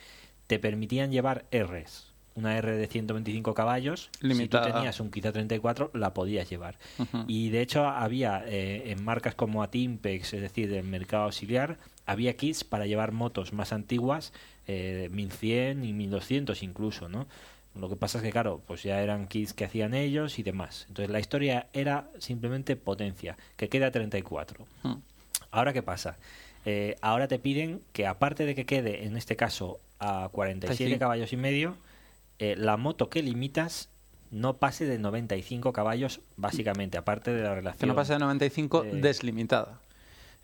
[0.46, 2.08] Te permitían llevar Rs.
[2.34, 4.64] Una R de 125 caballos, Limitada.
[4.64, 6.78] si tú tenías un quizá 34, la podías llevar.
[7.26, 12.36] Y de hecho había eh, en marcas como Atimpex, es decir, del mercado auxiliar, había
[12.36, 14.32] kits para llevar motos más antiguas,
[14.68, 17.26] eh, 1100 y 1200 incluso, ¿no?
[17.78, 20.86] Lo que pasa es que, claro, pues ya eran kits que hacían ellos y demás.
[20.88, 24.66] Entonces la historia era simplemente potencia, que queda 34.
[24.82, 24.94] Mm.
[25.50, 26.16] Ahora, ¿qué pasa?
[26.64, 30.98] Eh, ahora te piden que aparte de que quede, en este caso, a 47 35.
[30.98, 31.76] caballos y medio,
[32.38, 33.88] eh, la moto que limitas
[34.30, 37.80] no pase de 95 caballos, básicamente, aparte de la relación.
[37.80, 39.80] Que no pase de 95 eh, deslimitada.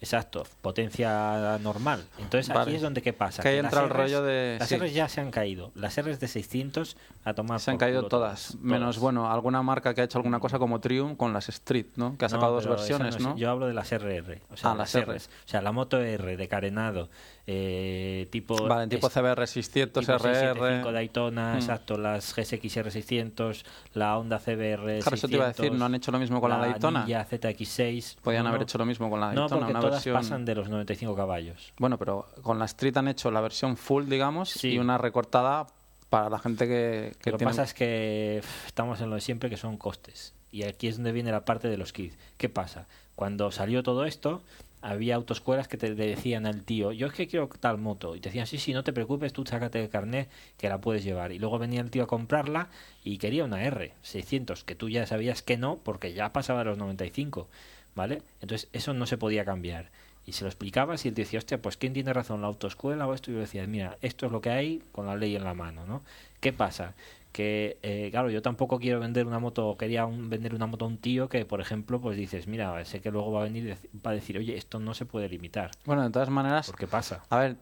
[0.04, 2.04] Exacto, potencia normal.
[2.18, 2.60] Entonces Vale.
[2.62, 3.42] aquí es donde qué pasa.
[3.42, 4.76] Que ahí entra el Rs rollo de- Las sí.
[4.76, 5.72] Rs ya se han caído.
[5.74, 9.94] Las Rs de 600 a tomar Se han caído culo todas, menos, bueno, alguna marca
[9.94, 12.18] que ha hecho alguna cosa como Triumph con las Street, ¿no?
[12.18, 13.34] Que ha No, sacado dos pero esa versiones, es- ¿no?
[13.36, 14.42] Yo hablo de las RR.
[14.50, 15.30] O sea, Ah, las las Rs.
[15.46, 17.08] O sea, la moto R de carenado,
[17.46, 18.56] eh, tipo.
[18.68, 20.92] Vale, tipo CBR 600, tipo 675 RR.
[20.92, 21.56] Daytona, Mm.
[21.56, 25.94] exacto, las GSX-R 600, la Honda CBR Claro, eso te iba a decir, no han
[25.94, 27.04] hecho lo mismo con la, Daytona.
[27.04, 28.16] Ninja ZX6.
[28.22, 28.64] Podían No, haber no.
[28.64, 30.14] hecho lo mismo con la No, Daytona, una todas versión.
[30.16, 31.72] pasan de los 95 caballos.
[31.78, 34.68] Bueno, pero con la Street han hecho la versión full, digamos, Sí.
[34.72, 35.66] y una recortada
[36.10, 37.50] para la gente que, que Lo que tiene.
[37.50, 40.32] pasa es que estamos en lo de siempre, que son costes.
[40.52, 42.16] Y aquí es donde viene la parte de los kits.
[42.36, 42.86] ¿Qué pasa?
[43.16, 44.40] Cuando salió todo esto,
[44.82, 48.14] había autoescuelas que te decían al tío, yo es que quiero tal moto.
[48.14, 50.28] Y te decían, sí, sí, no te preocupes, tú sácate el carnet
[50.58, 51.32] que la puedes llevar.
[51.32, 52.68] Y luego venía el tío a comprarla
[53.02, 56.66] y quería una R, 600, que tú ya sabías que no, porque ya pasaba de
[56.66, 57.48] los 95.
[57.94, 58.22] ¿Vale?
[58.40, 59.90] Entonces eso no se podía cambiar.
[60.26, 63.06] Y se lo explicabas y él te decía, hostia, pues ¿quién tiene razón, la autoescuela
[63.06, 63.30] o esto?
[63.30, 65.86] Y yo decía, mira, esto es lo que hay con la ley en la mano,
[65.86, 66.02] ¿no?
[66.40, 66.94] ¿Qué pasa?
[67.30, 70.88] Que, eh, claro, yo tampoco quiero vender una moto, quería un- vender una moto a
[70.88, 73.76] un tío que, por ejemplo, pues dices, mira, sé que luego va a venir
[74.06, 75.72] va a decir, oye, esto no se puede limitar.
[75.84, 77.24] Bueno, de todas maneras, ¿Por qué pasa?
[77.28, 77.56] a ver,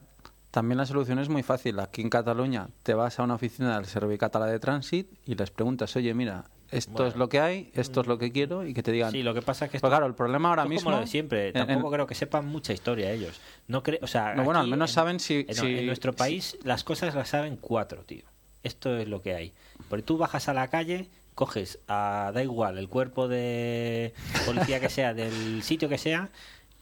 [0.50, 1.80] también la solución es muy fácil.
[1.80, 5.50] Aquí en Cataluña te vas a una oficina del Servei Català de Transit y les
[5.50, 7.08] preguntas, oye, mira, esto Bueno.
[7.08, 9.12] es lo que hay, esto es lo que quiero, y que te digan.
[9.12, 10.84] Sí, lo que pasa es que Pues esto- claro, el problema ahora mismo.
[10.86, 13.40] como lo de siempre, en- tampoco creo que sepan mucha historia ellos.
[13.68, 16.12] No creo, o sea, No, bueno, al menos en- saben si- en, si- en nuestro
[16.12, 18.24] si- país las cosas las saben cuatro, tío.
[18.62, 19.52] Esto es lo que hay.
[19.88, 24.12] Porque tú bajas a la calle, coges a, da igual, el cuerpo de
[24.46, 26.30] policía que sea, del sitio que sea,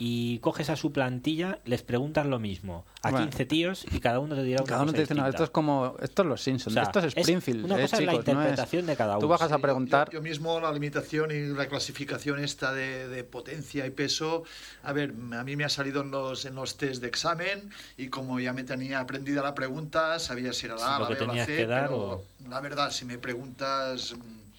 [0.02, 3.26] y coges a su plantilla, les preguntas lo mismo a Bueno.
[3.26, 5.44] 15 tíos y cada uno te dirá una Cada uno cosa te dice, no, esto
[5.44, 7.98] es como, esto es los Simpsons, O sea, esto es es- Springfield, una eh, cosa
[7.98, 9.28] es la chicos, no interpretación de cada Tú uno.
[9.28, 13.24] bajas a Sí, preguntar, Yo, yo mismo la limitación y la clasificación esta de, de
[13.24, 14.44] potencia y peso,
[14.84, 18.08] a ver, a mí me ha salido en los, en los test de examen y
[18.08, 21.16] como ya me tenía aprendida la pregunta, sabía si era la A, Lo la B
[21.16, 24.49] o la tenías C, que dar pero o- la verdad, si me preguntas mm,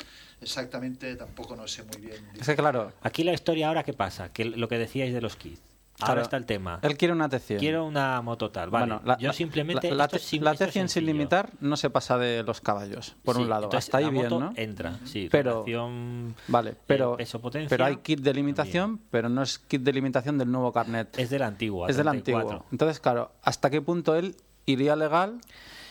[0.41, 2.27] exactamente, tampoco no sé muy bien.
[2.39, 4.31] es que claro, Aquí la historia ahora, ¿qué pasa?
[4.33, 5.61] Que lo que decíais de los kits.
[5.99, 6.79] Ahora Claro, está el tema.
[6.81, 7.59] él quiere una T100.
[7.59, 8.85] Quiero una moto tal, vale.
[8.87, 11.05] Bueno, la- yo simplemente la, la, esto es sim- la esto es T100 sin sencillo.
[11.13, 13.65] limitar no se pasa de los caballos, por Sí, un lado.
[13.65, 14.53] entonces Hasta ahí la bien, moto ¿no?
[14.55, 15.27] entra, sí.
[15.31, 15.63] Pero-
[16.47, 20.39] Vale, pero, eh, peso-potencia, pero hay kit de limitación, pero no es kit de limitación
[20.39, 21.19] del nuevo carnet.
[21.19, 21.87] Es del antiguo.
[21.87, 22.49] es del 34.
[22.49, 22.65] antiguo.
[22.71, 24.35] Entonces, claro, ¿hasta qué punto él
[24.65, 25.39] iría legal?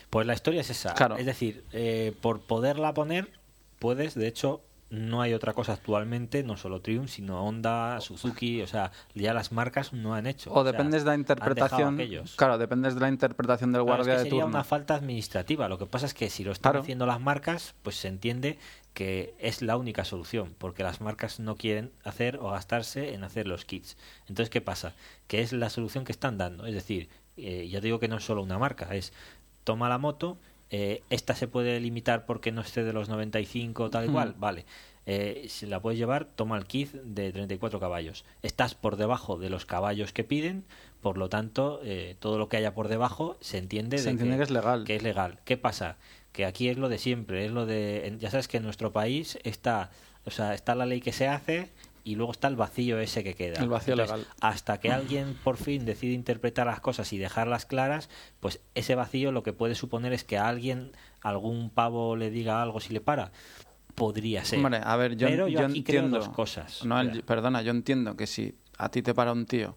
[0.09, 0.94] Pues la historia es esa.
[0.94, 1.18] Claro.
[1.18, 3.30] Es decir, eh, por poderla poner,
[3.81, 8.66] puedes, de hecho, no hay otra cosa actualmente, no solo Triumph, sino Honda, Suzuki, o
[8.66, 10.53] sea, ya las marcas no han hecho.
[10.53, 11.95] O sea, dependes de la interpretación.
[11.95, 12.35] aquellos.
[12.35, 14.57] Claro, dependes de la interpretación del Claro, es guardia que de sería turno.
[14.57, 15.68] una falta administrativa.
[15.68, 16.83] Lo que pasa es que si lo están Claro.
[16.83, 18.59] haciendo las marcas, pues se entiende
[18.93, 23.47] que es la única solución, porque las marcas no quieren hacer o gastarse en hacer
[23.47, 23.97] los kits.
[24.22, 24.95] Entonces, ¿qué pasa?
[25.28, 26.66] Que es la solución que están dando.
[26.66, 29.12] Es decir, eh, ya digo que no es solo una marca, es
[29.62, 30.37] toma la moto,
[30.71, 34.65] eh, esta se puede limitar porque no esté de los 95 tal igual, vale.
[35.07, 38.24] Eh, si la puedes llevar, toma el kit de 34 caballos.
[38.43, 40.65] Estás por debajo de los caballos que piden,
[41.01, 44.36] por lo tanto, eh, todo lo que haya por debajo se entiende, Se de entiende
[44.36, 44.85] que es legal.
[44.85, 45.39] que es legal.
[45.44, 45.97] ¿Qué pasa?
[46.32, 49.39] Que aquí es lo de siempre, es lo de, ya sabes que en nuestro país
[49.43, 49.90] está,
[50.27, 51.70] o sea, está la ley que se hace
[52.05, 53.60] y luego está el vacío ese que queda.
[53.60, 54.35] El vacío Entonces, legal.
[54.40, 58.09] Hasta que alguien por fin decide interpretar las cosas y dejarlas claras,
[58.40, 62.62] pues ese vacío lo que puede suponer es que a alguien algún pavo le diga
[62.62, 63.32] algo si le para.
[63.94, 64.59] Podría ser.
[64.60, 66.18] Hombre, a ver, yo, Pero yo, yo aquí creo entiendo.
[66.24, 66.85] dos cosas.
[66.85, 69.77] No, el- perdona, yo entiendo que si a ti te para un tío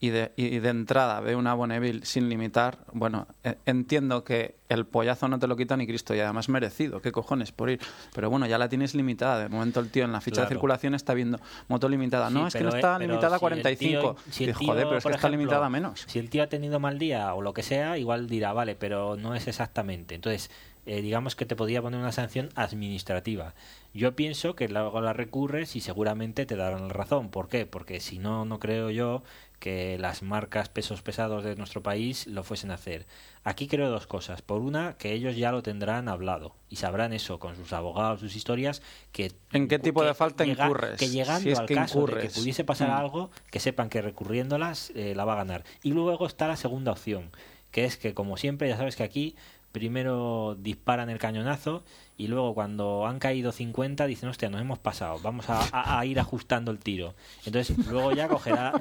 [0.00, 4.86] y de, y de entrada ve una Bonneville sin limitar, bueno, e- entiendo que el
[4.86, 7.80] pollazo no te lo quita ni Cristo y además merecido, qué cojones por ir.
[8.14, 9.38] Pero bueno, ya la tienes limitada.
[9.40, 10.48] De momento el tío en la ficha Claro.
[10.50, 12.28] de circulación está viendo moto limitada.
[12.28, 14.00] Sí, no, es que no está eh, pero limitada a si el 45.
[14.00, 16.04] tío- si tío, joder, pero es que está limitada a menos.
[16.06, 19.16] Si el tío ha tenido mal día o lo que sea, igual dirá, vale, pero
[19.16, 20.14] no es exactamente.
[20.14, 20.50] Entonces,
[20.88, 23.54] eh, digamos que te podría poner una sanción administrativa.
[23.94, 27.28] Yo pienso que luego la recurres y seguramente te darán la razón.
[27.30, 27.66] ¿Por qué?
[27.66, 29.22] Porque si no, no creo yo
[29.58, 33.06] que las marcas pesos pesados de nuestro país lo fuesen a hacer.
[33.44, 34.40] Aquí creo dos cosas.
[34.40, 38.36] Por una, que ellos ya lo tendrán hablado y sabrán eso con sus abogados, sus
[38.36, 38.82] historias,
[39.12, 40.96] que ¿En qué tipo de falta llega- incurres?
[40.98, 42.94] Que llegando Si es al que caso de que pudiese pasar Mm.
[43.00, 45.64] algo, que sepan que recurriéndolas eh, la va a ganar.
[45.82, 47.30] Y luego está la segunda opción,
[47.72, 49.34] que es que como siempre, ya sabes que aquí
[49.78, 51.84] primero disparan el cañonazo
[52.18, 56.04] y luego cuando han caído 50 dicen, hostia, nos hemos pasado, vamos a, a- a
[56.04, 57.14] ir ajustando el tiro.
[57.46, 58.72] Entonces luego ya cogerá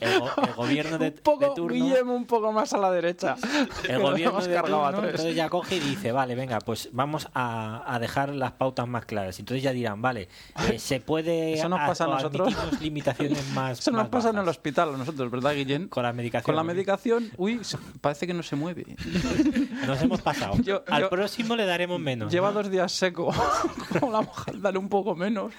[0.00, 1.72] el, go- el gobierno de, un poco, de turno.
[1.74, 3.36] Guillermo, un poco más a la derecha.
[3.88, 5.10] El gobierno de a turno, tres.
[5.12, 9.04] entonces ya coge y dice, vale, venga, pues vamos a, a dejar las pautas más
[9.04, 9.38] claras.
[9.38, 10.28] Entonces ya dirán, vale,
[10.68, 12.52] eh, se puede Eso nos pasa a nosotros.
[12.80, 15.86] limitaciones más Eso nos más pasa en el hospital a nosotros, ¿verdad, Guillén?
[15.88, 16.44] Con la medicación.
[16.44, 17.60] Con la medicación, uy,
[18.00, 18.84] parece que no se mueve.
[19.86, 20.56] Nos hemos pasado.
[20.62, 22.32] Yo- Al yo- próximo le daremos menos.
[22.32, 22.54] Lleva ¿no?
[22.54, 23.32] dos días seco.
[24.00, 25.52] Como la mujer, dale un poco menos.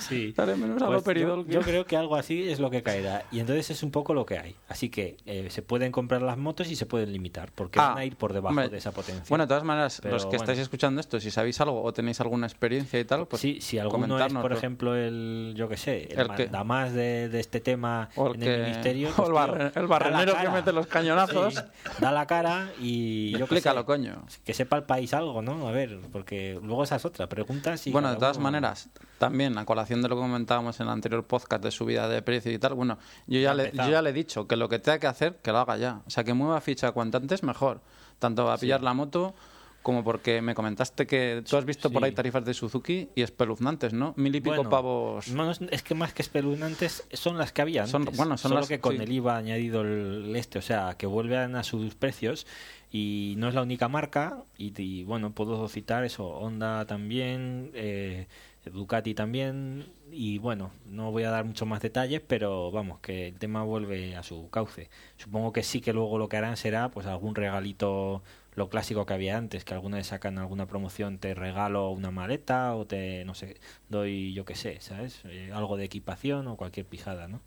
[0.00, 0.32] Sí.
[0.36, 1.46] Dale menos a Pues lo peridol.
[1.46, 3.24] yo, yo creo que algo así es lo que caerá.
[3.32, 4.54] Y entonces es un poco lo que hay.
[4.68, 7.98] Así que eh, se pueden comprar las motos y se pueden limitar, porque Ah, van
[7.98, 9.24] a ir por debajo de esa potencia.
[9.28, 10.42] Bueno, de todas maneras, Pero los que bueno.
[10.42, 13.78] estáis escuchando esto, si sabéis algo o tenéis alguna experiencia y tal, pues sí, si
[13.78, 17.60] alguno es, por ejemplo, el, yo que sé, el, El que- mandamás de, de este
[17.60, 19.08] tema O el en que- el ministerio.
[19.10, 21.54] o pues, el barre- el barrenero que mete los cañonazos.
[21.54, 21.60] Sí,
[22.00, 24.22] da la cara y yo Explícalo, sé, coño.
[24.44, 25.66] que sepa el país algo, ¿no?
[25.68, 27.28] A ver, porque luego esa es otra.
[27.28, 28.88] Preguntas y bueno, de todas uno- maneras,
[29.18, 32.52] también a colación de lo que comentábamos en el anterior podcast de subida de precio
[32.52, 34.98] y tal, bueno, yo ya, le, yo ya le he dicho que lo que tenga
[34.98, 36.02] que hacer, que lo haga ya.
[36.06, 37.80] O sea, que mueva ficha cuanto antes mejor.
[38.18, 39.34] Tanto a pillar la moto
[39.82, 43.94] como porque me comentaste que tú has visto por ahí tarifas de Suzuki y espeluznantes,
[43.94, 44.12] ¿no?
[44.18, 45.28] Mil y pico Bueno, pavos.
[45.28, 48.68] no, es- que más que espeluznantes son las que había Son- bueno, son Solo las-
[48.68, 49.02] que con sí.
[49.02, 52.46] el IVA añadido el este, o sea, que vuelven a sus precios
[52.90, 58.26] y no es la única marca y, bueno, puedo citar eso, Honda también, eh,
[58.64, 63.38] Ducati también y bueno, no voy a dar muchos más detalles, pero vamos, que el
[63.38, 64.90] tema vuelve a su cauce.
[65.16, 68.22] Supongo que sí que luego lo que harán será pues algún regalito
[68.54, 72.74] lo clásico que había antes, que alguna vez sacan alguna promoción, te regalo una maleta
[72.74, 73.56] o te, no sé,
[73.88, 75.22] doy yo qué sé, ¿sabes?
[75.26, 77.40] Eh, algo de equipación o cualquier pijada, ¿no?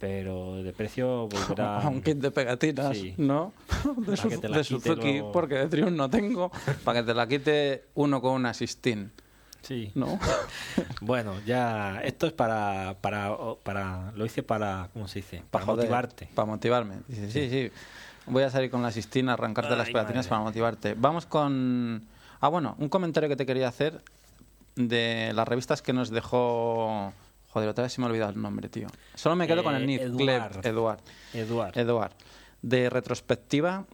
[0.00, 1.78] Pero de precio volverá...
[1.86, 3.14] un kit de pegatinas, Sí.
[3.18, 3.52] ¿no?
[3.98, 5.30] De, Su- de Suzuki, luego.
[5.32, 6.50] porque de Triumph no tengo,
[6.84, 9.10] para que te la quite uno con una Sistine,
[9.62, 9.92] Sí.
[9.94, 10.18] ¿no?
[11.02, 15.42] Bueno, ya esto es para, para, para, lo hice para, ¿cómo se dice?
[15.50, 16.28] Para joder, motivarte.
[16.34, 16.96] Para motivarme.
[17.06, 17.70] Dice, sí, sí.
[18.26, 20.94] Voy a salir con la Sistina, arrancarte las pegatinas para motivarte.
[20.96, 22.06] Vamos con...
[22.40, 24.02] Ah, bueno, un comentario que te quería hacer
[24.76, 27.12] de las revistas que nos dejó...
[27.50, 28.86] Joder, otra vez se me ha olvidado el nombre, tío.
[29.14, 30.00] Solo me quedo con el Eh, NIF.
[30.02, 30.66] Eduard.
[30.66, 31.00] Eduard.
[31.34, 31.78] Eduard.
[31.78, 32.12] Eduard.
[32.62, 33.86] De retrospectiva,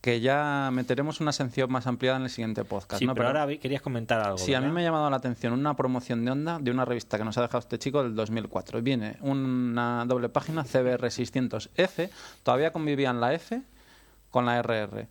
[0.00, 2.98] que ya meteremos una sección más ampliada en el siguiente podcast.
[2.98, 3.14] sí, ¿no?
[3.14, 4.36] pero ahora querías comentar algo.
[4.38, 7.16] Sí, a mí me ha llamado la atención una promoción de Onda de una revista
[7.16, 8.82] que nos ha dejado este chico del 2004.
[8.82, 12.10] Viene una doble página CBR 600F,
[12.42, 13.62] todavía convivían la F
[14.30, 15.06] con la RR.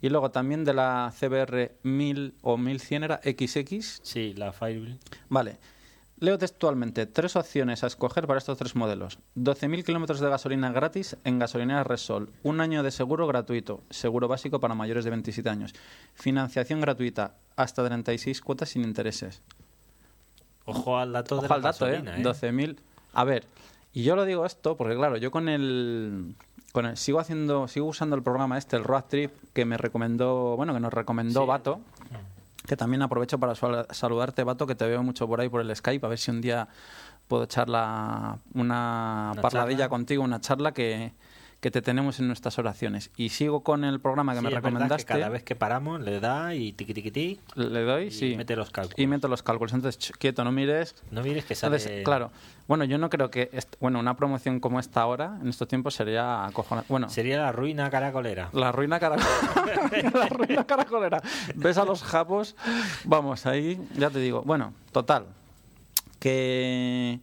[0.00, 4.00] Y luego también de la CBR 1000 o 1100 era XX.
[4.02, 4.98] Sí, la Firewheel.
[5.28, 5.58] Vale.
[6.20, 9.18] Leo textualmente tres opciones a escoger para estos tres modelos.
[9.36, 12.30] 12.000 kilómetros de gasolina gratis en gasolineras Resol.
[12.44, 13.82] Un año de seguro gratuito.
[13.90, 15.74] Seguro básico para mayores de 27 años.
[16.14, 17.34] Financiación gratuita.
[17.56, 19.42] Hasta 36 cuotas sin intereses.
[20.66, 22.00] Ojo al dato de la al dato, ¿eh?
[22.02, 22.76] gasolina, 12.000.
[23.12, 23.44] A ver,
[23.92, 26.36] y yo lo digo esto porque, claro, yo con el,
[26.72, 27.68] con el- Sigo haciendo...
[27.68, 30.56] Sigo usando el programa este, el Road Trip, que me recomendó...
[30.56, 31.46] Bueno, que nos recomendó Sí.
[31.46, 31.80] Vato.
[32.66, 35.74] Que también aprovecho para sal- saludarte, Vato, que te veo mucho por ahí por el
[35.76, 36.66] Skype, a ver si un día
[37.28, 39.88] puedo echar la- una, Una parladilla charla.
[39.90, 41.12] contigo, una charla que,
[41.64, 43.10] que te tenemos en nuestras oraciones.
[43.16, 45.06] Y sigo con el programa que Sí, me es verdad que recomendaste.
[45.06, 48.34] cada vez que paramos le da y tiqui tiqui ti Le doy, y sí.
[48.36, 48.98] mete los cálculos.
[48.98, 49.72] Y meto los cálculos.
[49.72, 50.94] Entonces, quieto, no mires.
[51.10, 51.76] No mires que sale...
[51.78, 52.30] Entonces, claro.
[52.68, 53.48] Bueno, yo no creo que.
[53.80, 56.86] bueno, una promoción como esta ahora, en estos tiempos, sería acojonante.
[56.90, 58.50] Bueno, Sería la ruina caracolera.
[58.52, 60.10] la ruina caracolera.
[60.12, 61.22] la ruina caracolera.
[61.54, 62.56] Ves a los japos.
[63.04, 64.42] Vamos, ahí ya te digo.
[64.42, 65.24] Bueno, total.
[66.18, 67.20] Que.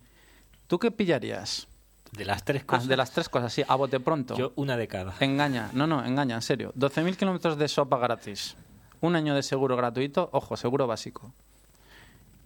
[0.65, 1.67] ¿Tú qué pillarías?
[2.11, 4.35] De las tres Ah, cosas, de las tres cosas, sí, a bote pronto.
[4.35, 5.13] yo una de cada.
[5.19, 6.73] Engaña, no, no, engaña, en serio.
[6.77, 8.55] 12.000 kilómetros de sopa gratis.
[8.99, 11.31] Un año de seguro gratuito, ojo, seguro básico.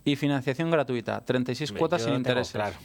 [0.04, 2.54] Y financiación gratuita, 36 Hombre, cuotas sin intereses.
[2.54, 2.76] claro.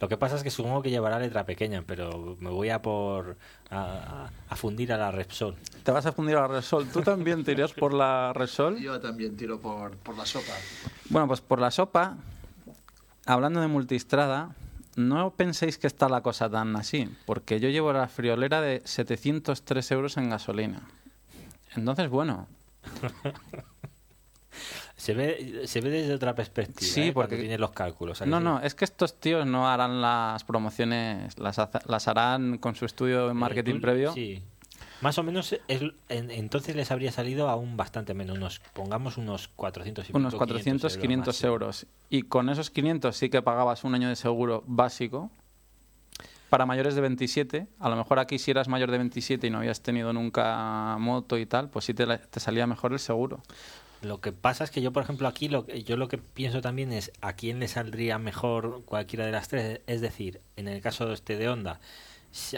[0.00, 3.36] Lo que pasa es que supongo que llevará letra pequeña, pero me voy a por
[3.68, 5.56] a, a- fundir a la Repsol.
[5.82, 6.86] Te vas a fundir a la Resol.
[6.88, 8.78] ¿Tú también te irías por la Resol?
[8.80, 10.52] Yo también tiro por, por la sopa.
[11.10, 12.16] Bueno, pues por la sopa,
[13.26, 14.54] hablando de multistrada,
[14.96, 19.90] no penséis que está la cosa tan así, porque yo llevo la friolera de 703
[19.92, 20.82] euros en gasolina.
[21.76, 22.46] Entonces, bueno,
[24.96, 26.90] Se ve, se ve desde otra perspectiva.
[26.92, 27.12] Sí, ¿eh?
[27.12, 28.20] porque- tienes los cálculos.
[28.20, 31.56] ¿a que no, no, es que estos tíos no harán las promociones, las,
[31.86, 34.12] las harán con su estudio de Eh, marketing tú- previo.
[34.12, 34.42] Sí.
[35.00, 38.36] Más o menos, es, en- entonces les habría salido aún bastante menos.
[38.36, 41.52] Unos, pongamos unos 400 y unos pico, 400, 500 máximo.
[41.52, 41.86] euros.
[42.10, 45.30] Y con esos 500 sí que pagabas un año de seguro básico
[46.50, 47.66] para mayores de 27.
[47.78, 51.38] A lo mejor aquí si eras mayor de 27 y no habías tenido nunca moto
[51.38, 53.40] y tal, pues sí te, te salía mejor el seguro.
[54.02, 56.60] Lo que pasa es que yo, por ejemplo, aquí lo que- yo lo que pienso
[56.62, 59.80] también es a quién le saldría mejor cualquiera de las tres.
[59.86, 61.80] Es decir, en el caso de este de Honda,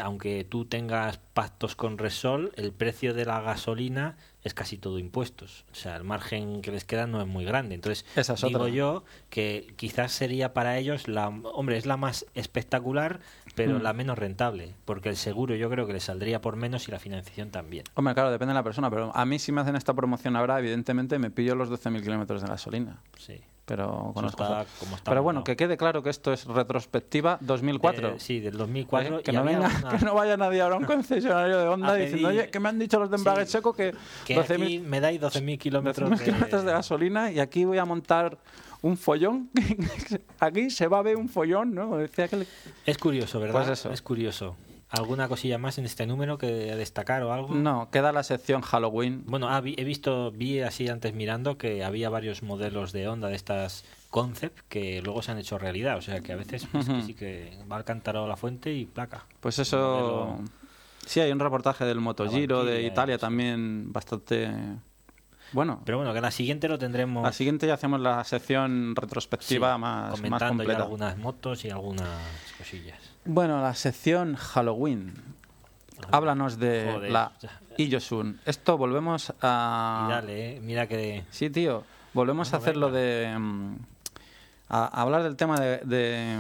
[0.02, 5.64] aunque tú tengas pactos con Resol, el precio de la gasolina es casi todo impuestos.
[5.72, 7.74] O sea, el margen que les queda no es muy grande.
[7.74, 8.72] Entonces, Esa es digo otra.
[8.72, 13.20] yo que quizás sería para ellos la, hombre, es la más espectacular,
[13.54, 13.82] pero Mm.
[13.82, 16.98] la menos rentable, porque el seguro yo creo que les saldría por menos y la
[16.98, 17.84] financiación también.
[17.94, 20.58] Hombre, claro, depende de la persona, pero a mí si me hacen esta promoción ahora,
[20.58, 22.98] evidentemente me pillo los 12.000 kilómetros de gasolina.
[23.18, 23.40] Sí.
[23.72, 25.44] Pero, conozco- está como está pero bueno, montado.
[25.44, 28.12] que quede claro que esto es retrospectiva 2004.
[28.12, 29.20] De- sí, del 2004.
[29.20, 31.68] Eh, que, y no venga, alguna- que no vaya nadie ahora a un concesionario de
[31.68, 33.52] Honda A diciendo, pedir- oye, que me han dicho los de embrague Sí.
[33.52, 33.94] seco que,
[34.26, 36.24] que 12.000 aquí me dais 12.000 kilómetros 12.000 de...
[36.26, 38.36] kilómetros de gasolina y aquí voy a montar
[38.82, 39.48] un follón.
[40.40, 41.96] aquí se va a ver un follón, ¿no?
[41.96, 42.46] Decía que le-
[42.84, 43.54] Es curioso, ¿verdad?
[43.64, 43.90] Pues eso.
[43.90, 44.54] Es curioso.
[44.92, 47.54] ¿Alguna cosilla más en este número que destacar o algo?
[47.54, 49.24] No, queda la sección Halloween.
[49.26, 53.28] Bueno, ah, vi- he visto, vi así antes mirando que había varios modelos de Honda
[53.28, 55.96] de estas concept que luego se han hecho realidad.
[55.96, 58.72] O sea que a veces pues, que sí que va al cántaro a la fuente
[58.74, 59.24] y placa.
[59.40, 60.36] Pues eso...
[60.36, 60.48] Modelo-
[61.06, 64.48] Sí, hay un reportaje del MotoGiro de Italia también bastante...
[65.52, 69.76] Bueno, Pero bueno, que la siguiente lo tendremos la siguiente ya hacemos la sección retrospectiva
[69.78, 70.82] más, más comentando ya completa.
[70.84, 72.08] algunas motos y algunas
[72.56, 72.98] cosillas.
[73.24, 75.14] Bueno, la sección Halloween.
[76.10, 77.10] Háblanos de Joder.
[77.12, 77.32] la
[77.76, 78.40] Iyosun.
[78.44, 80.06] Esto volvemos a...
[80.08, 81.24] Y dale, eh, mira que...
[81.30, 81.84] Sí, tío.
[82.12, 82.98] Volvemos a hacer lo venga.
[83.00, 83.38] de...
[83.38, 83.76] mm,
[84.68, 86.38] A, a hablar del tema de, de-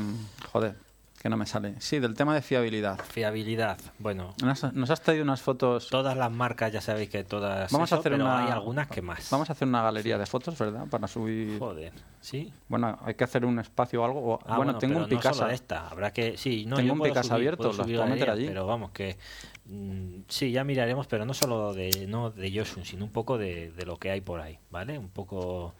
[0.52, 0.74] Joder,
[1.22, 1.74] que no me sale.
[1.78, 2.98] Sí, del tema de fiabilidad.
[2.98, 3.78] Fiabilidad.
[4.00, 5.88] Bueno, Nos, nos has traído unas fotos...
[5.88, 8.44] todas las marcas ya sabéis que todas Vamos a hacer pero una...
[8.44, 9.30] hay algunas que más.
[9.30, 10.86] Vamos a hacer una galería de fotos, ¿verdad?
[10.90, 11.60] Para subir...
[11.60, 12.52] Joder, ¿sí?
[12.66, 14.32] Bueno, hay que hacer un espacio o algo.
[14.34, 15.32] o- Ah, bueno, tengo un no Picasa.
[15.34, 17.96] solo esta, habrá que sí, no, Tengo yo un Picasa subir- abierto, puedo los subir
[17.98, 18.46] puedo meter allí.
[18.48, 19.16] Pero vamos que
[19.66, 23.70] mm, sí, ya miraremos, pero no solo de no de Yoshun, sino un poco de,
[23.70, 24.98] de lo que hay por ahí, ¿vale?
[24.98, 25.74] Un poco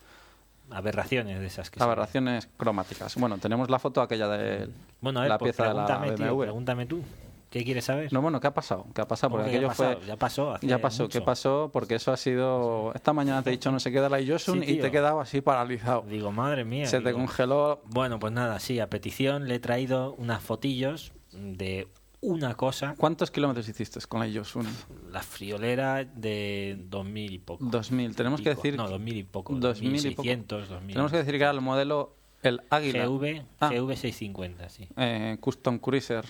[0.73, 3.15] aberraciones de esas que Aberraciones cromáticas.
[3.17, 4.69] Bueno, tenemos la foto aquella de
[5.01, 6.43] Bueno, a ver, la pues pieza de la pregúntame, tío, BMW.
[6.43, 7.03] pregúntame tú.
[7.51, 8.11] ¿Qué quieres saber?
[8.15, 8.87] No, bueno, ¿qué ha pasado?
[8.95, 9.33] ¿Qué ha pasado?
[9.33, 9.99] ¿Cómo Porque que ya aquello pasado?
[9.99, 10.07] fue...
[10.07, 11.71] ya pasó, Ya pasó, ¿qué pasó?
[11.71, 12.93] Porque eso ha sido...
[12.95, 15.21] Esta mañana te he dicho no se queda la Yosun Sí, y te he quedado
[15.21, 16.03] así paralizado.
[16.09, 16.87] Digo, madre mía.
[16.87, 17.83] Se te congeló...
[17.85, 21.89] Bueno, pues nada, sí, a petición le he traído unas fotillos de
[22.23, 24.67] una cosa, ¿Cuántos kilómetros hiciste con la Yosun?
[25.11, 27.65] la friolera de 2000 y poco.
[27.67, 28.17] 2000.
[28.17, 28.77] Tenemos que decir...
[28.77, 29.55] No, 2000 y poco.
[29.55, 30.23] 2000 y poco.
[30.23, 30.95] 2600, 2000.
[30.95, 32.17] Tenemos que decir que era el modelo...
[32.43, 33.07] El Águila.
[33.07, 33.71] GV, Ah.
[33.71, 34.89] GV650, sí.
[34.97, 36.25] eh, Custom Cruiser.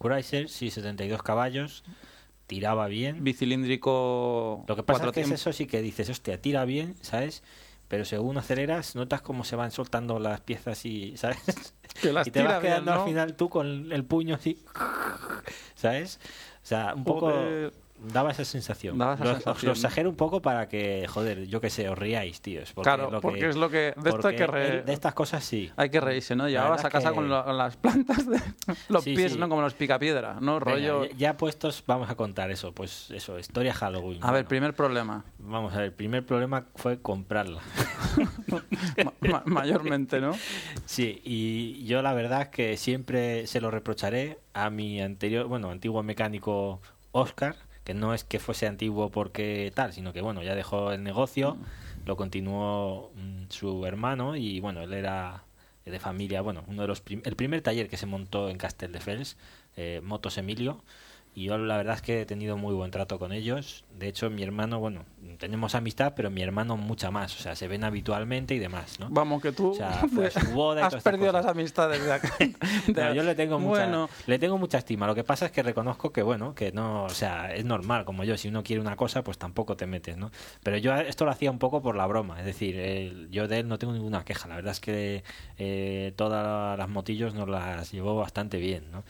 [0.00, 1.82] Chrysler, sí, 72 caballos.
[2.46, 3.24] Tiraba bien.
[3.24, 4.64] Bicilíndrico...
[4.68, 7.42] Lo que pasa es que es eso sí que dices, hostia, tira bien, ¿sabes?
[7.88, 11.74] Pero según aceleras, notas cómo se van soltando las piezas y, ¿sabes?
[12.02, 13.02] Que las y te vas quedando bien, ¿no?
[13.02, 14.64] al final tú con el puño así,
[15.74, 16.20] ¿sabes?
[16.62, 17.30] O sea, un poco...
[17.30, 17.85] Joder.
[17.98, 18.98] Daba esa sensación.
[18.98, 21.98] Daba esa lo, sensación, lo exagero un poco para que, joder, yo que sé, os
[21.98, 22.72] riáis, tíos.
[22.72, 25.44] Porque Claro, lo porque es lo que- de esto hay que re- de estas cosas
[25.44, 25.70] sí.
[25.76, 26.48] Hay que reírse, ¿no?
[26.48, 28.40] Llevabas a casa que- con, lo- con las plantas de
[28.88, 29.38] los Sí, pies, sí.
[29.38, 29.48] ¿no?
[29.48, 30.60] Como los picapiedra, ¿no?
[30.60, 31.04] Venga, Rollo...
[31.16, 32.72] ya, puestos, vamos a contar eso.
[32.72, 34.20] Pues eso, historia Halloween.
[34.22, 35.24] A ver, primer problema.
[35.38, 37.60] Vamos a ver, el primer problema fue comprarla.
[39.04, 40.32] Ma- ma- mayormente, ¿no?
[40.84, 45.70] Sí, y yo la verdad es que siempre se lo reprocharé a mi anterior, bueno,
[45.70, 46.80] antiguo mecánico
[47.12, 47.56] Oscar,
[47.86, 51.56] que no es que fuese antiguo porque tal, sino que bueno, ya dejó el negocio,
[52.04, 55.44] lo continuó mm, su hermano y bueno, él era
[55.86, 59.36] de familia, bueno, uno de los prim- el primer taller que se montó en Castelldefels,
[59.76, 60.82] eh, Motos Emilio,
[61.36, 63.84] y yo la verdad es que he tenido muy buen trato con ellos.
[63.96, 65.04] De hecho, mi hermano, bueno,
[65.38, 67.38] tenemos amistad, pero mi hermano mucha más.
[67.38, 69.08] O sea, se ven habitualmente y demás, ¿no?
[69.10, 71.44] Vamos, que tú O sea, fue a su boda y has todas perdido cosas.
[71.44, 72.32] las amistades de acá.
[72.96, 75.06] No, yo le tengo mucha, Bueno, le tengo mucha estima.
[75.06, 78.24] Lo que pasa es que reconozco que bueno, que no, o sea, es normal como
[78.24, 78.36] yo.
[78.38, 80.30] Si uno quiere una cosa, pues tampoco te metes, ¿no?
[80.62, 82.40] Pero yo esto lo hacía un poco por la broma.
[82.40, 84.48] Es decir, el- yo de él no tengo ninguna queja.
[84.48, 85.22] La verdad es que
[85.58, 89.04] eh, todas las motillos nos las llevó bastante bien, ¿no?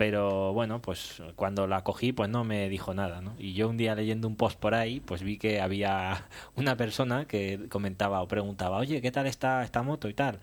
[0.00, 3.34] Pero bueno, pues cuando la cogí, pues no me dijo nada, ¿no?
[3.38, 7.26] Y yo un día leyendo un post por ahí, pues vi que había una persona
[7.26, 10.40] que comentaba o preguntaba, oye, ¿qué tal está esta moto y tal?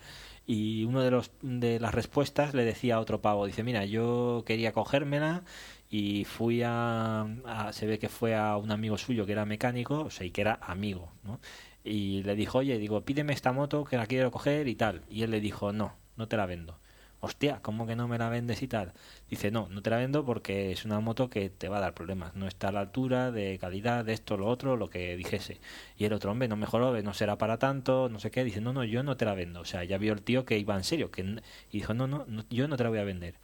[0.50, 4.44] y uno de los de las respuestas le decía a otro pavo dice mira yo
[4.46, 5.44] quería cogérmela
[5.90, 10.02] y fui a, a- se ve que fue a un amigo suyo que era mecánico
[10.04, 11.40] o sea y que era amigo ¿no?
[11.84, 15.24] y le dijo oye digo pídeme esta moto que la quiero coger y tal y
[15.24, 16.80] él le dijo no no te la vendo
[17.28, 18.94] hostia cómo que no me la vendes y tal
[19.30, 21.94] dice no no te la vendo porque es una moto que te va a dar
[21.94, 22.36] problemas.
[22.36, 25.60] No está a la altura de calidad de esto lo otro lo que dijese
[25.98, 28.74] y el otro hombre no mejoró no será para tanto no sé qué dice no
[28.74, 30.84] no yo no te la vendo o sea ya vio el tío que iba en
[30.84, 33.36] serio que y dijo no no, no yo no te la voy a vender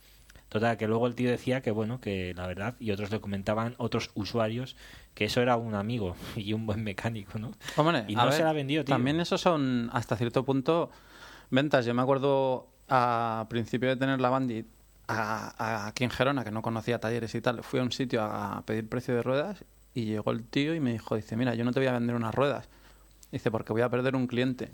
[0.54, 3.74] Total, que luego el tío decía que bueno, que la verdad, y otros le comentaban,
[3.78, 4.76] otros usuarios,
[5.14, 7.50] que eso era un amigo y un buen mecánico, ¿no?
[7.76, 8.94] Hombre, Y a no se ver, la vendió, tío.
[8.94, 10.92] También eso son, hasta cierto punto,
[11.50, 11.86] ventas.
[11.86, 14.66] Yo me acuerdo a principio de tener la Bandit
[15.08, 18.22] a, a- aquí en Gerona, que no conocía talleres y tal, fui a un sitio
[18.22, 21.64] a pedir precio de ruedas y llegó el tío y me dijo, dice, mira, yo
[21.64, 22.68] no te voy a vender unas ruedas.
[23.30, 24.70] Dice, porque voy a perder un cliente.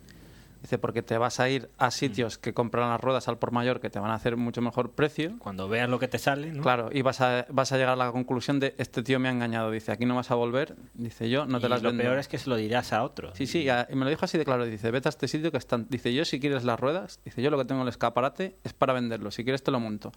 [0.62, 3.80] Dice, porque te vas a ir a sitios que compran las ruedas al por mayor
[3.80, 5.38] que te van a hacer mucho mejor precio.
[5.38, 6.62] Cuando veas lo que te sale, ¿no?
[6.62, 9.32] Claro, y vas a, vas a llegar a la conclusión de este tío me ha
[9.32, 9.70] engañado.
[9.70, 10.76] Dice, aquí no vas a volver.
[10.92, 12.02] Dice, yo no te y las lo vendo.
[12.02, 13.34] peor es que se lo dirás a otro.
[13.34, 14.66] Sí, sí, y me lo dijo así de claro.
[14.66, 15.86] Dice, vete a este sitio que están.
[15.88, 18.74] Dice, yo si quieres las ruedas, dice, yo lo que tengo en el escaparate es
[18.74, 19.30] para venderlo.
[19.30, 20.12] Si quieres te lo monto.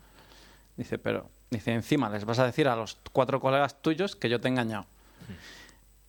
[0.76, 4.42] Dice, pero, dice, encima les vas a decir a los cuatro colegas tuyos que yo
[4.42, 4.88] te he engañado.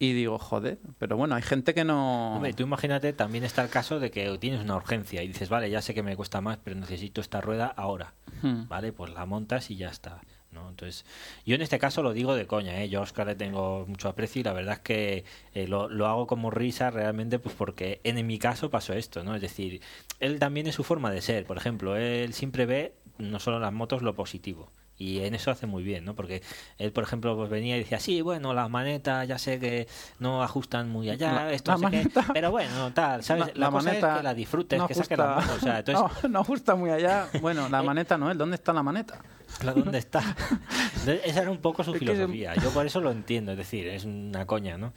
[0.04, 2.36] Y digo, joder, pero bueno, hay gente que no.
[2.36, 5.70] Hombre, tú imagínate, también está el caso de que tienes una urgencia y dices, vale,
[5.70, 8.12] ya sé que me cuesta más, pero necesito esta rueda ahora.
[8.42, 8.68] Hmm.
[8.68, 8.92] ¿Vale?
[8.92, 10.20] Pues la montas y ya está.
[10.52, 10.68] ¿no?
[10.68, 11.06] Entonces,
[11.46, 12.88] yo en este caso lo digo de coña, ¿eh?
[12.90, 15.24] Yo a Oscar le tengo mucho aprecio y la verdad es que
[15.54, 19.34] eh, lo, lo hago como risa realmente pues porque en mi caso pasó esto, ¿no?
[19.34, 19.80] Es decir,
[20.20, 21.46] él también es su forma de ser.
[21.46, 24.70] Por ejemplo, él siempre ve no solo en las motos lo positivo.
[24.96, 26.14] Y en eso hace muy bien, ¿no?
[26.14, 26.40] Porque
[26.78, 29.88] él, por ejemplo, pues venía y decía, sí, bueno, las manetas ya sé que
[30.20, 33.46] no ajustan muy allá, La- esto la no sé qué, pero bueno, tal, ¿sabes?
[33.56, 36.22] La, La cosa maneta es que la disfrutes, no que ajusta- moto, o sea, entonces,
[36.22, 37.28] no, no ajusta muy allá.
[37.40, 38.38] Bueno, la Eh, maneta no es.
[38.38, 39.20] ¿Dónde está la maneta?
[39.58, 40.22] Claro, ¿dónde está?
[41.24, 42.54] Esa era un poco su Es filosofía.
[42.56, 44.92] Yo por eso lo entiendo, es decir, es una coña, ¿no?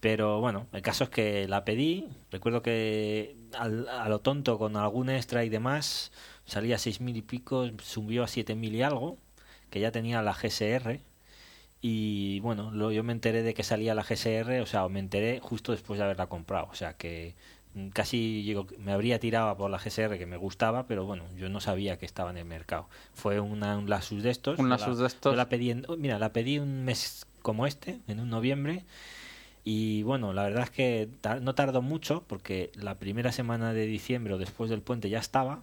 [0.00, 2.08] Pero bueno, el caso es que la pedí.
[2.30, 6.12] Recuerdo que al- a lo tonto, con algún extra y demás,
[6.46, 9.18] salía a seis mil y pico, subió a siete mil y algo,
[9.70, 11.00] que ya tenía la GSR.
[11.82, 15.40] Y bueno, lo- yo me enteré de que salía la GSR, o sea, me enteré
[15.40, 16.68] justo después de haberla comprado.
[16.70, 17.34] O sea, que
[17.94, 21.98] casi me habría tirado por la GSR que me gustaba, pero bueno, yo no sabía
[21.98, 22.88] que estaba en el mercado.
[23.14, 24.58] Fue una, un Lasus de estos.
[24.58, 25.32] Un Lasus la- de estos.
[25.32, 28.84] yo la pedí en- oh, mira, la pedí un mes como este, en un noviembre.
[29.64, 33.86] Y bueno, la verdad es que tar- no tardó mucho porque la primera semana de
[33.86, 35.62] diciembre o después del puente ya estaba,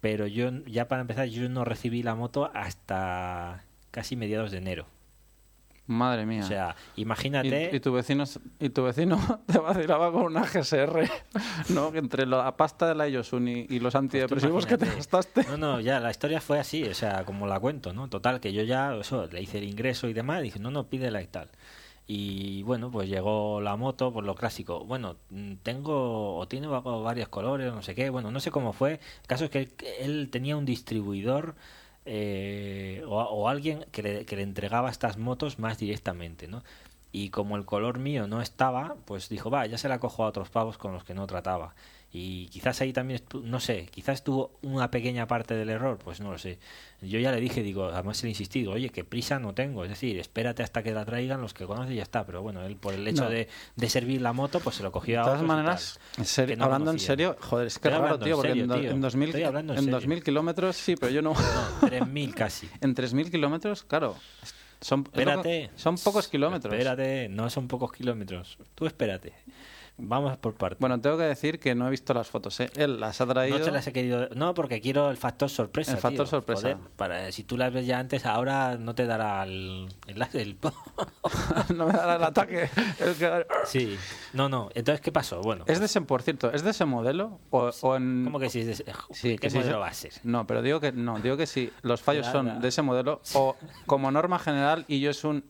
[0.00, 4.86] pero yo ya para empezar yo no recibí la moto hasta casi mediados de enero.
[5.88, 6.42] Madre mía.
[6.44, 8.24] O sea, Y, imagínate y tu vecino
[8.60, 11.08] y tu vecino te vacilaba con una GSR,
[11.70, 11.90] ¿no?
[11.92, 15.44] Que entre la pasta de la Yosun y, y los antidepresivos que te gastaste.
[15.44, 18.08] No, no, ya la historia fue así, o sea, como la cuento, ¿no?
[18.08, 21.22] Total, que yo ya, eso, le hice el ingreso y demás, dije, no, no, pídela
[21.22, 21.48] y tal.
[22.10, 24.84] Y bueno, pues llegó la moto, por lo clásico.
[24.84, 28.72] Bueno, mm, tengo, o tiene va- varios colores, no sé qué, bueno, no sé cómo
[28.72, 28.94] fue.
[28.94, 31.54] El caso es que él, él tenía un distribuidor
[32.06, 36.62] eh, o, o alguien que le, que le entregaba estas motos más directamente, ¿no?
[37.10, 40.28] y como el color mío no estaba, pues dijo, va, ya se la cojo a
[40.28, 41.74] otros pavos con los que no trataba.
[42.10, 46.30] Y quizás ahí también, no sé, quizás tuvo una pequeña parte del error, pues no
[46.32, 46.58] lo sé.
[47.02, 49.90] Yo ya le dije, digo, además le he insistido, oye, que prisa no tengo, es
[49.90, 52.24] decir, espérate hasta que la traigan los que conoces y ya está.
[52.24, 53.30] Pero bueno, él por el hecho No.
[53.30, 56.00] de, de servir la moto, pues se lo cogió De a todas otros y maneras,
[56.12, 58.68] tal, en serio- no hablando en serio, joder, es que raro, tío, porque serio, en,
[58.70, 58.90] do- tío.
[58.90, 59.96] en 2000, Estoy hablando en en serio.
[60.00, 61.34] 2000 kilómetros sí, pero yo no.
[61.34, 62.70] No, 3.000 casi.
[62.80, 64.16] en 3.000 kilómetros, claro,
[64.80, 65.70] son, Espérate.
[65.76, 66.72] son pocos kilómetros.
[66.72, 68.56] Espérate, no son pocos kilómetros.
[68.74, 69.34] Tú espérate.
[70.00, 70.78] Vamos por partes.
[70.78, 72.70] Bueno, tengo que decir que no he visto las fotos, ¿eh?
[72.76, 73.58] Él las ha traído.
[73.58, 74.28] No te las he querido.
[74.34, 75.92] No, porque quiero el factor sorpresa.
[75.92, 76.30] El factor tío.
[76.30, 76.62] sorpresa.
[76.62, 79.88] Joder, para, si tú las ves ya antes, ahora no te dará el.
[80.06, 80.58] el, el-
[81.76, 82.70] no me dará el ataque.
[83.64, 83.96] Sí.
[84.32, 84.68] No, no.
[84.74, 85.40] Entonces, ¿qué pasó?
[85.40, 85.64] Bueno.
[85.66, 87.40] ¿Es de ese, por cierto, es de ese modelo?
[87.50, 88.22] ¿O, o en...
[88.24, 88.60] ¿Cómo que sí?
[88.60, 89.80] es de ese- Sí, ¿Qué que modelo sí.
[89.80, 90.12] va a ser?
[90.22, 93.56] No, pero digo que no, digo que si los fallos son de ese modelo o
[93.86, 95.44] como norma general y yo es un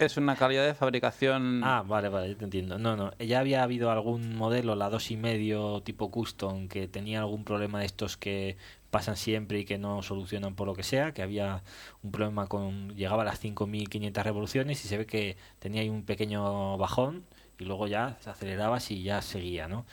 [0.00, 2.78] es una calidad de fabricación Ah, vale, vale, te entiendo.
[2.78, 7.20] No, no, ya había habido algún modelo, la dos y medio tipo custom, que tenía
[7.20, 8.56] algún problema de estos que
[8.90, 11.62] pasan siempre y que no solucionan por lo que sea, que había
[12.02, 16.04] un problema con llegaba a las 5500 revoluciones y se ve que tenía ahí un
[16.04, 17.24] pequeño bajón
[17.58, 19.84] y luego ya se aceleraba y ya seguía, ¿no?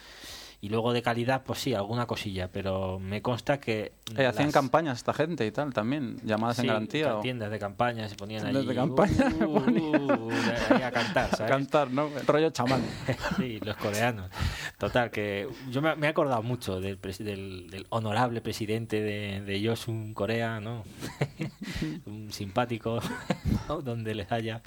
[0.59, 4.97] Y luego de calidad, pues sí, alguna cosilla, pero me consta que Eh, hacían campañas
[4.97, 8.61] esta gente y tal también, llamadas en garantía o tiendas de campaña se ponían Tiendas
[8.61, 10.11] allí de campaña uh, ponían.
[10.11, 10.31] uh,
[10.71, 11.51] ahí a cantar, a ¿sabes?
[11.51, 12.09] cantar, ¿no?
[12.25, 12.81] Rollo chamán.
[13.37, 14.31] sí, los coreanos.
[14.79, 19.41] Total, que yo me, me he acordado mucho del, pres- del, del honorable presidente de,
[19.41, 20.83] de Yosun Corea, ¿no?
[22.07, 22.99] Un simpático,
[23.69, 23.81] ¿no?
[23.81, 24.63] donde les haya.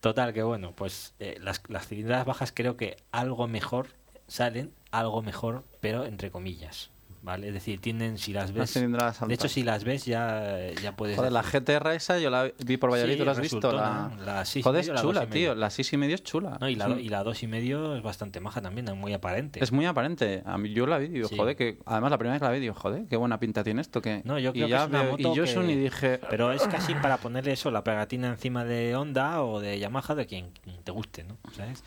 [0.00, 3.88] Total, que bueno, pues eh, las, las cilindradas bajas creo que algo mejor
[4.28, 6.91] salen, algo mejor, pero entre comillas.
[7.24, 7.46] ¿Vale?
[7.46, 8.74] Es decir, tienen, si las ves.
[8.74, 11.16] De hecho, si las ves, ya, ya puedes.
[11.16, 13.72] Joder, la GTR esa yo la vi por Valladolid, Sí, ¿tú la has visto?
[13.72, 14.10] La...
[14.16, 14.24] ¿no?
[14.24, 15.54] La seis y Joder, medio, es la chula, tío.
[15.54, 16.58] La 6 y medio es chula.
[16.60, 19.12] No, y la, un- y la dos y medio es bastante maja también, es muy
[19.12, 19.62] aparente.
[19.62, 20.42] Es muy aparente.
[20.44, 21.36] A mí yo la vi y digo, Sí.
[21.36, 23.82] joder, que además la primera vez que la vi digo, joder, qué buena pinta tiene
[23.82, 24.02] esto.
[24.02, 24.22] Que...
[24.24, 26.18] No, yo y creo que ya es una veo- moto y yo que- y dije,
[26.28, 30.26] Pero es casi para ponerle eso, la pegatina encima de Honda o de Yamaha, de
[30.26, 30.50] quien
[30.82, 31.36] te guste, ¿no?
[31.52, 31.84] ¿Sabes?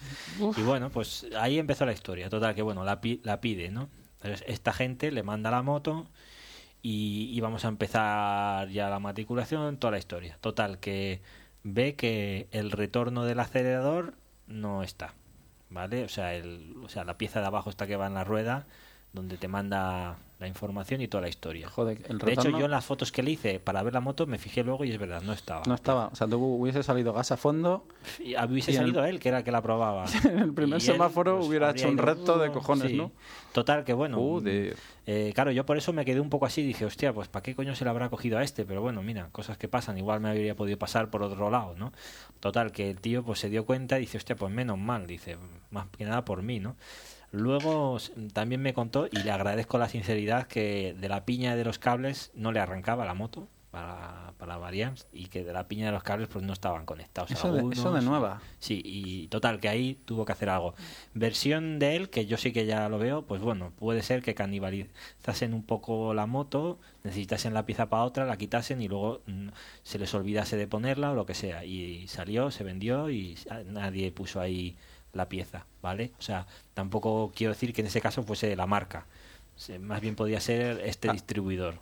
[0.55, 2.29] Y bueno, pues ahí empezó la historia.
[2.29, 3.89] Total, que bueno, la, pi- la pide, ¿no?
[4.25, 6.07] Esta gente le manda la moto
[6.81, 10.37] y, y vamos a empezar ya la matriculación, toda la historia.
[10.41, 11.21] Total, que
[11.63, 14.15] ve que el retorno del acelerador
[14.47, 15.15] no está,
[15.69, 16.03] ¿vale?
[16.03, 18.67] O sea, el, o sea, la pieza de abajo está que va en la rueda,
[19.13, 21.69] donde te manda la información y toda la historia.
[21.69, 24.27] joder, el De hecho, yo en las fotos que le hice para ver la moto
[24.27, 25.63] me fijé luego y es verdad, no estaba.
[25.65, 26.07] no estaba.
[26.07, 27.85] O sea, tú hubiese salido gas a fondo.
[28.19, 30.05] Y hubiese y en el- salido él, que era el que la probaba.
[30.25, 32.97] En el primer Y él, semáforo pues, hubiera hecho un reto de cojones, sí.
[32.97, 33.11] ¿no?
[33.53, 34.17] Total, que bueno.
[35.07, 36.63] Eh, claro, yo por eso me quedé un poco así.
[36.63, 38.65] Dije, hostia, pues ¿para qué coño se le habrá cogido a este?
[38.65, 39.97] Pero bueno, mira, cosas que pasan.
[39.97, 41.93] Igual me habría podido pasar por otro lado, ¿no?
[42.41, 45.07] Total, que el tío pues se dio cuenta y dice, hostia, pues menos mal.
[45.07, 45.37] Dice,
[45.71, 46.75] más que nada por mí, ¿no?
[47.35, 47.97] Luego
[48.33, 52.31] también me contó, y le agradezco la sinceridad, que de la piña de los cables
[52.33, 56.01] no le arrancaba la moto para, para Variant y que de la piña de los
[56.01, 57.29] cables pues no estaban conectados.
[57.29, 58.03] Eso de, eso de algunos.
[58.05, 58.41] nueva.
[58.57, 60.75] Sí, y total, que ahí tuvo que hacer algo.
[61.13, 64.33] Versión de él, que yo sí que ya lo veo, pues bueno, puede ser que
[64.33, 69.49] canibalizasen un poco la moto, necesitasen la pieza para otra, la quitasen y luego mm,
[69.83, 71.65] se les olvidase de ponerla o lo que sea.
[71.65, 74.77] Y salió, se vendió y ah, nadie puso ahí
[75.15, 76.11] la pieza, ¿vale?
[76.19, 79.05] O sea, tampoco quiero decir que en ese caso fuese la marca.
[79.79, 81.13] Más bien podía ser este Ah.
[81.13, 81.75] distribuidor.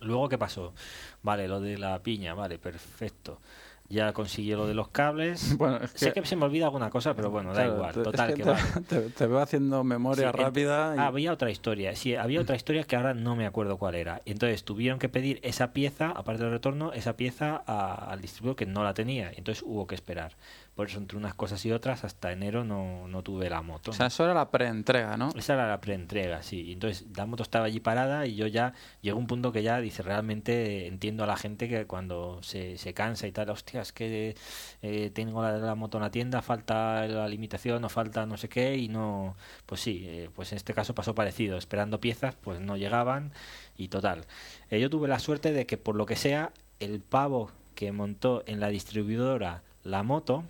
[0.00, 0.74] Luego, ¿qué pasó?
[1.22, 3.40] Vale, lo de la piña, vale, perfecto.
[3.88, 5.56] Ya consiguió lo de los cables.
[5.58, 7.92] Bueno, es Sé que- se me olvida alguna cosa, pero bueno, da igual.
[7.94, 8.62] te- es Total, que que, te, vale.
[8.88, 10.94] te- te veo haciendo memoria Sí, en- rápida.
[10.96, 11.94] y- Ah, había otra historia.
[11.96, 14.20] Sí, había otra historia que ahora no me acuerdo cuál era.
[14.26, 18.66] Entonces tuvieron que pedir esa pieza, aparte del retorno, esa pieza a- al distribuidor que
[18.66, 19.30] no la tenía.
[19.36, 20.32] Entonces hubo que esperar.
[20.74, 23.92] Por eso, entre unas cosas y otras, hasta enero no, no tuve la moto.
[23.92, 25.28] O sea, eso era la preentrega, ¿no?
[25.36, 26.62] Esa era la preentrega, sí.
[26.62, 29.80] Y Entonces la moto estaba allí parada y yo ya llegó un punto que ya
[29.80, 33.92] dice, realmente entiendo a la gente que cuando se, se cansa y tal, hostia, es
[33.92, 34.34] que
[34.82, 38.48] eh, tengo la, la moto en la tienda, falta la limitación o falta no sé
[38.48, 39.36] qué y no,
[39.66, 43.32] pues sí, eh, pues en este caso pasó parecido, esperando piezas, pues no llegaban
[43.76, 44.24] y total.
[44.70, 48.42] Eh, yo tuve la suerte de que por lo que sea, el pavo que montó
[48.46, 50.44] en la distribuidora la moto,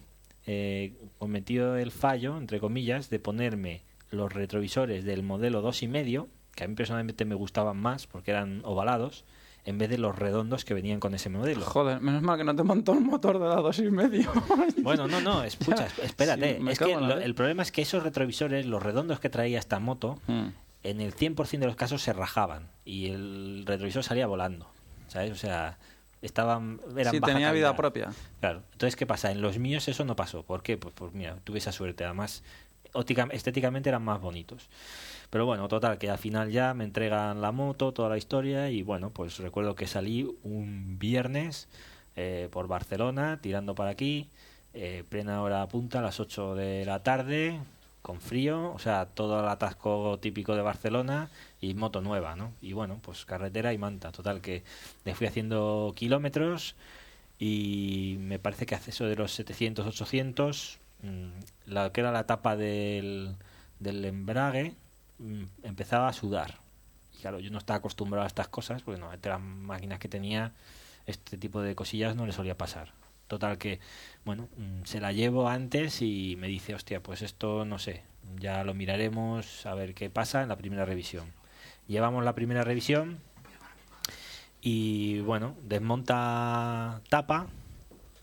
[0.47, 6.29] eh, cometió el fallo, entre comillas, de ponerme los retrovisores del modelo dos y medio,
[6.55, 9.25] que a mí personalmente me gustaban más porque eran ovalados,
[9.67, 11.63] en vez de los redondos que venían con ese modelo.
[11.65, 14.31] Joder, menos mal que no te montó un motor de la dos y medio.
[14.83, 16.59] Bueno, no, no, escucha, espérate.
[16.61, 19.79] sí, es que lo- el problema es que esos retrovisores, los redondos que traía esta
[19.81, 20.49] moto, Mm.
[20.83, 24.69] en el 100% de los casos se rajaban y el retrovisor salía volando.
[25.09, 25.31] ¿Sabes?
[25.33, 25.79] O sea,
[26.25, 28.11] estaban eran Sí, tenía vida propia.
[28.41, 28.63] Claro.
[28.73, 29.31] Entonces, ¿qué pasa?
[29.31, 30.43] En los míos eso no pasó.
[30.43, 30.77] ¿Por qué?
[30.77, 32.05] Pues, pues mira, tuve esa suerte.
[32.05, 32.43] Además,
[32.93, 34.69] óptica- estéticamente eran más bonitos.
[35.31, 38.71] Pero bueno, total, que al final ya me entregan la moto, toda la historia.
[38.71, 41.69] Y bueno, pues recuerdo que salí un viernes
[42.17, 44.29] eh, por Barcelona, tirando para aquí,
[44.73, 47.59] eh, plena hora punta, a las 8 de la tarde,
[48.05, 52.53] con frío, o sea, todo el atasco típico de Barcelona y moto nueva, ¿no?
[52.61, 54.13] Y bueno, pues carretera y manta.
[54.13, 54.63] Total, que
[55.07, 56.77] le fui haciendo kilómetros
[57.39, 61.29] y me parece que hace eso de los 700, 800, mm,
[61.73, 63.37] la que era la etapa del,
[63.81, 64.75] del embrague,
[65.19, 66.59] mm, empezaba a sudar.
[67.15, 70.09] Y claro, yo no estaba acostumbrado a estas cosas, porque no, entre las máquinas que
[70.09, 70.53] tenía,
[71.07, 72.93] este tipo de cosillas no le solía pasar.
[73.35, 73.81] Total que,
[74.25, 78.03] bueno, mm, se la llevo antes y me dice, hostia, pues esto no sé,
[78.39, 81.33] ya lo miraremos a ver qué pasa en la primera revisión.
[81.89, 83.19] Llevamos la primera revisión
[84.63, 87.49] y bueno, desmonta tapa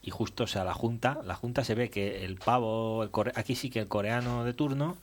[0.02, 3.70] y justo, sea, la junta, la junta se ve que el pavo, el aquí sí
[3.70, 4.96] que el coreano de turno,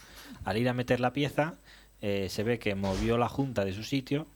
[0.47, 1.57] al ir a meter la pieza,
[2.01, 4.27] eh, se ve que movió la junta de su sitio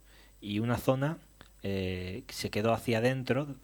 [0.43, 1.17] y una zona
[1.63, 3.55] eh, se quedó hacia adentro, de-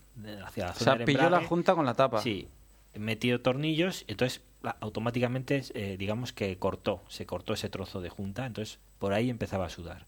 [0.44, 2.20] hacia la O zona sea, del pilló la junta con la tapa.
[2.20, 2.48] Sí,
[2.94, 4.42] metió tornillos, entonces
[4.80, 9.66] automáticamente, eh, digamos que cortó, se cortó ese trozo de junta, entonces por ahí empezaba
[9.66, 10.06] a sudar.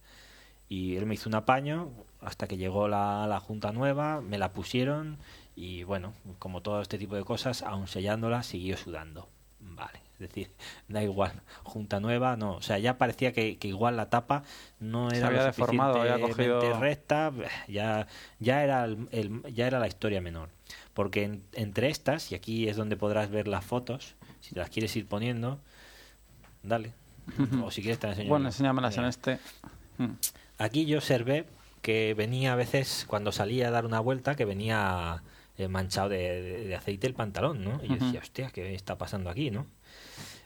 [0.68, 4.52] Y él me hizo un apaño hasta que llegó la, la junta nueva, me la
[4.52, 5.18] pusieron
[5.56, 9.28] y bueno, como todo este tipo de cosas, aun sellándola, siguió sudando.
[10.20, 10.50] Es decir,
[10.88, 11.32] da igual,
[11.62, 14.42] junta nueva, no, o sea, ya parecía que, que igual la tapa
[14.78, 17.32] no era lo deformado, había cogido- recta,
[17.68, 18.06] ya,
[18.38, 20.50] ya, era el- el- ya era la historia menor.
[20.94, 24.68] Porque en- entre estas, y aquí es donde podrás ver las fotos, si te las
[24.70, 25.58] quieres ir poniendo,
[26.62, 26.92] dale.
[27.62, 29.38] O si quieres te las enseño Bueno, enséñamelas en este.
[29.98, 30.10] Mm.
[30.58, 31.46] Aquí yo observé
[31.80, 35.22] que venía a veces, cuando salía a dar una vuelta, que venía
[35.56, 37.80] eh, manchado de, de- de aceite el pantalón, ¿no?
[37.84, 39.66] Y yo decía, hostia, ¿qué está pasando aquí, no?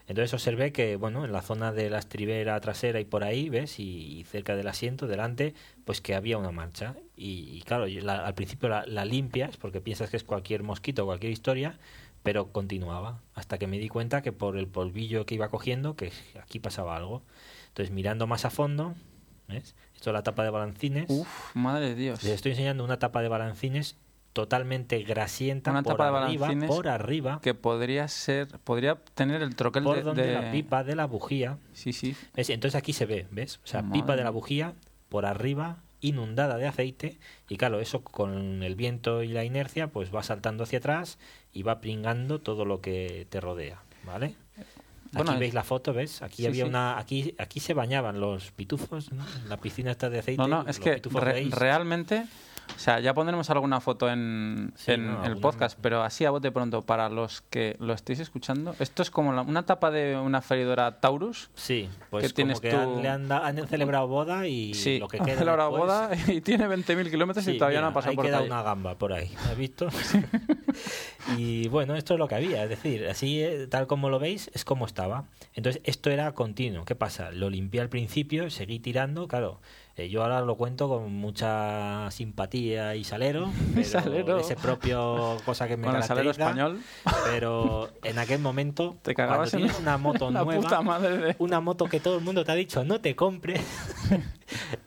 [0.07, 3.79] Entonces observé que, bueno, en la zona de la estribera trasera y por ahí, ¿ves?
[3.79, 5.53] Y, y cerca del asiento, delante,
[5.83, 6.95] pues que había una mancha.
[7.17, 11.05] Y, y claro, la- al principio la, la limpias porque piensas que es cualquier mosquito,
[11.05, 11.79] cualquier historia,
[12.21, 13.21] pero continuaba.
[13.33, 16.11] Hasta que me di cuenta que por el polvillo que iba cogiendo, que
[16.41, 17.23] aquí pasaba algo.
[17.69, 18.93] Entonces, mirando más a fondo,
[19.47, 19.75] ¿ves?
[19.95, 21.05] Esto es la tapa de balancines.
[21.09, 22.23] Uf, madre de Dios.
[22.23, 23.95] Les estoy enseñando una tapa de balancines
[24.35, 29.83] totalmente grasienta Una por tapa arriba, por arriba, Que podría ser, podría tener el troquel
[29.83, 31.57] por de, donde de- la pipa de la bujía.
[31.71, 32.17] Sí, sí.
[32.35, 32.49] ¿ves?
[32.49, 33.61] Entonces aquí se ve, ¿ves?
[33.63, 34.73] O sea, Madre pipa de la bujía
[35.07, 37.17] por arriba, inundada de aceite,
[37.47, 41.17] y claro, eso con el viento y la inercia, pues va saltando hacia atrás
[41.53, 44.35] y va pringando todo lo que te rodea, ¿vale?
[44.57, 46.21] Aquí Bueno, veis la foto, ¿ves?
[46.21, 46.69] Aquí sí, había sí.
[46.69, 49.25] una, aquí, aquí se bañaban los pitufos, ¿no?
[49.43, 50.41] En la piscina esta de aceite.
[50.41, 52.25] No, no, es los que re- realmente,
[52.75, 56.31] o sea, ya pondremos alguna foto en, Sí, en no, el podcast, pero así a
[56.31, 60.15] bote pronto, para los que lo estéis escuchando, esto es como la- una tapa de
[60.17, 61.49] una freidora Taurus.
[61.55, 64.73] Sí, pues que tienes como que tú- han, le han, da- han celebrado boda y
[64.73, 67.87] sí, lo que queda celebrado después- boda y tiene 20.000 kilómetros y Sí, todavía mira,
[67.87, 69.87] no ha pasado ahí por queda una gamba por ahí, ¿has visto?
[71.37, 74.49] y bueno, esto es lo que había, es decir, así eh, tal como lo veis,
[74.53, 75.25] es como estaba.
[75.53, 76.85] Entonces, esto era continuo.
[76.85, 77.31] ¿Qué pasa?
[77.31, 79.59] Lo limpié al principio, seguí tirando, claro.
[79.97, 84.39] Eh, yo ahora lo cuento con mucha simpatía y salero, pero Salero.
[84.39, 86.79] ese propio cosa que me Con el salero español.
[87.25, 91.35] Pero en aquel momento, Te cuando tienes una moto la nueva, puta madre de...
[91.39, 93.61] una moto que todo el mundo te ha dicho no te compres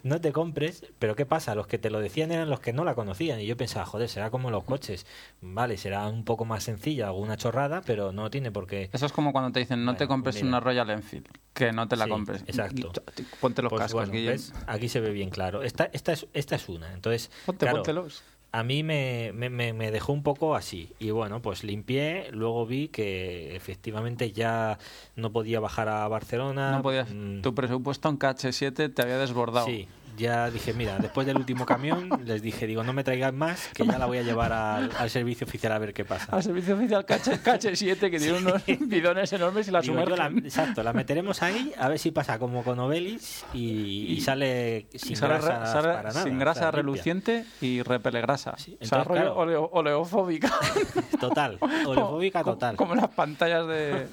[0.02, 2.84] no te compres pero qué pasa los que te lo decían eran los que no
[2.84, 5.06] la conocían y yo pensaba joder será como los coches
[5.40, 9.12] vale será un poco más sencilla alguna chorrada pero no tiene por qué Eso es
[9.12, 10.48] como cuando te dicen, no te compres mira.
[10.48, 12.42] una Royal Enfield, que no te la Sí, compres.
[12.46, 12.92] exacto.
[13.40, 14.32] Ponte los Pues cascos, bueno, Guillem.
[14.32, 14.52] ¿ves?
[14.66, 18.22] aquí se ve bien claro esta esta es esta es una entonces Ponte, claro, póntelos.
[18.52, 20.90] a mí me, me, me- me dejó un poco así.
[20.98, 24.78] Y bueno, pues limpié, luego vi que efectivamente ya
[25.16, 26.70] no podía bajar a Barcelona.
[26.72, 29.66] No podías, mm, tu presupuesto en KH7 te había desbordado.
[29.66, 29.86] Sí,
[30.18, 33.86] ya dije, mira, después del último camión les dije, digo, no me traigan más, que
[33.86, 36.32] ya la voy a llevar al, al servicio oficial a ver qué pasa.
[36.36, 40.38] Al servicio oficial KH, KH7 que tiene unos bidones enormes y la sumergen.
[40.44, 45.16] exacto, la meteremos ahí a ver si pasa como con Obelis y, y sale sin
[45.16, 48.54] sale sale para nada, sin o grasa sea, reluciente y repele grasa.
[48.58, 49.36] Sí, o sea, entonces, rollo claro.
[49.38, 50.52] oleo- oleofóbica.
[51.20, 52.76] Total, oleofóbica Como- total.
[52.76, 54.06] Como las pantallas de,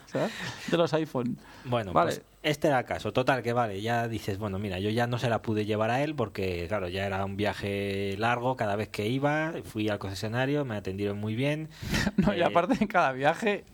[0.68, 1.38] de los iPhone.
[1.66, 2.12] Bueno, Vale.
[2.12, 3.12] pues este era el caso.
[3.14, 6.02] Total, que vale, ya dices, bueno, mira, yo ya no se la pude llevar a
[6.04, 9.54] él porque, claro, ya era un viaje largo cada vez que iba.
[9.66, 11.70] Fui al concesionario, me atendieron muy bien.
[12.18, 13.66] No, y Eh, aparte en cada viaje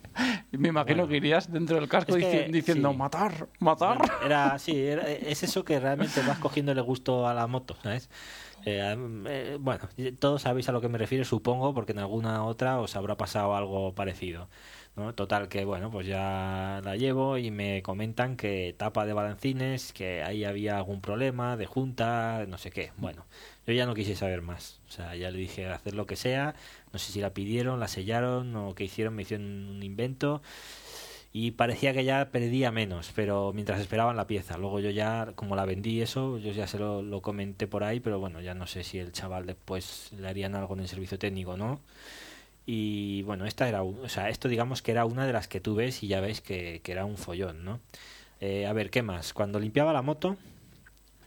[0.51, 2.97] me imagino que irías dentro del casco Es que, diciendo sí.
[2.97, 3.97] matar, matar.
[3.97, 8.09] Bueno, era, sí, era- es eso que realmente vas cogiéndole gusto a la moto, ¿sabes?
[8.65, 8.95] Eh,
[9.27, 9.89] eh, bueno,
[10.19, 13.55] todos sabéis a lo que me refiero, supongo, porque en alguna otra os habrá pasado
[13.55, 14.49] algo parecido.
[14.95, 15.13] ¿No?
[15.15, 20.23] Total, que bueno, pues ya la llevo y me comentan que tapa de balancines, que
[20.23, 22.91] ahí había algún problema de junta, no sé qué.
[22.97, 23.25] Bueno,
[23.65, 24.81] yo ya no quise saber más.
[24.87, 26.55] O sea, ya le dije hacer lo que sea.
[26.93, 30.41] No sé si la pidieron, la sellaron o qué hicieron, me hicieron un invento
[31.33, 34.57] y parecía que ya perdía menos, pero mientras esperaban la pieza.
[34.57, 37.99] Luego yo ya, como la vendí eso, yo ya se lo, lo comenté por ahí,
[38.01, 41.17] pero bueno, ya no sé si el chaval después le harían algo en el servicio
[41.17, 41.79] técnico no.
[42.65, 45.75] Y bueno, esta era, o sea, esto digamos que era una de las que tú
[45.75, 47.79] ves y ya ves que, que era un follón, ¿no?
[48.39, 49.33] Eh, a ver, ¿qué más?
[49.33, 50.37] Cuando limpiaba la moto,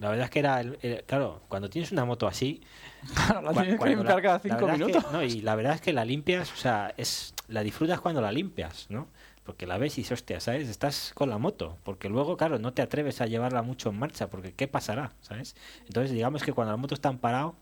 [0.00, 2.60] la verdad es que era, el- el- claro, cuando tienes una moto así,
[3.14, 5.12] Claro, la tienes que limpiar la- cada cinco verdad es que- minutos.
[5.12, 8.32] no, y la verdad es que la limpias, o sea, es la disfrutas cuando la
[8.32, 9.08] limpias, ¿no?
[9.44, 10.68] Porque la ves y dices, hostia, ¿sabes?
[10.70, 11.76] Estás con la moto.
[11.84, 15.12] Porque luego, claro, no te atreves a llevarla mucho en marcha, porque ¿qué pasará?
[15.20, 15.54] ¿Sabes?
[15.86, 17.54] Entonces, digamos que cuando la moto está en parado,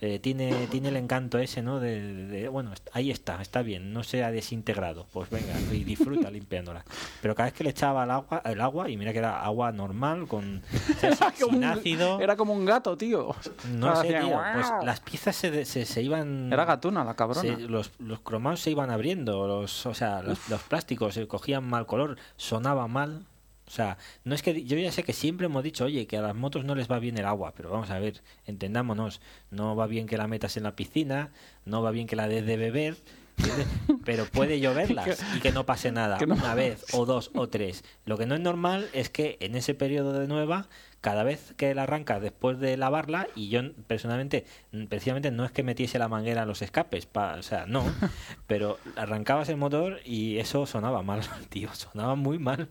[0.00, 1.80] eh, tiene, tiene el encanto ese, ¿no?
[1.80, 5.06] De, de- bueno, ahí está, está bien, no se ha desintegrado.
[5.12, 6.84] Pues venga, y disfruta limpiándola.
[7.20, 9.72] Pero cada vez que le echaba el agua, el agua y mira que era agua
[9.72, 10.62] normal, con
[11.02, 12.20] Era como, sin un, ácido.
[12.20, 13.34] era como un gato, tío.
[13.74, 16.52] No sé, tío, pues las piezas se, se, se iban...
[16.52, 17.40] Era gatuna la cabrona.
[17.42, 21.64] se- los, los cromados se iban abriendo, los, o sea, los, los plásticos se cogían
[21.68, 23.24] mal color, sonaba mal.
[23.68, 26.22] O sea, no es que yo ya sé que siempre hemos dicho, oye, que a
[26.22, 29.20] las motos no les va bien el agua, pero vamos a ver, entendámonos,
[29.50, 31.30] no va bien que la metas en la piscina,
[31.66, 32.96] no va bien que la des de beber,
[34.04, 37.84] pero puede lloverlas y que no pase nada, no- una vez o dos o tres.
[38.04, 40.66] Lo que no es normal es que en ese periodo de nueva,
[41.00, 45.52] cada vez que la arrancas después de lavarla, y yo personalmente, mm, precisamente no es
[45.52, 47.84] que metiese la manguera en los escapes, pa- o sea, no,
[48.46, 51.20] pero arrancabas el motor y eso sonaba mal,
[51.50, 52.68] tío, sonaba muy mal.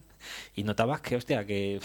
[0.56, 1.80] Y notabas que, hostia, que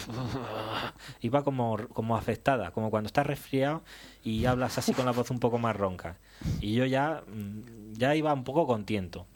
[1.20, 3.82] iba como, como afectada, como cuando estás resfriado
[4.24, 6.16] y hablas así con la voz un poco más ronca.
[6.60, 9.26] Y yo ya, mm, ya iba un poco contento.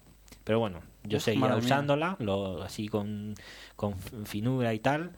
[0.45, 3.35] Pero bueno, yo Uf, seguía usándola, lo, así con,
[3.77, 5.13] con finura y tal.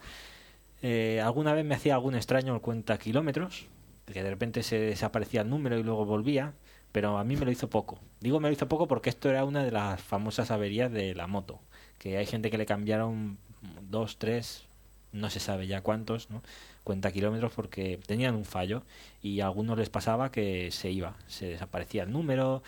[0.81, 3.67] Eh, alguna vez me hacía algún extraño el cuenta kilómetros,
[4.05, 6.53] que de repente se desaparecía el número y luego volvía,
[6.91, 7.99] pero a mí me lo hizo poco.
[8.19, 11.27] Digo me lo hizo poco porque esto era una de las famosas averías de la
[11.27, 11.59] moto,
[11.97, 13.37] que hay gente que le cambiaron
[13.81, 14.65] dos, tres,
[15.11, 16.41] no se sabe ya cuántos, ¿no?
[16.83, 18.83] cuenta kilómetros porque tenían un fallo
[19.21, 22.63] y a algunos les pasaba que se iba, se desaparecía el número,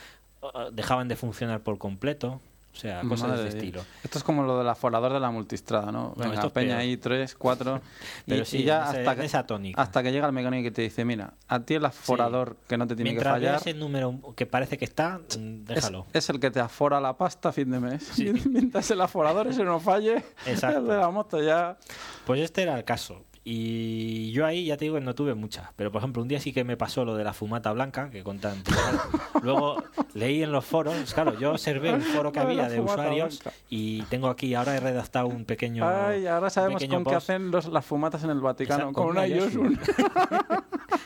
[0.73, 2.41] dejaban de funcionar por completo,
[2.73, 3.81] o sea, cosas Madre de de estilo.
[4.03, 6.13] Esto es como lo del aforador de la multistrada, ¿no?
[6.15, 6.79] Venga, esto es peña peor.
[6.79, 7.81] ahí, tres, cuatro.
[8.25, 9.81] Pero y, sí, y ya ese- hasta, que, esa tónica.
[9.81, 12.87] hasta que llega el mecánico y te dice, mira, a ti el aforador que no
[12.87, 16.05] te tiene Mientras que fallar veas el número que parece que está, mm, es, déjalo.
[16.13, 18.11] es el que te afora la pasta a fin de mes.
[18.49, 20.79] Mientras el aforador ese no falle, Exacto.
[20.79, 21.77] el de la moto ya...
[22.25, 23.25] Pues este era el caso.
[23.43, 25.69] Y yo ahí ya te digo que no tuve muchas.
[25.75, 28.23] Pero por ejemplo, un día sí que me pasó lo de la fumata blanca, que
[28.23, 28.61] contan.
[29.41, 33.57] Luego leí en los foros, claro, yo observé un foro que había de usuarios blanca.
[33.69, 35.87] y tengo aquí, ahora he redactado un pequeño.
[35.87, 38.89] Ay, ahora un sabemos pequeño con qué hacen los, las fumatas en el Vaticano.
[38.89, 39.79] Exacto, con una Yosun.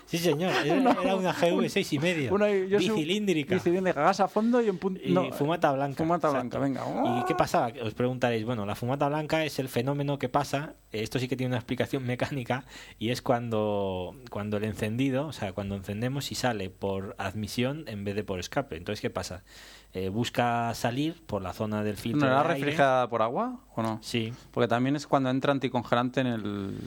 [0.08, 2.34] Sí, señor, era, era una GV 6 y medio.
[2.34, 3.56] Una Yosun bicilíndrica.
[3.56, 5.02] Bicilíndrica, gas a fondo y en punto...
[5.04, 5.98] Y fumata blanca.
[5.98, 6.84] Fumata blanca, venga.
[7.20, 7.72] ¿Y qué pasaba?
[7.84, 11.50] Os preguntaréis, bueno, la fumata blanca es el fenómeno que pasa, esto sí que tiene
[11.50, 12.25] una explicación mecánica,
[13.00, 18.04] y es cuando, cuando el encendido, o sea, cuando encendemos y sale por admisión en
[18.04, 18.78] vez de por escape.
[18.78, 19.44] Entonces, ¿qué pasa?
[19.94, 22.22] Eh, busca salir por la zona del filtro.
[22.22, 24.00] ¿No era refrigerada por agua o no?
[24.02, 26.78] Sí, Porque también es cuando entra anticongelante en el...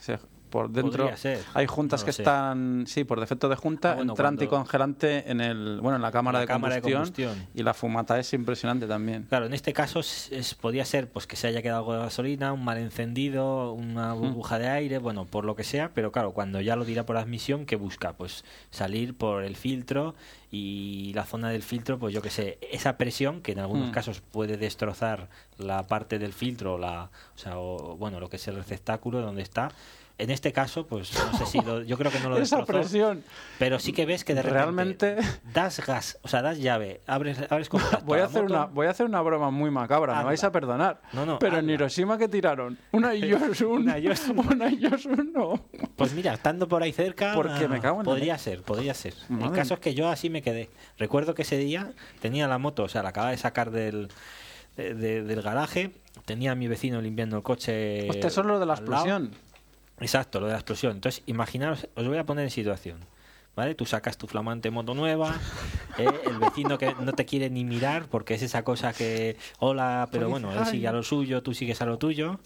[0.00, 0.18] se-
[0.52, 1.10] por dentro
[1.54, 2.22] hay juntas no que sé.
[2.22, 6.02] están sí por defecto de junta Ah, bueno, entra cuando- anticongelante en el bueno en
[6.02, 9.54] la cámara, La de, cámara de combustión, y la fumata es impresionante también Claro, en
[9.54, 12.64] este caso es, es- podía ser pues que se haya quedado algo de gasolina, un
[12.64, 16.76] mal encendido, una burbuja de aire, bueno, por lo que sea, pero claro, cuando ya
[16.76, 18.12] lo dirá por admisión, ¿qué busca?
[18.12, 20.14] Pues salir por el filtro
[20.50, 23.92] y la zona del filtro, pues yo que sé, esa presión que en algunos Mm.
[23.92, 28.46] casos puede destrozar la parte del filtro, la, o sea, o, bueno, lo que es
[28.48, 29.70] el receptáculo donde está.
[30.18, 32.80] En este caso, pues no sé si lo- yo creo que no lo esa destrozó.
[32.80, 33.24] presión
[33.58, 35.16] Pero sí que ves que de repente Realmente-
[35.52, 38.54] das gas, o sea, das llave, abres, abres contacto voy a hacer moto.
[38.54, 40.26] una voy a hacer una broma muy macabra me Hazla.
[40.26, 41.68] vais a perdonar No, no, pero en.
[41.70, 44.38] Hiroshima que tiraron una Yosun Una Yosun.
[44.38, 45.64] una Yosun no
[45.96, 48.94] Pues mira, estando por ahí cerca, Porque me ah, cago en la podría ser, podría
[48.94, 49.14] ser.
[49.30, 50.68] El caso es que yo así me quedé.
[50.98, 51.90] Recuerdo que ese día
[52.20, 54.08] tenía la moto, o sea, la acababa de sacar del,
[54.76, 55.92] de- de- del garaje,
[56.26, 58.08] tenía a mi vecino limpiando el coche.
[58.10, 59.30] Hostia, eso es lo de la lado.
[60.02, 60.92] Exacto, lo de la explosión.
[60.92, 62.98] Entonces, imaginaros, os voy a poner en situación.
[63.54, 63.74] ¿vale?
[63.74, 65.34] Tú sacas tu flamante moto nueva,
[65.98, 66.08] ¿eh?
[66.26, 70.28] el vecino que no te quiere ni mirar porque es esa cosa que, hola, pero
[70.28, 72.40] bueno, él sigue a lo suyo, tú sigues a lo tuyo,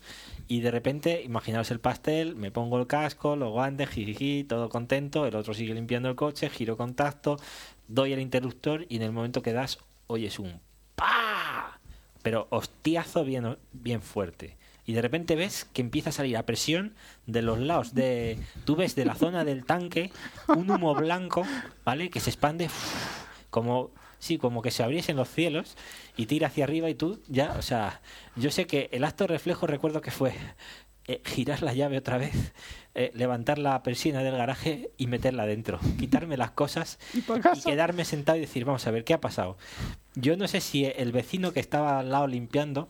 [0.49, 5.27] y de repente, imaginaos el pastel, me pongo el casco, los guantes, jijiji, todo contento,
[5.27, 7.37] el otro sigue limpiando el coche, giro contacto,
[7.89, 9.79] doy el interruptor y en el momento que das,
[10.09, 10.61] oyes un
[10.95, 11.79] pa
[12.23, 14.57] pero hostiazo bien, bien fuerte
[14.87, 16.95] y de repente ves que empieza a salir a presión
[17.27, 20.11] de los lados de tú ves de la zona del tanque
[20.49, 21.45] un humo blanco
[21.85, 22.71] vale que se expande
[23.51, 25.77] como sí como que se abriesen los cielos
[26.17, 28.01] y tira hacia arriba y tú ya o sea
[28.37, 30.35] yo sé que el acto reflejo recuerdo que fue
[31.09, 32.35] eh, girar la llave otra vez,
[32.97, 38.05] eh, levantar la persiana del garaje y meterla dentro, quitarme las cosas y, y, quedarme
[38.05, 39.57] sentado y decir, vamos a ver, ¿qué ha pasado?
[40.17, 42.89] Yo no sé si el vecino que estaba al lado limpiando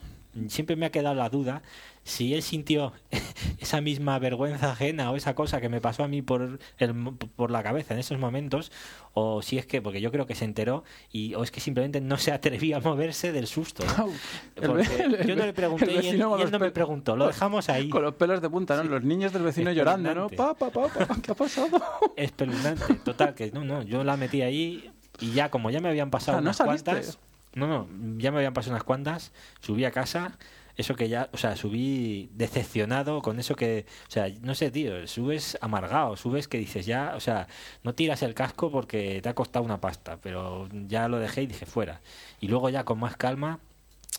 [0.49, 1.63] siempre me ha quedado la duda
[2.05, 2.93] si él sintió
[3.59, 6.95] esa misma vergüenza ajena o esa cosa que me pasó a mí por, el,
[7.35, 8.71] por la cabeza en esos momentos,
[9.13, 12.01] o si es que, porque yo creo que se enteró, y, o es que simplemente
[12.01, 13.85] no se atrevió a moverse del susto.
[13.85, 14.09] ¿no?
[15.27, 16.09] yo no le pregunté y él, y
[16.43, 17.89] él no me preguntó, lo dejamos ahí.
[17.89, 18.83] Con los pelos de punta, ¿no?
[18.83, 18.89] Sí.
[18.89, 20.29] Los niños del vecino llorando, ¿no?
[20.29, 20.91] Papá, papá,
[21.23, 21.81] ¿qué ha pasado?
[22.17, 26.11] Espeluznante, total, que no, no, yo la metí ahí y ya, como ya me habían
[26.11, 26.91] pasado Ah, ¿no unas saliste?
[26.91, 27.19] cuantas.
[27.57, 27.89] No, no,
[28.19, 30.39] ya me habían pasado unas cuantas, subí a casa,
[30.77, 35.07] eso que ya, o sea, subí decepcionado con eso que, o sea, no sé, tío,
[35.09, 37.49] subes amargado, subes que dices ya, o sea,
[37.83, 41.47] no tiras el casco porque te ha costado una pasta, pero ya lo dejé y
[41.47, 42.03] dije fuera.
[42.41, 43.59] Y luego ya con más calma,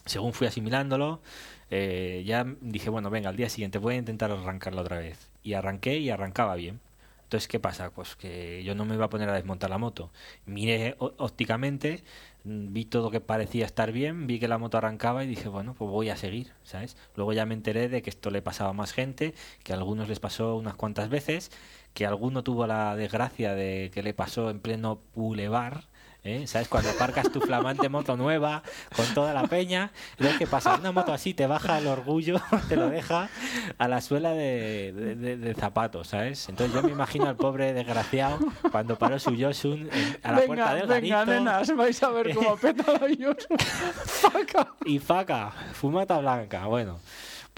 [0.06, 1.22] según fui asimilándolo,
[1.70, 5.30] eh, ya dije, bueno, venga, al día siguiente voy a intentar arrancarlo otra vez.
[5.44, 6.80] Y arranqué y arrancaba bien.
[7.28, 7.92] Entonces, ¿qué pasa?
[7.92, 10.12] Pues que yo no me iba a poner a desmontar la moto.
[10.46, 12.04] Miré ópticamente,
[12.48, 15.92] vi todo que parecía estar bien, vi que la moto arrancaba y dije, bueno, pues
[15.92, 16.96] voy a seguir, ¿sabes?
[17.16, 19.34] Luego ya me enteré de que esto le pasaba a más gente,
[19.64, 21.52] que a algunos les pasó unas cuantas veces,
[21.94, 25.90] que alguno tuvo la desgracia de que le pasó en pleno bulevar,
[26.28, 26.48] ¿eh?
[26.48, 26.68] ¿sabes?
[26.68, 28.64] Cuando aparcas tu flamante moto nueva
[28.96, 30.76] con toda la peña, entonces, ¿qué pasa?
[30.76, 32.40] Una moto así te baja el orgullo,
[32.70, 33.30] te lo deja
[33.78, 36.48] a la suela de, de, de- del zapato, ¿sabes?
[36.50, 38.40] Entonces yo me imagino al pobre desgraciado
[38.72, 42.10] cuando paró su Yosun en- a la puerta venga, del venga, garito nenas, vais a
[42.10, 43.48] ver cómo peta la Yosu.
[44.06, 44.74] Faca.
[44.86, 47.00] y faca, fumata blanca, bueno.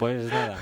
[0.00, 0.56] Pues nada,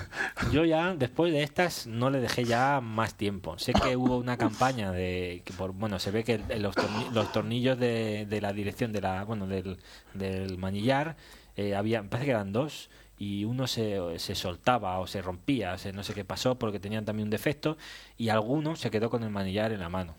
[0.53, 3.57] yo ya después de estas no le dejé ya más tiempo.
[3.59, 7.31] Sé que hubo una campaña de que por bueno se ve que los, torni- los
[7.31, 9.79] tornillos de, de la dirección de la bueno del,
[10.15, 11.17] del manillar
[11.57, 15.73] eh, había me parece que eran dos y uno se, se soltaba o se rompía,
[15.75, 17.77] o sea, no sé qué pasó porque tenían también un defecto
[18.17, 20.15] y alguno se quedó con el manillar en la mano,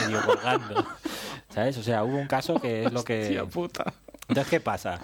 [0.00, 0.86] medio colgando.
[1.50, 1.76] ¿Sabes?
[1.78, 3.94] O sea, hubo un caso que es lo que Hostia puta.
[4.28, 5.00] Entonces, ¿qué pasa?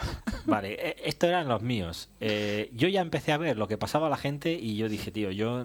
[0.46, 2.08] Vale, e- estos eran los míos.
[2.20, 5.10] Eh, yo ya empecé a ver lo que pasaba a la gente y yo dije,
[5.12, 5.64] tío, yo,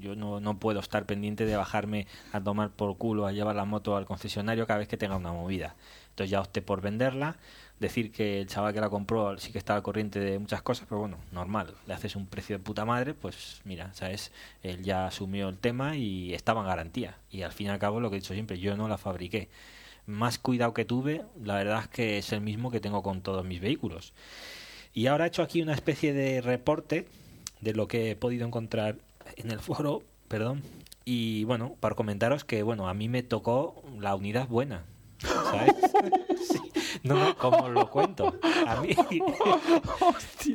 [0.00, 3.64] yo no, no puedo estar pendiente de bajarme a tomar por culo, a llevar la
[3.64, 5.74] moto al concesionario cada vez que tenga una movida.
[6.10, 7.36] Entonces ya opté por venderla,
[7.80, 11.00] decir que el chaval que la compró sí que estaba corriente de muchas cosas, pero
[11.00, 14.30] bueno, normal, le haces un precio de puta madre, pues mira, ¿sabes?
[14.62, 17.16] Él ya asumió el tema y estaba en garantía.
[17.30, 19.48] Y al fin y al cabo, lo que he dicho siempre, yo no la fabriqué
[20.06, 23.44] más cuidado que tuve, la verdad es que es el mismo que tengo con todos
[23.44, 24.12] mis vehículos.
[24.94, 27.06] Y ahora he hecho aquí una especie de reporte
[27.60, 28.96] de lo que he podido encontrar
[29.36, 30.62] en el foro, perdón.
[31.04, 34.84] Y bueno, para comentaros que bueno, a mí me tocó la unidad buena.
[35.22, 35.74] ¿Sabes?
[36.48, 36.58] Sí.
[37.04, 38.34] No, como lo cuento.
[38.66, 38.90] A mí.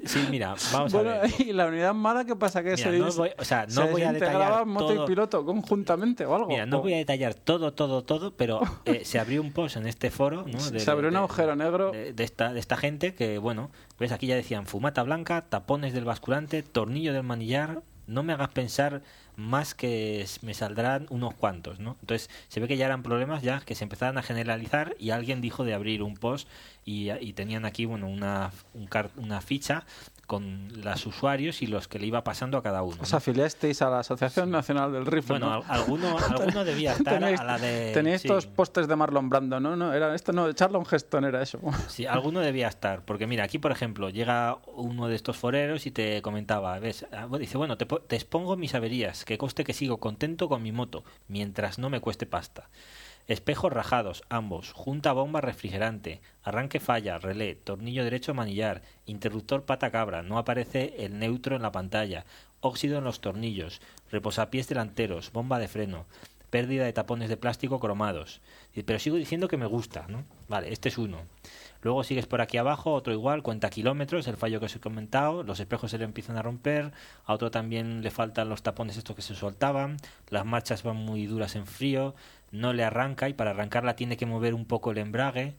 [0.05, 1.31] Sí, mira, vamos bueno, a ver.
[1.39, 2.61] ¿y la unidad mala qué pasa?
[2.63, 5.03] Que Mira, se, no voy- o sea, no se voy a detallar moto todo.
[5.03, 6.47] y piloto conjuntamente o algo.
[6.47, 9.77] Mira, no O- voy a detallar todo, todo, todo, pero eh, se abrió un post
[9.77, 10.59] en este foro, ¿no?
[10.59, 11.91] Se De- abrió un de- agujero negro.
[11.91, 13.69] de, de esta, de esta gente que, bueno,
[13.99, 17.81] ves aquí ya decían fumata blanca, tapones del basculante, tornillo del manillar.
[18.07, 19.01] No me hagas pensar
[19.37, 21.95] más que me saldrán unos cuantos, ¿no?
[22.01, 25.41] Entonces se ve que ya eran problemas ya que se empezaban a generalizar y alguien
[25.41, 26.49] dijo de abrir un post
[26.83, 29.85] y, y tenían aquí, bueno, una, un una ficha
[30.27, 32.97] con los usuarios y los que le iba pasando a cada uno.
[33.01, 33.17] Os ¿no?
[33.17, 35.39] afiliasteis a la Asociación Nacional del Rifle.
[35.39, 35.53] Bueno, ¿no?
[35.55, 37.91] al- alguno, alguno debía estar Tenéis- a la de...
[37.93, 38.27] Tenéis sí.
[38.27, 39.75] estos postes de Marlon Brando, ¿no?
[39.77, 41.59] no era esto, no, Charlon Heston era eso.
[41.87, 45.91] Sí, alguno debía estar, porque mira, aquí por ejemplo llega uno de estos foreros y
[45.91, 49.97] te comentaba, ves, Ah, dice, bueno, te, te expongo mis averías, que coste que sigo
[49.97, 52.69] contento con mi moto, mientras no me cueste pasta.
[53.27, 60.23] Espejos rajados, ambos, junta bomba refrigerante, arranque falla, relé, tornillo derecho manillar, interruptor pata cabra,
[60.23, 62.25] no aparece el neutro en la pantalla,
[62.61, 66.05] óxido en los tornillos, reposapiés delanteros, bomba de freno,
[66.57, 68.41] pérdida de tapones de plástico cromados.
[68.73, 70.23] Pero sigo diciendo que me gusta, ¿no?
[70.47, 71.19] Vale, este es uno.
[71.83, 75.43] Luego sigues por aquí abajo, otro igual, cuenta kilómetros, el fallo que os he comentado,
[75.43, 76.93] los espejos se le empiezan a romper,
[77.25, 79.97] a otro también le faltan los tapones estos que se soltaban,
[80.31, 82.15] las marchas van muy duras en frío,
[82.51, 85.53] no le arranca y para arrancarla tiene que mover un poco el embrague.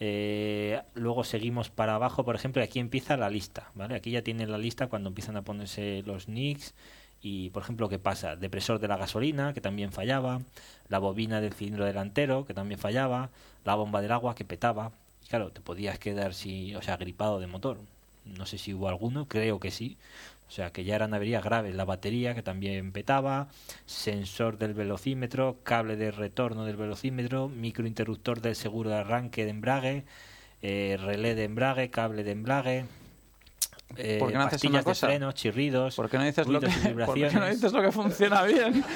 [0.00, 3.94] Eh, luego seguimos para abajo, por ejemplo, y aquí empieza la lista, ¿vale?
[3.94, 6.74] Aquí ya tiene la lista cuando empiezan a ponerse los nicks
[7.22, 8.34] y, por ejemplo, ¿qué pasa?
[8.34, 10.40] Depresor de la gasolina, que también fallaba,
[10.88, 13.30] la bobina del cilindro delantero, que también fallaba,
[13.64, 14.90] la bomba del agua, que petaba.
[15.24, 17.78] Y claro, te podías quedar, si, o sea, gripado de motor.
[18.24, 19.96] No sé si hubo alguno, creo que sí.
[20.48, 21.74] O sea, que ya eran averías graves.
[21.76, 23.48] La batería, que también petaba,
[23.86, 30.04] sensor del velocímetro, cable de retorno del velocímetro, microinterruptor del seguro de arranque de embrague,
[30.60, 32.84] eh, relé de embrague, cable de embrague,
[33.96, 35.06] eh, ¿Por qué no haces una de cosa?
[35.06, 36.66] freno, chirridos, ¿Por qué no dices, lo que,
[37.06, 38.84] por qué no dices lo que funciona bien?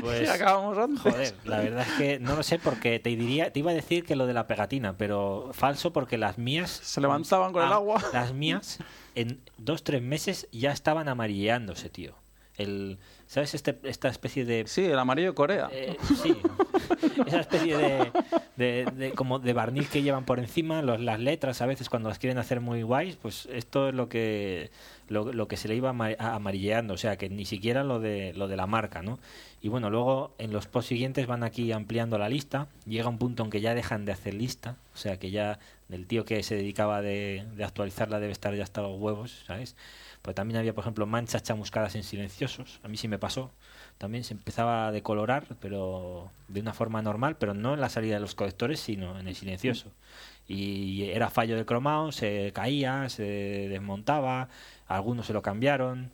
[0.00, 1.00] Pues, y acabamos antes.
[1.02, 4.04] Joder, la verdad es que no lo sé porque te diría, te iba a decir
[4.04, 7.76] que lo de la pegatina, pero falso porque las mías Se levantaban con el Ah,
[7.76, 8.02] agua.
[8.12, 8.78] Las mías
[9.14, 12.14] en dos tres meses ya estaban amarilleándose, tío.
[12.56, 12.98] El,
[13.30, 15.68] ¿sabes este, esta especie de Sí, el amarillo de Corea.
[15.72, 16.36] eh, sí,
[17.26, 18.10] esa especie de,
[18.56, 22.08] de, de- como de barniz que llevan por encima, los- las letras a veces cuando
[22.08, 24.70] las quieren hacer muy guays, pues esto es lo que
[25.08, 28.48] lo, lo que se le iba amarilleando, o sea que ni siquiera lo de lo
[28.48, 29.18] de la marca, ¿no?
[29.62, 33.44] Y bueno, luego en los post siguientes van aquí ampliando la lista, llega un punto
[33.44, 35.58] en que ya dejan de hacer lista, o sea que ya
[35.88, 39.76] del tío que se dedicaba de, de actualizarla debe estar ya hasta los huevos, ¿sabes?
[40.22, 42.80] Pues también había, por ejemplo, manchas chamuscadas en silenciosos.
[42.82, 43.50] A mí sí me pasó.
[43.96, 48.14] También se empezaba a decolorar, pero de una forma normal, pero no en la salida
[48.14, 49.92] de los colectores, sino en el silencioso.
[50.46, 54.48] Y era fallo de cromado, se caía, se desmontaba,
[54.88, 56.10] algunos se lo cambiaron.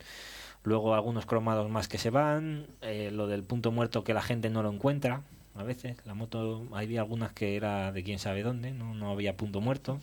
[0.62, 4.50] Luego algunos cromados más que se van, eh, lo del punto muerto que la gente
[4.50, 5.22] no lo encuentra,
[5.54, 5.96] a veces.
[6.04, 10.00] La moto, había algunas que era de quién sabe dónde, no, no había punto muerto.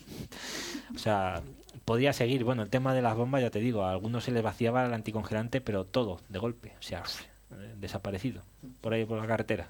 [0.96, 1.42] O sea,
[1.86, 2.44] podía seguir.
[2.44, 4.94] Bueno, el tema de las bombas, ya te digo, a algunos se les vaciaba el
[4.94, 6.74] anticongelante, pero todo, de golpe.
[6.80, 7.04] O sea,
[7.52, 8.42] eh, desaparecido,
[8.82, 9.70] por ahí por la carretera.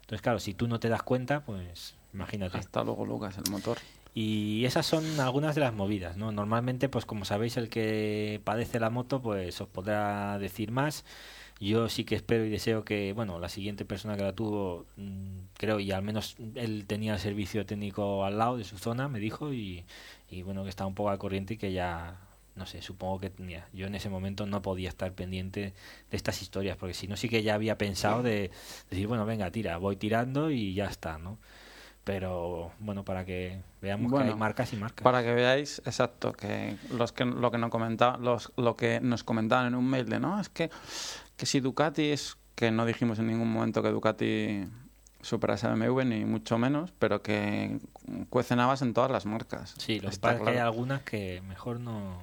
[0.00, 2.58] Entonces, claro, si tú no te das cuenta, pues imagínate.
[2.58, 3.78] Hasta luego, Lucas, el motor.
[4.14, 6.32] Y esas son algunas de las movidas, ¿no?
[6.32, 11.04] Normalmente, pues como sabéis, el que padece la moto, pues os podrá decir más.
[11.58, 15.38] Yo sí que espero y deseo que, bueno, la siguiente persona que la tuvo, mm,
[15.54, 19.18] creo, y al menos él tenía el servicio técnico al lado de su zona, me
[19.18, 19.84] dijo, y,
[20.28, 22.20] y bueno, que estaba un poco al corriente y que ya,
[22.56, 25.72] no sé, supongo que mira, yo en ese momento no podía estar pendiente
[26.10, 28.50] de estas historias, porque si no, sí que ya había pensado de
[28.90, 31.38] decir, bueno, venga, tira, voy tirando y ya está, ¿no?
[32.06, 35.02] Pero bueno, para que veamos que Bueno, hay marcas y marcas.
[35.02, 39.24] Para que veáis, exacto, que los que lo que nos comentaba, los, lo que nos
[39.24, 40.70] comentaban en un mail de no, es que,
[41.36, 44.66] que si Ducati es que no dijimos en ningún momento que Ducati
[45.20, 47.78] superase a BMW ni mucho menos, pero que
[48.30, 49.74] cuecen habas en todas las marcas.
[49.78, 52.18] Sí, lo que pasa es que hay algunas que mejor no,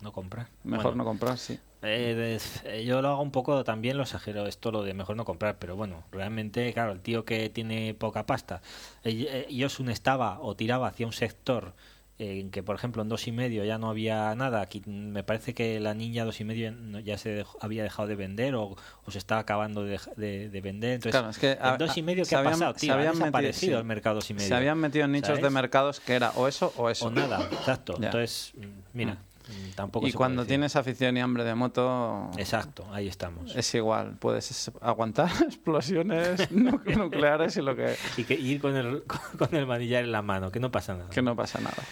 [0.00, 0.48] no comprar.
[0.64, 1.58] Mejor Bueno, no comprar, sí.
[1.82, 5.24] eh, eh, yo lo hago un poco también, lo exagero, esto lo de mejor no
[5.24, 8.62] comprar, pero bueno, realmente, claro, el tío que tiene poca pasta,
[9.04, 11.74] eh, eh, Yosun estaba o tiraba hacia un sector
[12.20, 14.60] en que, por ejemplo, en dos y medio ya no había nada.
[14.60, 16.72] Aquí me parece que la niña dos y medio
[17.02, 20.60] ya se dejó- había dejado de vender o, o se estaba acabando de, de- de
[20.60, 20.92] vender.
[20.94, 22.80] Entonces, Claro, es que en a- dos y medio, se ¿qué ha habían- pasado, se
[22.80, 22.92] tío?
[22.92, 23.78] Ha habían metido- desaparecido sí.
[23.78, 24.48] el mercado dos y medio.
[24.48, 27.06] Se habían metido en nichos de mercados que era o eso o eso.
[27.06, 27.94] O nada, exacto.
[28.00, 28.52] Entonces,
[28.92, 33.56] mira, mm, tampoco y se cuando tienes afición y hambre de moto, Exacto, ahí estamos.
[33.56, 34.16] es igual.
[34.18, 39.02] Puedes es- aguantar explosiones nu- nucleares y lo que, Y que ir con el,
[39.38, 41.10] con el manillar en la mano, que no pasa nada.
[41.10, 41.82] que no pasa nada.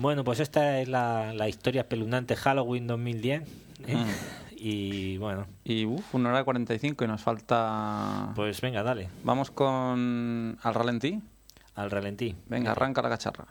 [0.00, 3.42] Bueno, pues esta es la, la historia espeluznante Halloween 2010.
[3.86, 3.96] ¿eh?
[3.96, 4.04] Mm.
[4.60, 8.32] Y bueno, Y uff, una hora y 45 y nos falta...
[8.34, 10.58] pues venga, dale, Vamos con...
[10.60, 11.22] al ralentí.
[11.76, 12.34] al ralentí.
[12.48, 13.46] Venga, arranca la cacharra.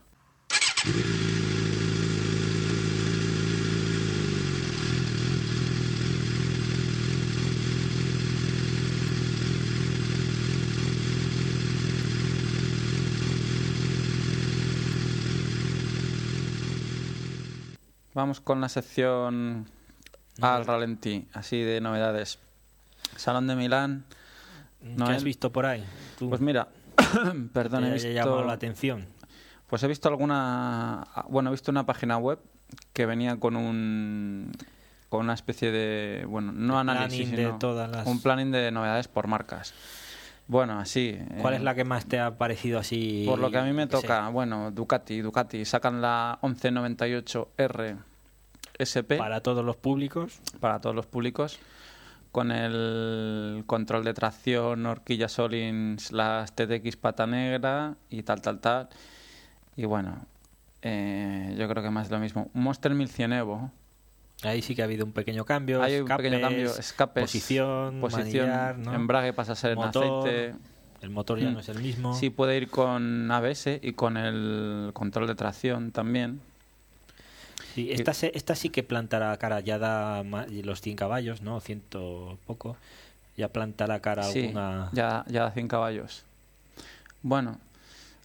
[18.18, 19.68] Vamos con la sección
[20.42, 22.40] al ralentí, así de novedades.
[23.16, 24.06] Salón de Milán.
[24.82, 25.18] ¿Qué Noel.
[25.18, 25.86] has visto por ahí?
[26.18, 26.68] Tú, Pues mira,
[27.54, 28.10] perdón, he visto...
[28.10, 29.06] llamado la atención.
[29.68, 32.40] Pues he visto alguna, bueno, he visto una página web
[32.92, 34.52] que venía con un
[35.10, 38.72] con una especie de, bueno, no análisis, planning de sino todas las- un planning de
[38.72, 39.76] novedades por marcas.
[40.48, 41.18] Bueno, así.
[41.42, 43.26] ¿Cuál eh, es la que más te ha parecido así?
[43.28, 47.98] Por lo que a mí me toca, bueno, Ducati, Ducati sacan la 1198R
[48.80, 50.40] SP Para todos los públicos.
[50.60, 51.60] para todos los públicos
[52.32, 58.90] con el control de tracción, horquilla Solins, las TTX pata negra y tal, tal, tal.
[59.76, 60.20] Y bueno,
[60.84, 62.52] eh, yo creo que más lo mismo.
[62.54, 63.72] Monster 1100 Evo.
[64.44, 65.82] Ahí sí que ha habido un pequeño cambio.
[65.82, 66.76] Hay un pequeño cambio.
[66.78, 68.94] Escapes, posición, posición manillar, ¿no?
[68.94, 70.56] embrague pasa a ser en aceite.
[71.02, 71.54] El motor ya Mm.
[71.54, 72.14] no es el mismo.
[72.16, 76.42] Sí, puede ir con ABS y con el control de tracción también.
[77.76, 81.60] Sí, esta, se- esta sí que plantará cara, ya da los 100 caballos, ¿no?
[81.60, 82.78] Ciento poco.
[83.36, 84.90] Ya plantará cara Sí, alguna.
[84.94, 86.24] ya, ya da 100 caballos.
[87.22, 87.60] Bueno,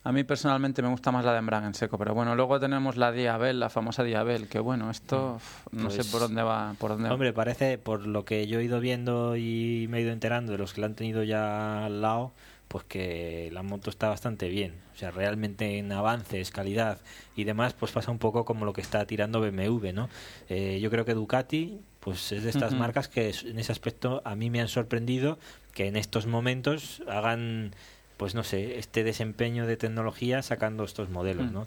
[0.04, 2.96] a mí personalmente me gusta más la de embrague en seco, pero bueno, luego tenemos
[2.96, 6.74] la Diabel, la famosa Diabel, que bueno, esto uf, no sé Pues, por dónde va,
[6.78, 10.12] por dónde Hombre, parece, por lo que yo he ido viendo y me he ido
[10.12, 12.32] enterando de los que la han tenido ya al lado,
[12.68, 14.74] pues que la moto está bastante bien.
[14.94, 16.98] O sea, realmente en avances, calidad
[17.36, 20.08] y demás, pues pasa un poco como lo que está tirando BMW, ¿no?
[20.48, 24.34] Eh, yo creo que Ducati, pues es de estas marcas que en ese aspecto a
[24.34, 25.38] mí me han sorprendido
[25.74, 27.74] que en estos momentos hagan,
[28.23, 31.55] pues no sé, este desempeño de tecnología sacando estos modelos, Mm.
[31.55, 31.66] ¿no?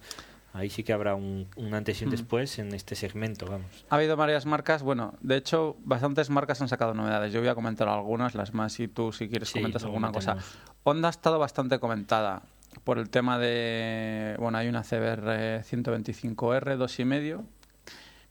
[0.54, 2.12] Ahí sí que habrá un, un antes y un Mm.
[2.12, 3.68] después en este segmento, vamos.
[3.90, 7.34] Ha habido varias marcas, bueno, de hecho, bastantes marcas han sacado novedades.
[7.34, 10.38] Yo voy a comentar algunas, las más, y tú, si quieres, Sí, comentas alguna cosa.
[10.84, 12.44] Honda ha estado bastante comentada
[12.86, 14.38] por el tema de.
[14.40, 17.44] Bueno, hay una CBR 125R, 2,5,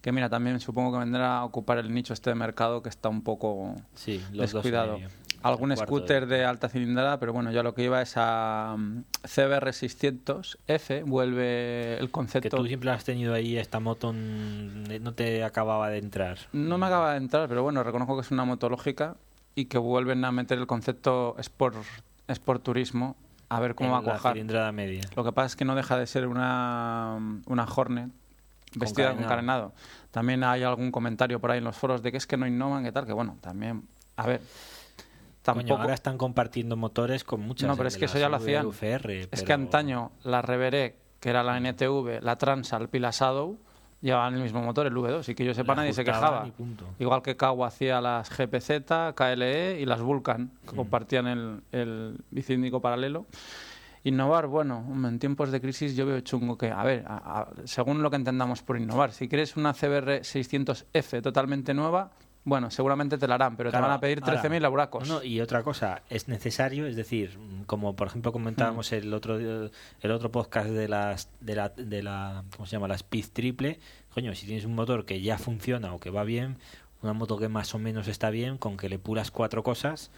[0.01, 3.11] que mira, también supongo que vendrá a ocupar el nicho este de mercado que está
[3.11, 4.99] un poco Sí, los descuidado.
[5.45, 6.45] Algún scooter de...
[6.45, 12.07] alta cilindrada, pero bueno, ya lo que iba es a mm, CBR 600F, vuelve el
[12.07, 12.57] Que concepto.
[12.57, 16.39] tú siempre has tenido ahí esta moto, mm, no te acababa de entrar.
[16.53, 19.17] No me acaba de entrar, pero bueno, reconozco que es una moto lógica
[19.55, 21.77] y que vuelven a meter el concepto sport,
[22.29, 23.17] sport turismo
[23.49, 24.33] a ver cómo en va a la cuajar.
[24.33, 25.03] cilindrada media.
[25.15, 28.11] Lo que pasa es que no deja de ser una, una Hornet
[28.75, 29.29] vestida con carenado.
[29.29, 29.73] carenado.
[30.11, 32.83] También hay algún comentario por ahí en los foros de que es que no innovan,
[32.83, 33.83] que tal, que bueno, también,
[34.17, 34.41] a ver,
[35.45, 35.69] tampoco...
[35.69, 37.69] Coño, ahora están compartiendo motores con muchas.
[37.69, 38.67] No, pero de es que eso ya lo hacían.
[38.69, 43.57] Es pero- que antaño la Reveré, que era la NTV, la Transal y la Shadow,
[44.01, 46.47] llevaban el mismo motor, el V2, y que yo sepa la nadie se quejaba.
[46.99, 50.77] Igual que Kawa hacía las GPZ, KLE y las Vulcan, que Mm.
[50.77, 53.25] compartían el, el bicíclico paralelo.
[54.07, 58.03] Innovar, bueno, en tiempos de crisis yo veo chungo que, a ver, a- a- según
[58.03, 62.11] lo que entendamos por innovar, si quieres una CBR 600F totalmente nueva,
[62.45, 65.09] bueno, seguramente te la harán, pero Claro, te van a pedir ahora, 13.000 euracos.
[65.09, 68.95] no, y otra cosa, es necesario, es decir, como por ejemplo comentábamos Mm.
[68.97, 72.89] el otro el otro podcast de las de la de la ¿cómo se llama?
[72.89, 73.81] la Speed triple,
[74.13, 76.59] coño, si tienes un motor que ya funciona o que va bien,
[77.03, 80.11] una moto que más o menos está bien, con que le pulas cuatro cosas,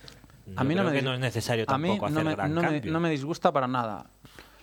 [0.57, 2.35] A mí no me que dis- no es necesario a mí tampoco no hacer me,
[2.37, 2.93] gran no me- cambio.
[2.93, 4.07] no me disgusta para nada.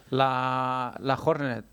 [0.10, 1.66] La, la Hornet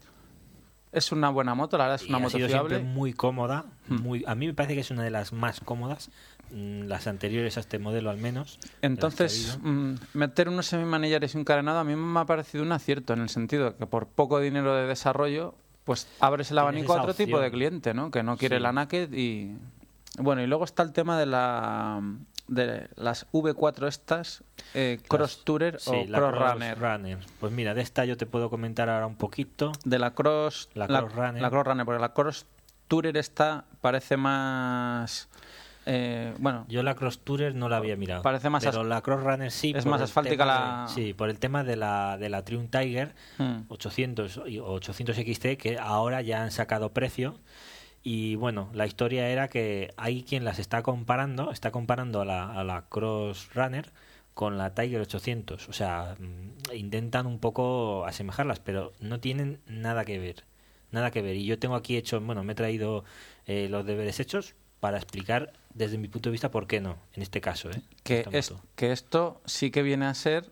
[0.92, 2.76] es una buena moto, la verdad es Y una ha moto sido fiable.
[2.76, 4.00] siempre muy cómoda, Hmm.
[4.02, 6.10] muy a mí me parece que es una de las más cómodas,
[6.52, 8.58] mm, las anteriores a este modelo al menos.
[8.62, 12.72] ha Entonces, mm, meter unos semimanillares y un carenado a mí me ha parecido un
[12.72, 15.54] acierto, en el sentido de que por poco dinero de desarrollo,
[15.84, 18.10] pues abres el abanico a otro tipo de cliente, ¿no?
[18.10, 18.62] Que no quiere Sí.
[18.62, 19.56] la naked y...
[20.18, 22.00] Bueno, y luego está el tema de la
[22.50, 24.42] de las V4 estas,
[24.74, 26.78] eh, Cross Tourer Sí, o la Cross Runner.
[26.78, 27.18] Runner.
[27.38, 29.72] Pues mira, de esta yo te puedo comentar ahora un poquito.
[29.84, 30.68] De la Cross...
[30.74, 31.40] La Cross Runner.
[31.40, 32.46] La Cross Runner, porque la Cross
[32.88, 35.28] Tourer esta parece más...
[35.86, 38.22] eh, bueno, Yo la Cross Tourer no la había mirado.
[38.22, 39.72] Parece más Pero la Cross Runner sí.
[39.76, 43.14] es más asfáltica la- de- sí, por el tema de la, de la Triumph Tiger
[43.38, 47.36] mm, 800 y- o 800 XT que ahora ya han sacado precio.
[48.02, 52.52] Y bueno, la historia era que hay quien las está comparando, está comparando a la,
[52.52, 53.92] a la Cross Runner
[54.34, 55.68] con la Tiger 800.
[55.68, 60.44] O sea, mm, intentan un poco asemejarlas, pero no tienen nada que ver.
[60.92, 61.36] Nada que ver.
[61.36, 63.04] Y yo tengo aquí hecho, bueno, me he traído
[63.46, 67.22] eh, los deberes hechos para explicar desde mi punto de vista por qué no, en
[67.22, 67.70] este caso.
[67.70, 67.82] ¿eh?
[68.02, 70.50] que, es, que esto sí que viene a ser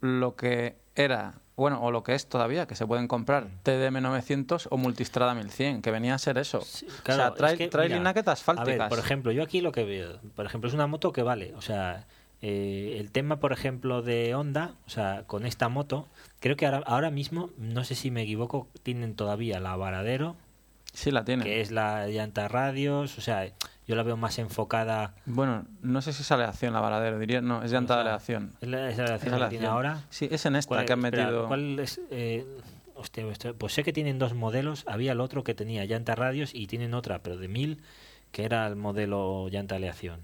[0.00, 4.68] lo que era, bueno, o lo que es todavía, que se pueden comprar TDM 900
[4.70, 6.60] o Multistrada 1100, que venía a ser eso.
[6.62, 8.78] Sí, o sea, es trae, que, trae mira, A asfálticas.
[8.78, 11.54] ver, por ejemplo, yo aquí lo que veo, por ejemplo, es una moto que vale,
[11.54, 12.06] o sea,
[12.42, 16.08] eh, el tema, por ejemplo, de Honda, o sea, con esta moto,
[16.40, 20.36] creo que ahora, ahora mismo, no sé si me equivoco, tienen todavía la Varadero,
[20.92, 21.44] sí, la tiene.
[21.44, 23.48] que es la llanta radios, o sea,
[23.86, 25.14] yo la veo más enfocada.
[25.26, 28.52] Bueno, no sé si es aleación la varadero, diría, no, es llanta o de aleación.
[28.60, 30.04] ¿Es la, es la aleación Es que tiene ahora?
[30.10, 31.46] Sí, es en esta ¿Cuál- que han espera, metido.
[31.48, 32.00] ¿Cuál es?
[32.10, 32.46] eh,
[32.94, 33.24] hostia,
[33.58, 34.84] pues sé que tienen dos modelos.
[34.86, 37.82] Había el otro que tenía llanta radios y tienen otra, pero de 1000,
[38.32, 40.20] que era el modelo llanta aleación.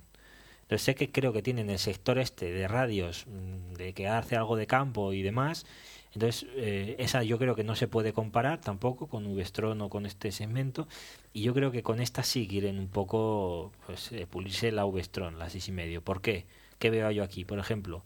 [0.63, 4.37] Entonces sé que creo que tienen el sector este de radios, mm, de que hace
[4.37, 5.67] algo de campo y demás.
[6.15, 10.07] Entonces, eh, esa yo creo que no se puede comparar tampoco con Uvestron o con
[10.07, 10.89] este segmento.
[11.33, 15.39] Y yo creo que con esta sí quieren un poco pues, eh, pulirse la Uvestron,
[15.39, 16.01] la 6,5.
[16.01, 16.47] ¿Por qué?
[16.79, 17.45] ¿Qué veo yo aquí?
[17.45, 18.03] Por ejemplo,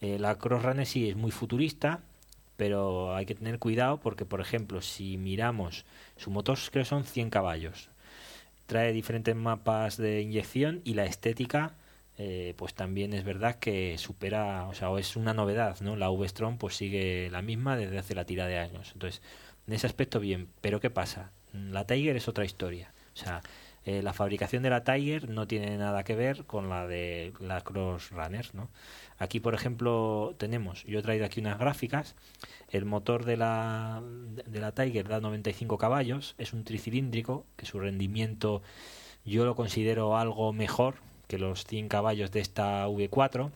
[0.00, 2.00] eh, la Crossrunner sí es muy futurista,
[2.56, 5.84] pero hay que tener cuidado porque, por ejemplo, si miramos,
[6.16, 7.88] su motor creo que son 100 caballos.
[8.66, 11.74] Trae diferentes mapas de inyección y la estética
[12.20, 15.94] eh, pues también es verdad que supera, o sea, es una novedad, ¿no?
[15.94, 18.90] La V-Strom pues sigue la misma desde hace la tira de años.
[18.92, 19.22] Entonces,
[19.68, 21.30] en ese aspecto bien, pero ¿qué pasa?
[21.52, 22.92] La Tiger es otra historia.
[23.14, 23.40] O sea,
[23.84, 27.60] eh, la fabricación de la Tiger no tiene nada que ver con la de la
[27.60, 28.68] Cross Runner, ¿no?
[29.18, 32.16] Aquí, por ejemplo, tenemos, yo he traído aquí unas gráficas,
[32.70, 34.02] el motor de la,
[34.44, 38.62] de la Tiger da 95 caballos, es un tricilíndrico, que su rendimiento
[39.24, 40.96] yo lo considero algo mejor
[41.28, 43.50] que los 100 caballos de esta V4.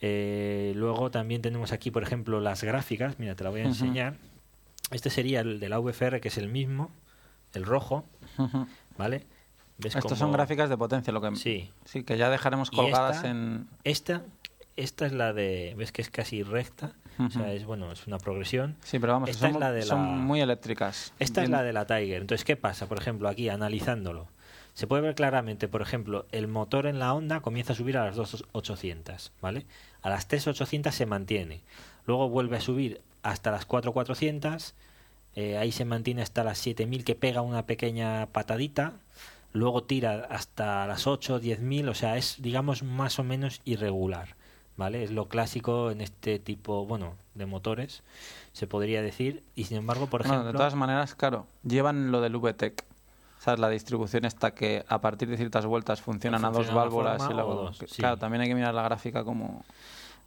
[0.00, 3.18] Eh, luego también tenemos aquí, por ejemplo, las gráficas.
[3.18, 4.16] Mira, te la voy a enseñar.
[4.90, 6.90] Este sería el de la VFR, que es el mismo,
[7.52, 8.04] el rojo.
[8.96, 9.26] ¿Vale?
[9.82, 13.68] Estas son gráficas de potencia, lo que sí, sí que ya dejaremos colgadas en.
[13.84, 14.22] Esta,
[14.76, 18.18] esta es la de, ves que es casi recta, o sea, es bueno, es una
[18.18, 18.76] progresión.
[18.82, 21.12] Sí, pero vamos, esta son, es la de son muy eléctricas.
[21.18, 22.22] Esta es la de la Tiger.
[22.22, 22.88] Entonces, ¿qué pasa?
[22.88, 24.28] Por ejemplo, aquí analizándolo,
[24.76, 28.04] se puede ver claramente, por ejemplo, el motor en la onda comienza a subir a
[28.04, 29.64] las 2800, ¿vale?
[30.02, 31.62] A las 3800 se mantiene.
[32.04, 34.74] Luego vuelve a subir hasta las 4400,
[35.34, 38.92] eh, ahí se mantiene hasta las 7000 que pega una pequeña patadita,
[39.54, 44.36] luego tira hasta las 8, 10000, o sea, es digamos más o menos irregular,
[44.76, 45.04] ¿vale?
[45.04, 48.02] Es lo clásico en este tipo, bueno, de motores,
[48.52, 50.44] se podría decir, y sin embargo, por ejemplo...
[50.44, 52.84] de todas maneras, claro, llevan lo del VTEC
[53.38, 53.60] ¿sabes?
[53.60, 57.70] La distribución está que a partir de ciertas vueltas funcionan a dos válvulas y luego...
[57.96, 59.64] Claro, también hay que mirar la gráfica como...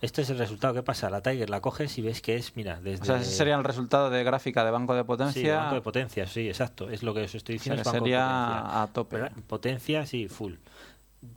[0.02, 0.74] Este es el resultado.
[0.74, 1.10] ¿Qué pasa?
[1.10, 3.02] La Tiger la coges y ves que es, mira, desde...
[3.02, 5.42] O sea, ese sería el resultado de gráfica de banco de potencia.
[5.42, 6.90] Sí, banco de potencia, sí, exacto.
[6.90, 7.84] Es lo que os estoy diciendo.
[7.84, 9.30] sería a tope.
[9.48, 10.54] Potencia, sí, full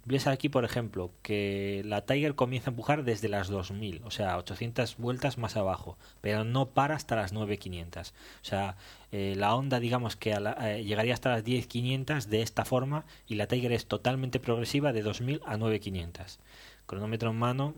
[0.04, 4.36] ves aquí, por ejemplo, que la Tiger comienza a empujar desde las 2000, o sea,
[4.38, 8.10] 800 vueltas más abajo, pero no para hasta las 9500.
[8.10, 8.76] O sea,
[9.10, 13.46] eh, la onda, digamos que eh, llegaría hasta las 10500 de esta forma y la
[13.46, 16.38] Tiger es totalmente progresiva de 2000 a 9500.
[16.86, 17.74] Cronómetro en mano,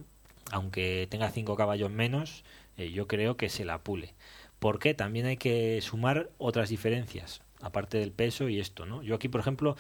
[0.51, 2.45] aunque tenga 5 caballos menos,
[2.77, 4.15] eh, yo creo que se la pule.
[4.59, 9.03] Porque también hay que sumar otras diferencias, aparte del peso y esto, ¿no?
[9.03, 9.77] Yo aquí, por ejemplo,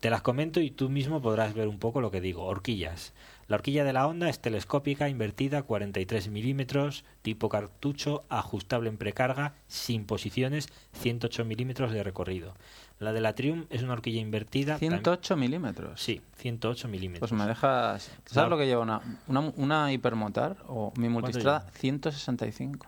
[0.00, 2.44] te las comento y tú mismo podrás ver un poco lo que digo.
[2.44, 3.12] Horquillas.
[3.48, 9.54] La horquilla de la onda es telescópica, invertida, 43 milímetros, tipo cartucho, ajustable en precarga,
[9.66, 12.54] sin posiciones, 108 milímetros de recorrido.
[12.98, 14.76] La de la Triumph es una horquilla invertida.
[14.76, 16.00] 108 milímetros.
[16.00, 17.30] Sí, 108 milímetros.
[17.30, 18.10] Pues me dejas.
[18.26, 21.66] ¿Sabes lo que lleva una, una, una hipermotar o mi multistrada?
[21.72, 22.86] 165.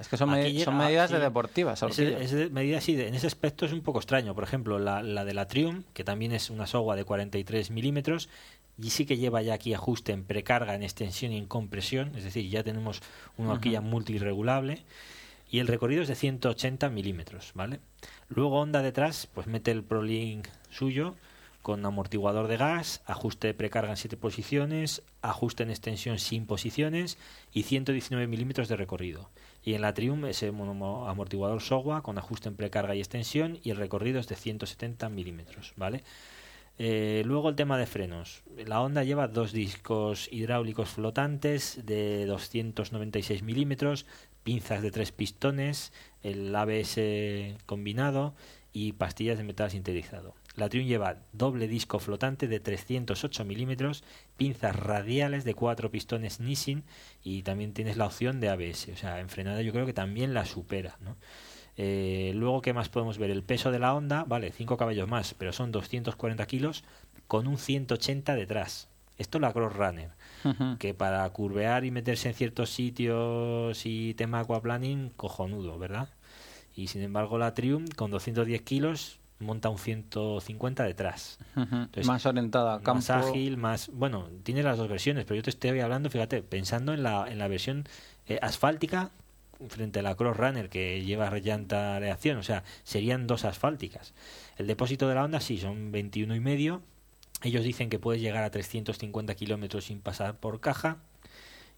[0.00, 1.82] Es que son, medidas de deportivas.
[1.82, 4.34] Es, medidas, sí, en ese aspecto es un poco extraño.
[4.34, 8.28] Por ejemplo, la, de la Triumph, que también es una soga de 43 milímetros,
[8.80, 12.24] y sí que lleva ya aquí ajuste en precarga, en extensión y en compresión, es
[12.24, 13.02] decir, ya tenemos
[13.36, 14.84] una horquilla multiregulable
[15.50, 17.80] y el recorrido es de 180 milímetros, ¿vale?
[18.28, 21.14] Luego Honda detrás, pues mete el ProLink suyo,
[21.62, 27.18] con amortiguador de gas, ajuste de precarga en 7 posiciones, ajuste en extensión sin posiciones
[27.52, 29.30] y 119 milímetros de recorrido.
[29.62, 33.76] Y en la Triumph ese amortiguador SOGWA con ajuste en precarga y extensión y el
[33.76, 36.04] recorrido es de 170 milímetros, ¿vale?
[36.78, 38.42] Eh, luego el tema de frenos.
[38.64, 44.06] La Honda lleva dos discos hidráulicos flotantes de 296 milímetros,
[44.44, 47.00] pinzas de tres pistones, el ABS
[47.66, 48.34] combinado
[48.72, 50.34] y pastillas de metal sintetizado.
[50.58, 54.02] La Triumph lleva doble disco flotante de 308 milímetros,
[54.36, 56.82] pinzas radiales de cuatro pistones Nissin
[57.22, 58.88] y también tienes la opción de ABS.
[58.92, 60.96] O sea, en frenada yo creo que también la supera.
[61.00, 61.16] ¿no?
[61.76, 63.30] Eh, luego, ¿qué más podemos ver?
[63.30, 66.82] El peso de la Honda, vale, 5 caballos más, pero son 240 kilos
[67.28, 68.88] con un 180 detrás.
[69.16, 70.10] Esto es la Cross Runner,
[70.78, 76.08] que para curvear y meterse en ciertos sitios y tema aquaplaning, cojonudo, ¿verdad?
[76.74, 81.38] Y sin embargo la Triumph con 210 kilos monta un 150 detrás.
[82.04, 82.94] más orientada a campo.
[82.94, 83.90] Más ágil, más...
[83.92, 87.38] Bueno, tiene las dos versiones, pero yo te estoy hablando, fíjate, pensando en la, en
[87.38, 87.84] la versión
[88.26, 89.10] eh, asfáltica
[89.68, 94.14] frente a la Cross Runner que lleva llanta de acción, o sea, serían dos asfálticas.
[94.56, 96.82] El depósito de la Honda sí, son 21 y medio.
[97.42, 100.98] Ellos dicen que puedes llegar a 350 kilómetros sin pasar por caja.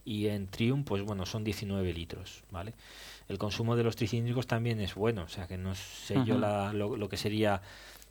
[0.05, 2.73] Y en Triumph, pues bueno, son 19 litros, ¿vale?
[3.31, 7.09] El consumo de los tricíndricos también es bueno, o sea que no sé yo lo,
[7.09, 7.63] que sería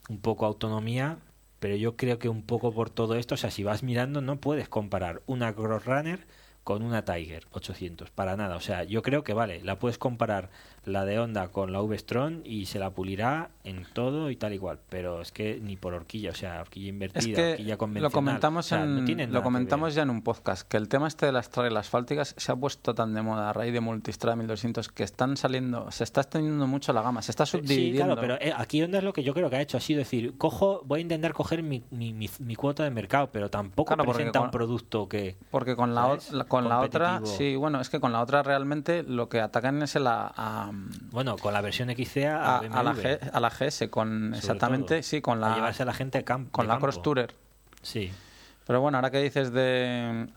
[0.07, 1.17] un poco autonomía,
[1.59, 4.37] pero yo creo que un poco por todo esto, o sea, si vas mirando no
[4.37, 6.25] puedes comparar una Cross Runner
[6.63, 8.55] con una Tiger 800, para nada.
[8.55, 10.51] O sea, yo creo que vale, la puedes comparar
[10.89, 14.79] la de Honda con la V-Strom y se la pulirá en todo y tal igual,
[14.89, 18.11] pero es que ni por horquilla, o sea, horquilla invertida, Es que horquilla convencional.
[18.11, 21.07] lo comentamos, o sea, no en- lo comentamos ya en un podcast, que el tema
[21.07, 24.35] este de las trail asfálticas se ha puesto tan de moda a raíz de Multistrada
[24.35, 28.15] 1200 que están saliendo, se está extendiendo mucho la gama, se está Sí, subdividiendo.
[28.15, 29.99] claro, pero eh, aquí Honda es lo que yo creo que ha hecho, ha sido
[29.99, 33.95] decir, cojo, voy a intentar coger mi, mi, mi- mi cuota de mercado, pero tampoco
[33.95, 35.37] Claro, presenta un producto que...
[35.51, 39.03] Porque con la, la- con la otra, sí, bueno, es que con la otra realmente
[39.03, 40.71] lo que atacan es el a, a,
[41.11, 45.03] Bueno, con la versión XCA a, la, G- a la GS, con sobre exactamente, todo.
[45.03, 46.85] sí, con A la, llevarse a la gente a camp- con de la campo.
[46.88, 47.35] Cross Tourer.
[47.81, 48.11] Sí.
[48.65, 50.27] Pero bueno, ahora que dices de.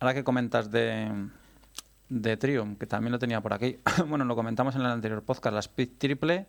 [0.00, 1.10] Ahora que comentas de.
[2.10, 3.78] De Triumph, que también lo tenía por aquí.
[4.06, 5.52] bueno, lo comentamos en el anterior podcast.
[5.52, 6.46] La Speed Triple,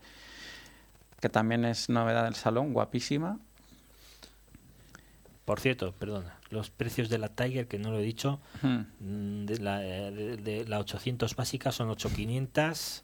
[1.19, 3.37] que también es novedad del salón, guapísima.
[5.45, 8.83] Por cierto, perdona, los precios de la Tiger, que no lo he dicho, Hmm.
[8.99, 13.03] mm, de la, eh, de, de la 800 básica son 8500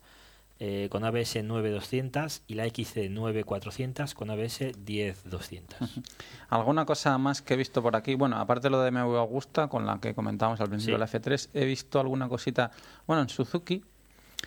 [0.60, 5.78] eh, con ABS 9200 y la XC 9400 con ABS 10200.
[6.50, 8.16] Alguna cosa más que he visto por aquí.
[8.16, 11.00] Bueno, aparte de lo de MV Augusta, con la que comentábamos al principio Sí.
[11.00, 12.72] de la F3, he visto alguna cosita.
[13.06, 13.84] Bueno, en Suzuki,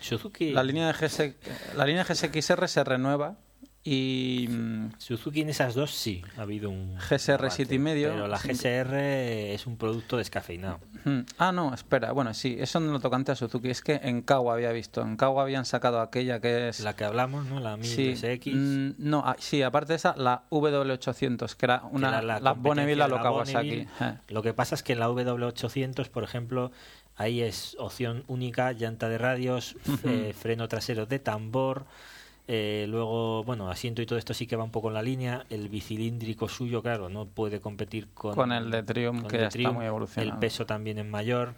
[0.01, 1.35] Suzuki, la línea de GS,
[1.75, 3.35] la línea GSXR se renueva
[3.83, 4.47] y.
[4.49, 8.09] mm, Suzuki en esas dos sí ha habido un GSR avance, siete y medio.
[8.09, 8.37] pero la.
[8.37, 8.95] GSR
[9.53, 10.79] es un producto descafeinado.
[11.37, 12.11] Ah, no, espera.
[12.11, 13.69] Bueno, sí, eso no lo tocante a Suzuki.
[13.69, 15.01] Es que en Kawa había visto.
[15.01, 16.81] En Kawa habían sacado aquella que es.
[16.81, 17.59] La que hablamos, ¿no?
[17.59, 21.85] La 1000 sí, mm, no, ah, sí, aparte de esa, la W800, que era que
[21.91, 22.09] una.
[22.09, 23.87] era La, competencia Bonneville a lo la Kawasaki.
[24.01, 24.17] Eh.
[24.27, 26.71] Lo que pasa es que en la W800, por ejemplo,
[27.15, 31.85] ahí es opción única, llanta de radios, eh, freno trasero de tambor,
[32.51, 35.45] eh, luego, bueno, asiento y todo esto sí que va un poco en la línea.
[35.51, 39.41] El bicilíndrico suyo, claro, no puede competir con, Con el de Triumph, con que el
[39.43, 40.33] ya de está muy evolucionado.
[40.33, 41.53] El peso también es mayor.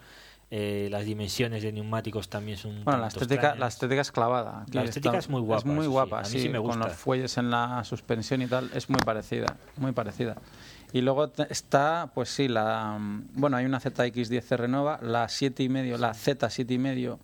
[0.53, 3.59] eh, las dimensiones de neumáticos también son un Bueno, la estética, extrañas.
[3.59, 4.65] la estética es clavada.
[4.73, 6.67] La estética es muy guapa, Es muy sí, guapa, a mí sí, sí me con
[6.67, 6.87] gusta.
[6.89, 10.35] los fuelles en la suspensión y tal, es muy parecida, muy parecida.
[10.91, 12.97] Y luego está, pues sí, la
[13.33, 17.19] bueno, hay una ZX10R nueva, la 7 y medio, la Z7 y medio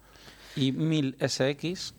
[0.55, 1.95] y 1000 SX,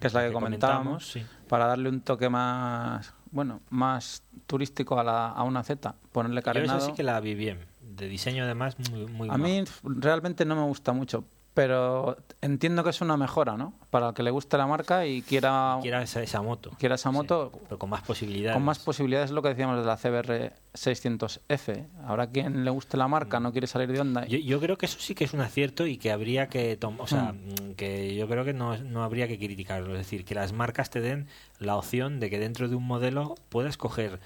[0.00, 1.24] que es la que, Que comentábamos, sí.
[1.48, 6.44] para darle un toque más, bueno, más turístico a, la, a una Z, ponerle Yo
[6.44, 6.78] carenado.
[6.78, 7.58] esa sí que la vi bien.
[7.80, 11.24] De diseño además muy, muy A mí realmente no me gusta mucho,
[11.54, 13.72] pero entiendo que es una mejora, ¿no?
[13.90, 16.70] Para el que le guste la marca y quiera, quiera esa, esa moto.
[16.78, 18.54] quiera esa Sí, moto pero con más posibilidades.
[18.56, 21.86] con más posibilidades, es lo que decíamos de la CBR 600F.
[22.06, 24.26] Ahora quien le guste la marca no quiere salir de onda.
[24.26, 27.06] Yo, yo creo que eso sí que es un acierto y que habría que o
[27.06, 27.70] sea, Hmm.
[27.70, 30.90] mm, que yo creo que no, no habría que criticarlo, es decir, que las marcas
[30.90, 31.28] te den
[31.60, 34.18] la opción de que dentro de un modelo puedas coger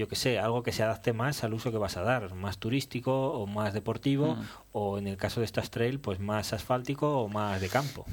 [0.00, 2.58] yo que sé, algo que se adapte más al uso que vas a dar, más
[2.58, 4.42] turístico o más deportivo Mm.
[4.72, 8.04] o en el caso de estas trail pues más asfáltico o más de campo.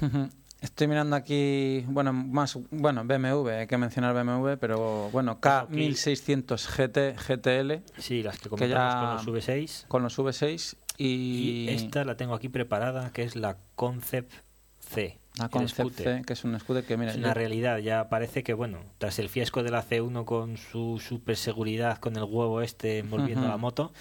[0.59, 7.15] Estoy mirando aquí, bueno, más, bueno, BMW, hay que mencionar BMW, pero bueno, K1600 GT,
[7.15, 12.17] GTL Sí, las que comentamos con los V6 con los V6 y, y esta la
[12.17, 14.33] tengo aquí preparada que es la Concept
[14.79, 15.19] C.
[15.37, 16.19] la el Concept scooter.
[16.19, 18.79] C, que es un scooter que, mira, Es yo- una realidad, ya parece que, bueno,
[18.97, 23.47] tras el fiasco de la C1 con su super seguridad, con el huevo este envolviendo
[23.47, 23.91] la moto,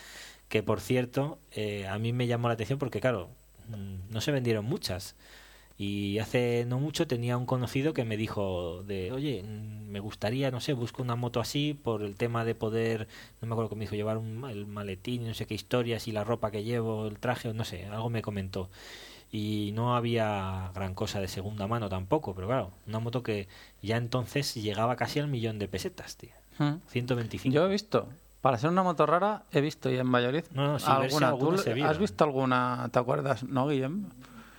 [0.49, 3.29] que por cierto, eh, a mí me llamó la atención porque, claro,
[3.69, 5.15] mm, no se vendieron muchas.
[5.79, 10.51] Y hace no mucho tenía un conocido que me dijo de, oye, mm, me gustaría,
[10.51, 13.09] no sé, busco una moto así por el tema de poder,
[13.43, 16.13] no me acuerdo que me dijo, llevar un, el maletín no sé qué historias y
[16.13, 18.71] la ropa que llevo, el traje, no sé, algo me comentó.
[19.33, 23.49] Y no había gran cosa de segunda mano tampoco, pero claro, una moto que
[23.83, 26.31] ya entonces llegaba casi al millón de pesetas, tío.
[26.59, 26.81] Ujú.
[26.89, 27.53] 125.
[27.55, 28.09] Yo he visto,
[28.41, 31.29] para ser una moto rara, he visto y en Valladolid No, no, verse alguna.
[31.29, 34.07] alguna ¿Tú se has visto alguna, te acuerdas, no, Guillem?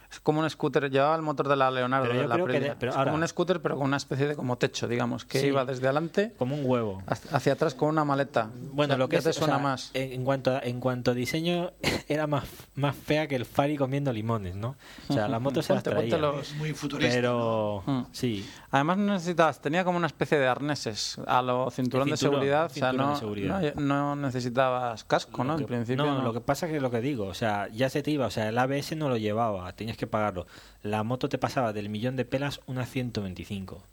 [0.09, 2.45] Es como un scooter, llevaba el motor de la Leonardo Pero yo de la creo
[2.47, 2.73] que Aprilia.
[2.73, 5.25] de- pero es ahora- como un scooter, pero con una especie de como techo, digamos,
[5.25, 5.47] que Sí.
[5.47, 7.03] iba desde adelante Como un huevo.
[7.07, 8.49] hacia hacia atrás con una maleta.
[8.71, 9.91] Bueno, Ya- lo que ya es, te o suena sea, más.
[9.93, 11.71] En, cuanto a, en cuanto a diseño,
[12.07, 14.75] era más, más fea que el Fari comiendo limones, ¿no?
[15.09, 16.17] O sea, la moto se las traía.
[16.17, 17.13] los- Es muy futurista.
[17.13, 18.01] Pero, Mm.
[18.11, 22.33] sí, Además no necesitabas, tenía como una especie de arneses a lo cinturón, de cinturón,
[22.35, 23.75] seguridad, o sea, cinturón no, de seguridad.
[23.75, 25.53] no, no necesitabas casco, ¿no?
[25.53, 26.21] Lo En que- principio no, no.
[26.21, 28.29] lo que pasa que es lo que digo, o sea, ya se te iba, o
[28.29, 30.47] sea, el ABS no lo llevaba, tenías que pagarlo.
[30.83, 33.83] La moto te pasaba del millón de pelas una 125.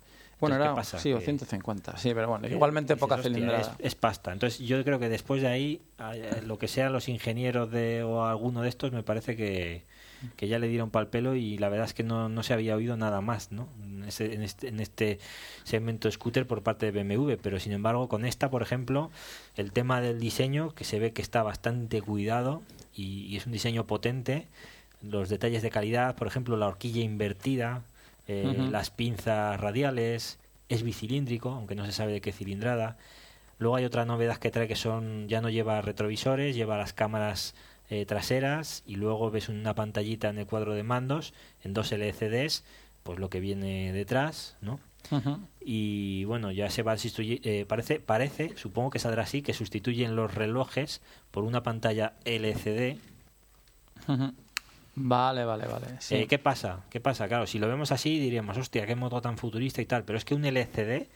[0.40, 0.98] Bueno, Entonces, ¿qué era, pasa?
[0.98, 3.60] sí, o Que- 150, sí, pero bueno, que igualmente poca "Hostia, cilindrada.
[3.78, 4.32] Es, es pasta.
[4.32, 5.81] Entonces yo creo que después de ahí,
[6.12, 9.85] eh, lo que sean los ingenieros de o alguno de estos, me parece que,
[10.36, 12.74] que ya le dieron pal pelo y la verdad es que no, no se había
[12.74, 13.68] oído nada más ¿no?
[13.85, 15.18] en, ese- en este, en este
[15.62, 17.36] segmento scooter por parte de BMW.
[17.40, 19.10] Pero sin embargo, con esta, por ejemplo,
[19.56, 22.60] el tema del diseño, que se ve que está bastante cuidado
[22.94, 24.48] y, y es un diseño potente.
[25.10, 27.82] Los detalles de calidad, por ejemplo, la horquilla invertida,
[28.26, 32.97] eh, las pinzas radiales, es bicilíndrico, aunque no se sabe de qué cilindrada.
[33.59, 37.55] Luego hay otra novedad que trae que son ya no lleva retrovisores, lleva las cámaras
[37.90, 42.64] eh, traseras y luego ves una pantallita en el cuadro de mandos en dos LCDs,
[43.02, 44.81] pues lo que viene detrás, ¿no?
[45.60, 49.52] Y bueno ya se va a sustituir eh, parece parece supongo que saldrá así que
[49.52, 52.98] sustituyen los relojes por una pantalla LCD
[54.09, 54.32] Ujú.
[54.96, 55.86] Vale, vale, vale.
[55.98, 56.14] Sí.
[56.14, 59.36] Eh, qué pasa qué pasa claro si lo vemos así diríamos hostia qué moto tan
[59.38, 61.08] futurista y tal pero es que un LCD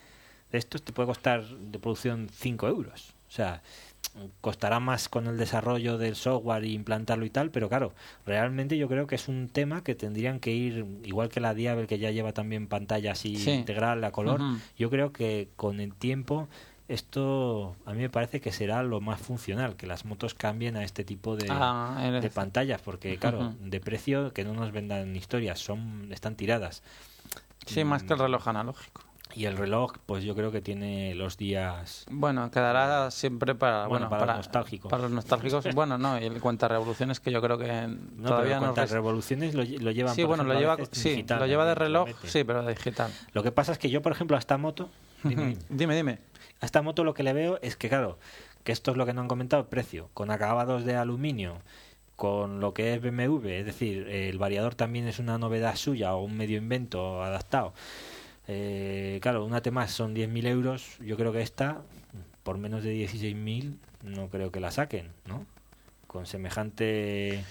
[0.51, 3.63] de estos te puede costar de producción 5 euros o sea
[4.41, 7.93] costará más con el desarrollo del software y implantarlo y tal, pero claro,
[8.27, 11.87] realmente yo creo que es un tema que tendrían que ir, igual que la Diabel
[11.87, 13.51] que ya lleva también pantalla así Sí.
[13.51, 14.41] integral a color,
[14.77, 16.49] yo creo que con el tiempo
[16.89, 20.85] esto a mí me parece que será lo más funcional, que las motos cambien a
[20.85, 25.59] este tipo de, Ah, de pantallas, porque claro, de precio que no nos vendan historias,
[25.61, 26.83] son están tiradas.
[27.67, 29.03] Sí, más que el reloj analógico.
[29.35, 34.09] Y el reloj, pues yo creo que tiene los días Bueno, quedará siempre para, Bueno,
[34.09, 34.91] bueno, para los nostálgicos.
[34.91, 37.87] Para los nostálgicos, bueno, no, y el cuenta revoluciones que yo creo que
[38.17, 41.11] No, todavía no res- revoluciones lo, lo llevan Sí, por bueno, ejemplo, lo lleva, sí,
[41.11, 43.13] digital lo lleva de reloj, sí, pero digital.
[43.33, 44.89] Lo que pasa es que yo, por ejemplo, a esta moto,
[45.25, 45.59] dime, dime.
[45.69, 46.19] dime, dime.
[46.61, 48.19] A esta moto lo que le veo es que, claro,
[48.65, 51.59] que esto es lo que no han comentado, precio, con acabados de aluminio,
[52.17, 56.25] con lo que es BMW, es decir, el variador también es una novedad suya o
[56.25, 57.75] un medio invento adaptado.
[58.49, 61.83] Eh, claro, una T más son 10.000 euros, yo creo que esta,
[62.43, 65.47] por menos de 16.000, no creo que la saquen, ¿no?
[66.07, 67.45] Con semejante...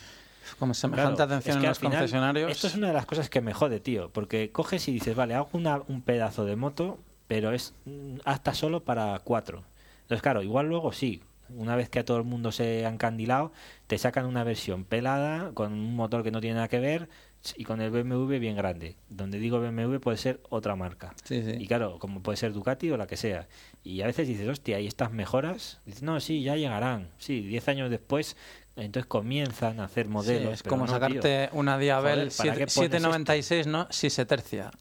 [0.60, 2.52] Como semejante Claro, atención es en que al los final, concesionarios.
[2.52, 4.10] Esto es una de las cosas que me jode, tío.
[4.10, 8.54] Porque coges y dices, vale, hago una, un pedazo de moto, pero es mm, hasta
[8.54, 9.64] solo para cuatro.
[10.02, 11.22] Entonces, claro, igual luego sí.
[11.50, 13.54] Una vez que a todo el mundo se ha encandilado,
[13.88, 17.08] te sacan una versión pelada con un motor que no tiene nada que ver
[17.56, 18.96] y con el BMW bien grande.
[19.10, 21.14] Donde digo BMW puede ser otra marca.
[21.24, 21.52] Sí, sí.
[21.58, 23.48] Y claro, como puede ser Ducati o la que sea.
[23.84, 25.80] Y a veces dices, hostia, ¿y estas mejoras?
[25.86, 27.10] Dices, no, sí, ya llegarán.
[27.18, 28.36] Sí, 10 años después,
[28.76, 30.50] entonces comienzan a hacer modelos.
[30.50, 31.00] Sí, es como no, tío.
[31.00, 33.88] sacarte una Diabel Joder, ¿para qué pones 796, ¿no?
[33.90, 34.72] Si se tercia.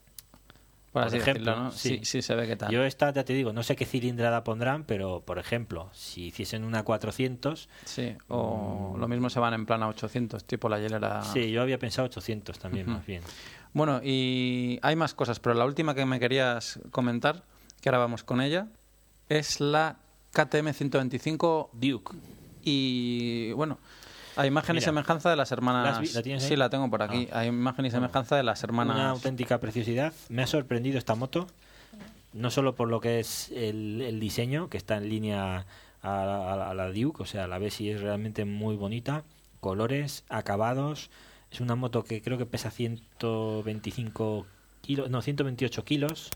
[0.91, 1.71] Por, Por así ejemplo, decirlo, ¿no?
[1.71, 1.89] sí.
[1.99, 2.71] Sí, sí se ve que tal.
[2.71, 6.63] Yo esta, ya te digo, no sé qué cilindrada pondrán, pero por ejemplo, si hiciesen
[6.63, 8.99] una 400, Sí, o Mm.
[8.99, 11.21] lo mismo se van en plan a 800, tipo la hielera.
[11.23, 13.21] sí, yo había pensado 800 también, más bien.
[13.73, 17.43] Bueno, y hay más cosas, pero la última que me querías comentar,
[17.81, 18.67] que ahora vamos con ella,
[19.29, 19.97] es la
[20.31, 22.15] KTM 125 Duke.
[22.63, 23.77] y bueno,
[24.37, 25.99] hay imagen y Mira, semejanza de las hermanas.
[26.39, 27.27] sí, la tengo por aquí.
[27.31, 27.39] Ah.
[27.39, 28.99] Hay imagen y semejanza de las Una hermanas.
[29.11, 30.13] auténtica preciosidad.
[30.29, 31.47] Me ha sorprendido esta moto,
[32.33, 35.65] no solo por lo que es el, el diseño, que está en línea
[36.03, 39.23] a, la- a la Duke, o sea, la ves y es realmente muy bonita.
[39.59, 41.09] Colores, acabados.
[41.51, 44.45] Es una moto que creo que pesa 125
[44.81, 46.29] kilos, no, 128 kilos,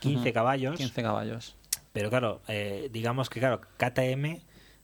[0.00, 0.32] 15 Ujú.
[0.34, 0.76] caballos.
[0.76, 1.56] 15 caballos.
[1.92, 4.40] Pero claro, eh, digamos que claro, KTM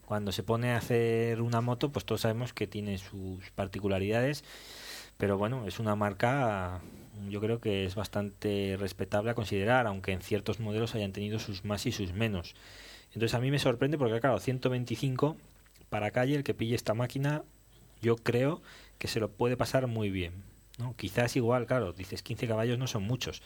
[0.06, 4.44] cuando se pone a hacer una moto, pues todos sabemos que tiene sus particularidades,
[5.18, 6.80] pero bueno, es una marca
[7.28, 11.64] yo creo que es bastante respetable a considerar, aunque en ciertos modelos hayan tenido sus
[11.64, 12.54] más y sus menos.
[13.08, 15.36] Entonces a mí me sorprende porque claro, 125
[15.90, 17.42] para calle el que pille esta máquina,
[18.02, 18.62] yo creo
[18.98, 20.44] que se lo puede pasar muy bien.
[20.78, 20.94] ¿no?
[20.96, 23.42] Quizás igual, claro, dices 15 caballos no son muchos,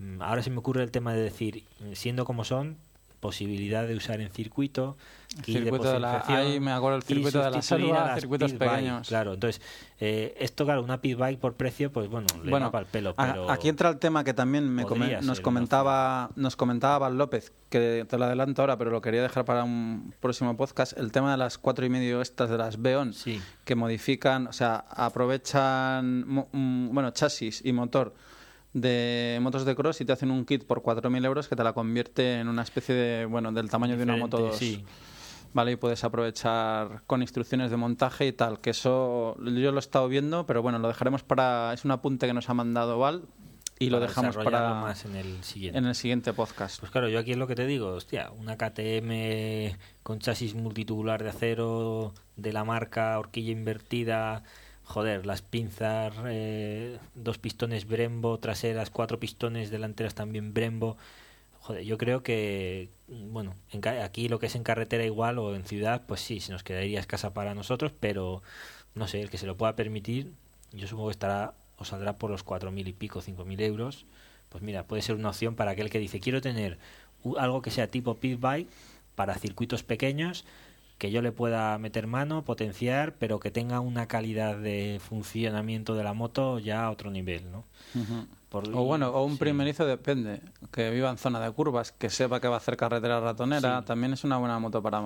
[0.00, 2.78] Mm, Ahora se me ocurre el tema de decir, siendo como son,
[3.20, 4.96] posibilidad de usar en circuito,
[5.44, 8.70] kit de circuito de la- ahí me acuerdo el circuito de la selva, circuitos bike,
[8.70, 9.08] pequeños.
[9.08, 9.60] Claro, entonces,
[10.00, 13.14] eh, esto, claro, una pit bike por precio, pues bueno, le Bueno, para el pelo,
[13.14, 13.50] pero...
[13.50, 18.06] aquí entra el tema que también me come- nos comentaba nos comentaba Val López, que
[18.08, 21.36] te lo adelanto ahora, pero lo quería dejar para un próximo podcast, el tema de
[21.36, 23.40] las cuatro y medio estas de las Beon, Sí.
[23.64, 28.14] que modifican, o sea, aprovechan mm, bueno chasis y motor
[28.72, 31.72] de motos de cross y te hacen un kit por 4.000 euros que te la
[31.72, 34.58] convierte en una especie de, bueno, del tamaño de una moto Diferente, 2.
[34.58, 34.84] sí.
[35.52, 39.80] Vale, y puedes aprovechar con instrucciones de montaje y tal, que eso yo lo he
[39.80, 41.72] estado viendo, pero bueno, lo dejaremos para...
[41.72, 43.24] Es un apunte que nos ha mandado Val
[43.80, 45.78] y lo dejamos para más en el siguiente.
[45.78, 46.78] en el siguiente podcast.
[46.78, 51.22] Pues claro, yo aquí es lo que te digo, hostia, una KTM con chasis multitubular
[51.22, 54.44] de acero de la marca, horquilla invertida,
[54.90, 60.96] joder, las pinzas, eh, dos pistones Brembo traseras, cuatro pistones delanteras también Brembo.
[61.60, 65.64] Joder, yo creo que, bueno, en aquí lo que es en carretera igual o en
[65.64, 68.42] ciudad, pues sí, se nos quedaría escasa para nosotros, pero
[68.96, 70.32] no sé, el que se lo pueda permitir,
[70.72, 74.06] yo supongo que estará o saldrá por los cuatro mil y pico, cinco mil euros.
[74.48, 76.78] Pues mira, puede ser una opción para aquel que dice quiero tener
[77.38, 78.68] algo que sea tipo pit bike
[79.14, 80.44] para circuitos pequeños
[81.00, 86.04] que yo le pueda meter mano, potenciar, pero que tenga una calidad de funcionamiento de
[86.04, 87.64] la moto ya a otro nivel, ¿no?
[88.50, 89.38] Por- O bueno, o un sí.
[89.38, 93.18] primerizo depende, que viva en zona de curvas, que sepa que va a hacer carretera
[93.18, 93.86] ratonera, Sí.
[93.86, 95.02] también es una buena moto para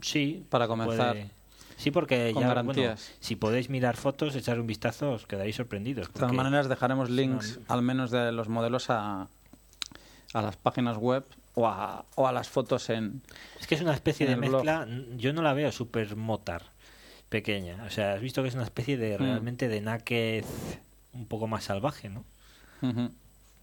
[0.00, 0.44] Sí.
[0.50, 1.12] Para comenzar.
[1.12, 1.30] puede-
[1.76, 6.08] Sí, porque Con ya, bueno, si podéis mirar fotos, echar un vistazo, os quedaréis sorprendidos.
[6.08, 9.28] De todas maneras, dejaremos links, no- al menos de los modelos, a,
[10.32, 11.24] a las páginas web
[11.54, 13.22] o a, o a las fotos en...
[13.60, 14.64] Es que es una especie de blog.
[14.64, 14.86] mezcla,
[15.16, 16.62] yo no la veo super motar
[17.28, 17.82] pequeña.
[17.86, 19.22] O sea, has visto que es una especie de Mm.
[19.22, 20.44] realmente de naked
[21.12, 22.24] un poco más salvaje, ¿no?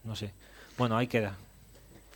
[0.03, 0.33] No sé.
[0.77, 1.35] Bueno, ahí queda.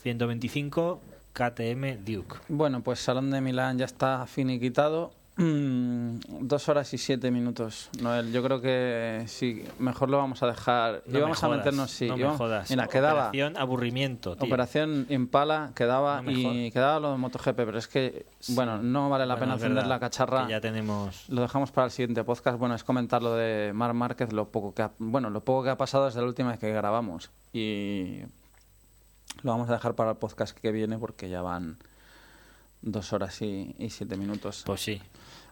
[0.04, 1.02] 125
[1.34, 2.38] KTM Duke.
[2.48, 5.14] Bueno, pues Salón de Milán ya está finiquitado.
[5.38, 8.32] Mm, dos horas y siete minutos, Noel.
[8.32, 11.04] Yo creo que sí, mejor lo vamos a dejar.
[11.08, 12.08] No íbamos me a jodas, meternos, sí.
[12.08, 12.70] No me jodas.
[12.70, 14.48] Mira, quedaba Operación aburrimiento, tío.
[14.48, 19.26] Operación Impala, quedaba No y quedaba lo de MotoGP, pero es que, bueno, no vale
[19.26, 20.48] la Bueno, pena encender la cacharra.
[20.48, 21.28] ya tenemos...
[21.28, 22.58] Lo dejamos para el siguiente podcast.
[22.58, 25.70] Bueno, es comentar lo de Mar Márquez, lo poco que ha, bueno, lo poco que
[25.70, 27.30] ha pasado desde la última vez que grabamos.
[27.52, 28.22] Y
[29.44, 31.78] lo vamos a dejar para el podcast que viene porque ya van
[32.86, 34.64] dos horas y, y siete minutos.
[34.66, 35.02] Pues sí.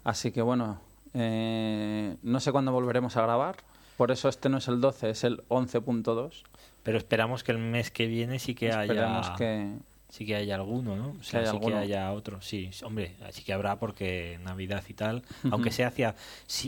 [0.05, 0.79] Así que bueno,
[1.13, 3.57] eh, no sé cuándo volveremos a grabar.
[3.97, 6.43] Por eso este no es el 12, es el 11.2.
[6.83, 9.35] Pero esperamos que el mes que viene sí que haya...
[9.37, 9.73] que...
[10.09, 11.15] Sí que haya alguno, ¿no?
[11.19, 11.75] O sea, haya sí alguno.
[11.75, 12.39] que haya otro.
[12.39, 16.15] Sí, hombre, sí que habrá porque Navidad y tal, aunque sea hacia,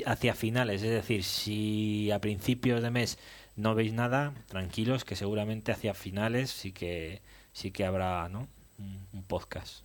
[0.08, 3.20] hacia finales, es decir, si a principios de mes
[3.56, 7.22] no veis nada, tranquilos que seguramente hacia finales sí que
[7.54, 8.48] sí que habrá, ¿no?
[8.80, 9.85] Un, un podcast.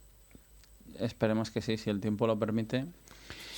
[1.01, 2.87] Esperemos que sí, si el tiempo lo permite.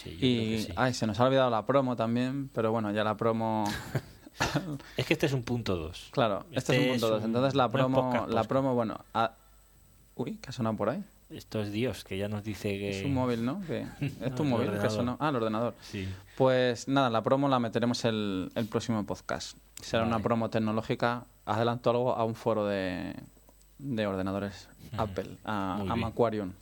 [0.02, 0.72] Sí, Y sí.
[0.76, 3.64] ay, se nos ha olvidado la promo también, pero bueno, ya la promo...
[4.96, 6.08] Es que este es un punto 2.
[6.10, 7.20] Claro, este, Este es un punto es 2.
[7.20, 9.34] un- Entonces la no promo, podcast, la promo, bueno, a-
[10.16, 11.04] uy, ¿qué ha sonado por ahí?
[11.30, 12.98] Esto es Dios, que ya nos dice que...
[13.00, 13.60] Es un móvil, ¿no?
[13.66, 13.86] Que-
[14.20, 15.16] ¿Es tu móvil que sonó?
[15.20, 15.74] Ah, el ordenador.
[15.82, 16.08] Sí.
[16.36, 19.56] Pues nada, la promo la meteremos el, el próximo podcast.
[19.80, 21.24] Será una promo tecnológica.
[21.44, 23.14] Adelanto algo a un foro de,
[23.78, 25.96] de ordenadores Apple, a, a.
[25.96, 26.52] Macquarium.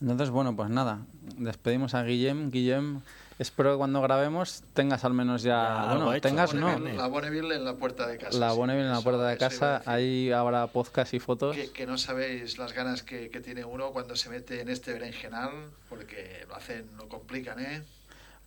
[0.00, 1.00] Entonces, bueno, pues nada,
[1.38, 2.50] despedimos a Guillem.
[2.50, 3.00] Guillem,
[3.38, 5.86] espero que cuando grabemos tengas al menos ya...
[5.88, 6.78] Ya bueno, tengas La no.
[6.78, 8.38] Bonneville- La Bonneville en la puerta de casa.
[8.38, 8.56] La sí.
[8.56, 11.56] Bonneville en la puerta de casa, ahí habrá podcast y fotos.
[11.56, 14.92] Que, que no sabéis las ganas que, que tiene uno cuando se mete en este
[14.92, 15.50] berenjenal,
[15.88, 17.82] porque lo hacen, lo complican, ¿eh?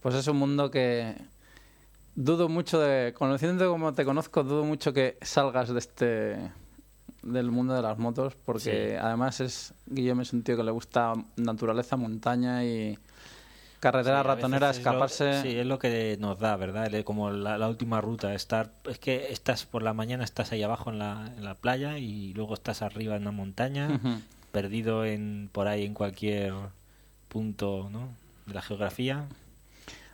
[0.02, 1.16] Pues es un mundo que
[2.16, 6.52] dudo mucho de, conociéndote como te conozco, dudo mucho que salgas de este
[7.24, 8.96] del mundo de las motos, porque Sí.
[9.00, 12.98] además es Guillermo es un tío que le gusta naturaleza, montaña y
[13.80, 15.42] carretera Sí, ratonera, lo- escaparse.
[15.42, 16.92] sí, es lo que nos da, ¿verdad?
[17.04, 18.72] Como la, la última ruta, estar...
[18.86, 22.34] Es que estás por la mañana, estás ahí abajo en la, en la playa y
[22.34, 24.00] luego estás arriba en una montaña,
[24.52, 26.54] perdido en por ahí en cualquier
[27.30, 28.10] punto ¿no?
[28.48, 29.26] de la geografía.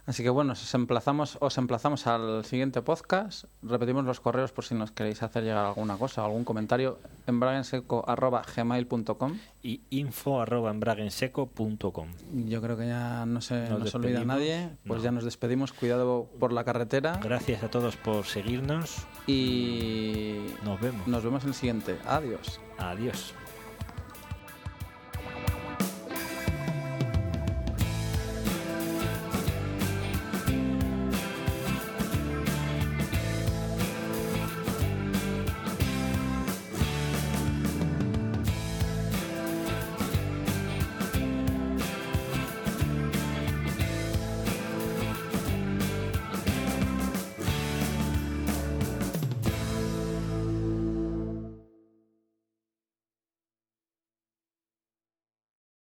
[0.08, 3.46] Así que bueno, os emplazamos, os emplazamos al siguiente podcast.
[3.64, 7.00] Repetimos los correos por si nos queréis hacer llegar alguna cosa, algún comentario.
[7.26, 12.08] embraguenseco.gmail.com Y info arroba embraguenseco.com.
[12.48, 14.70] Yo creo que ya no se Nos nos, olvida nadie.
[14.86, 15.04] Pues No.
[15.06, 15.74] ya nos despedimos.
[15.74, 17.20] Cuidado por la carretera.
[17.24, 19.08] Gracias a todos por seguirnos.
[19.28, 21.08] Y Nos vemos.
[21.08, 21.98] nos vemos en el siguiente.
[22.06, 22.60] Adiós.
[22.78, 23.34] Adiós.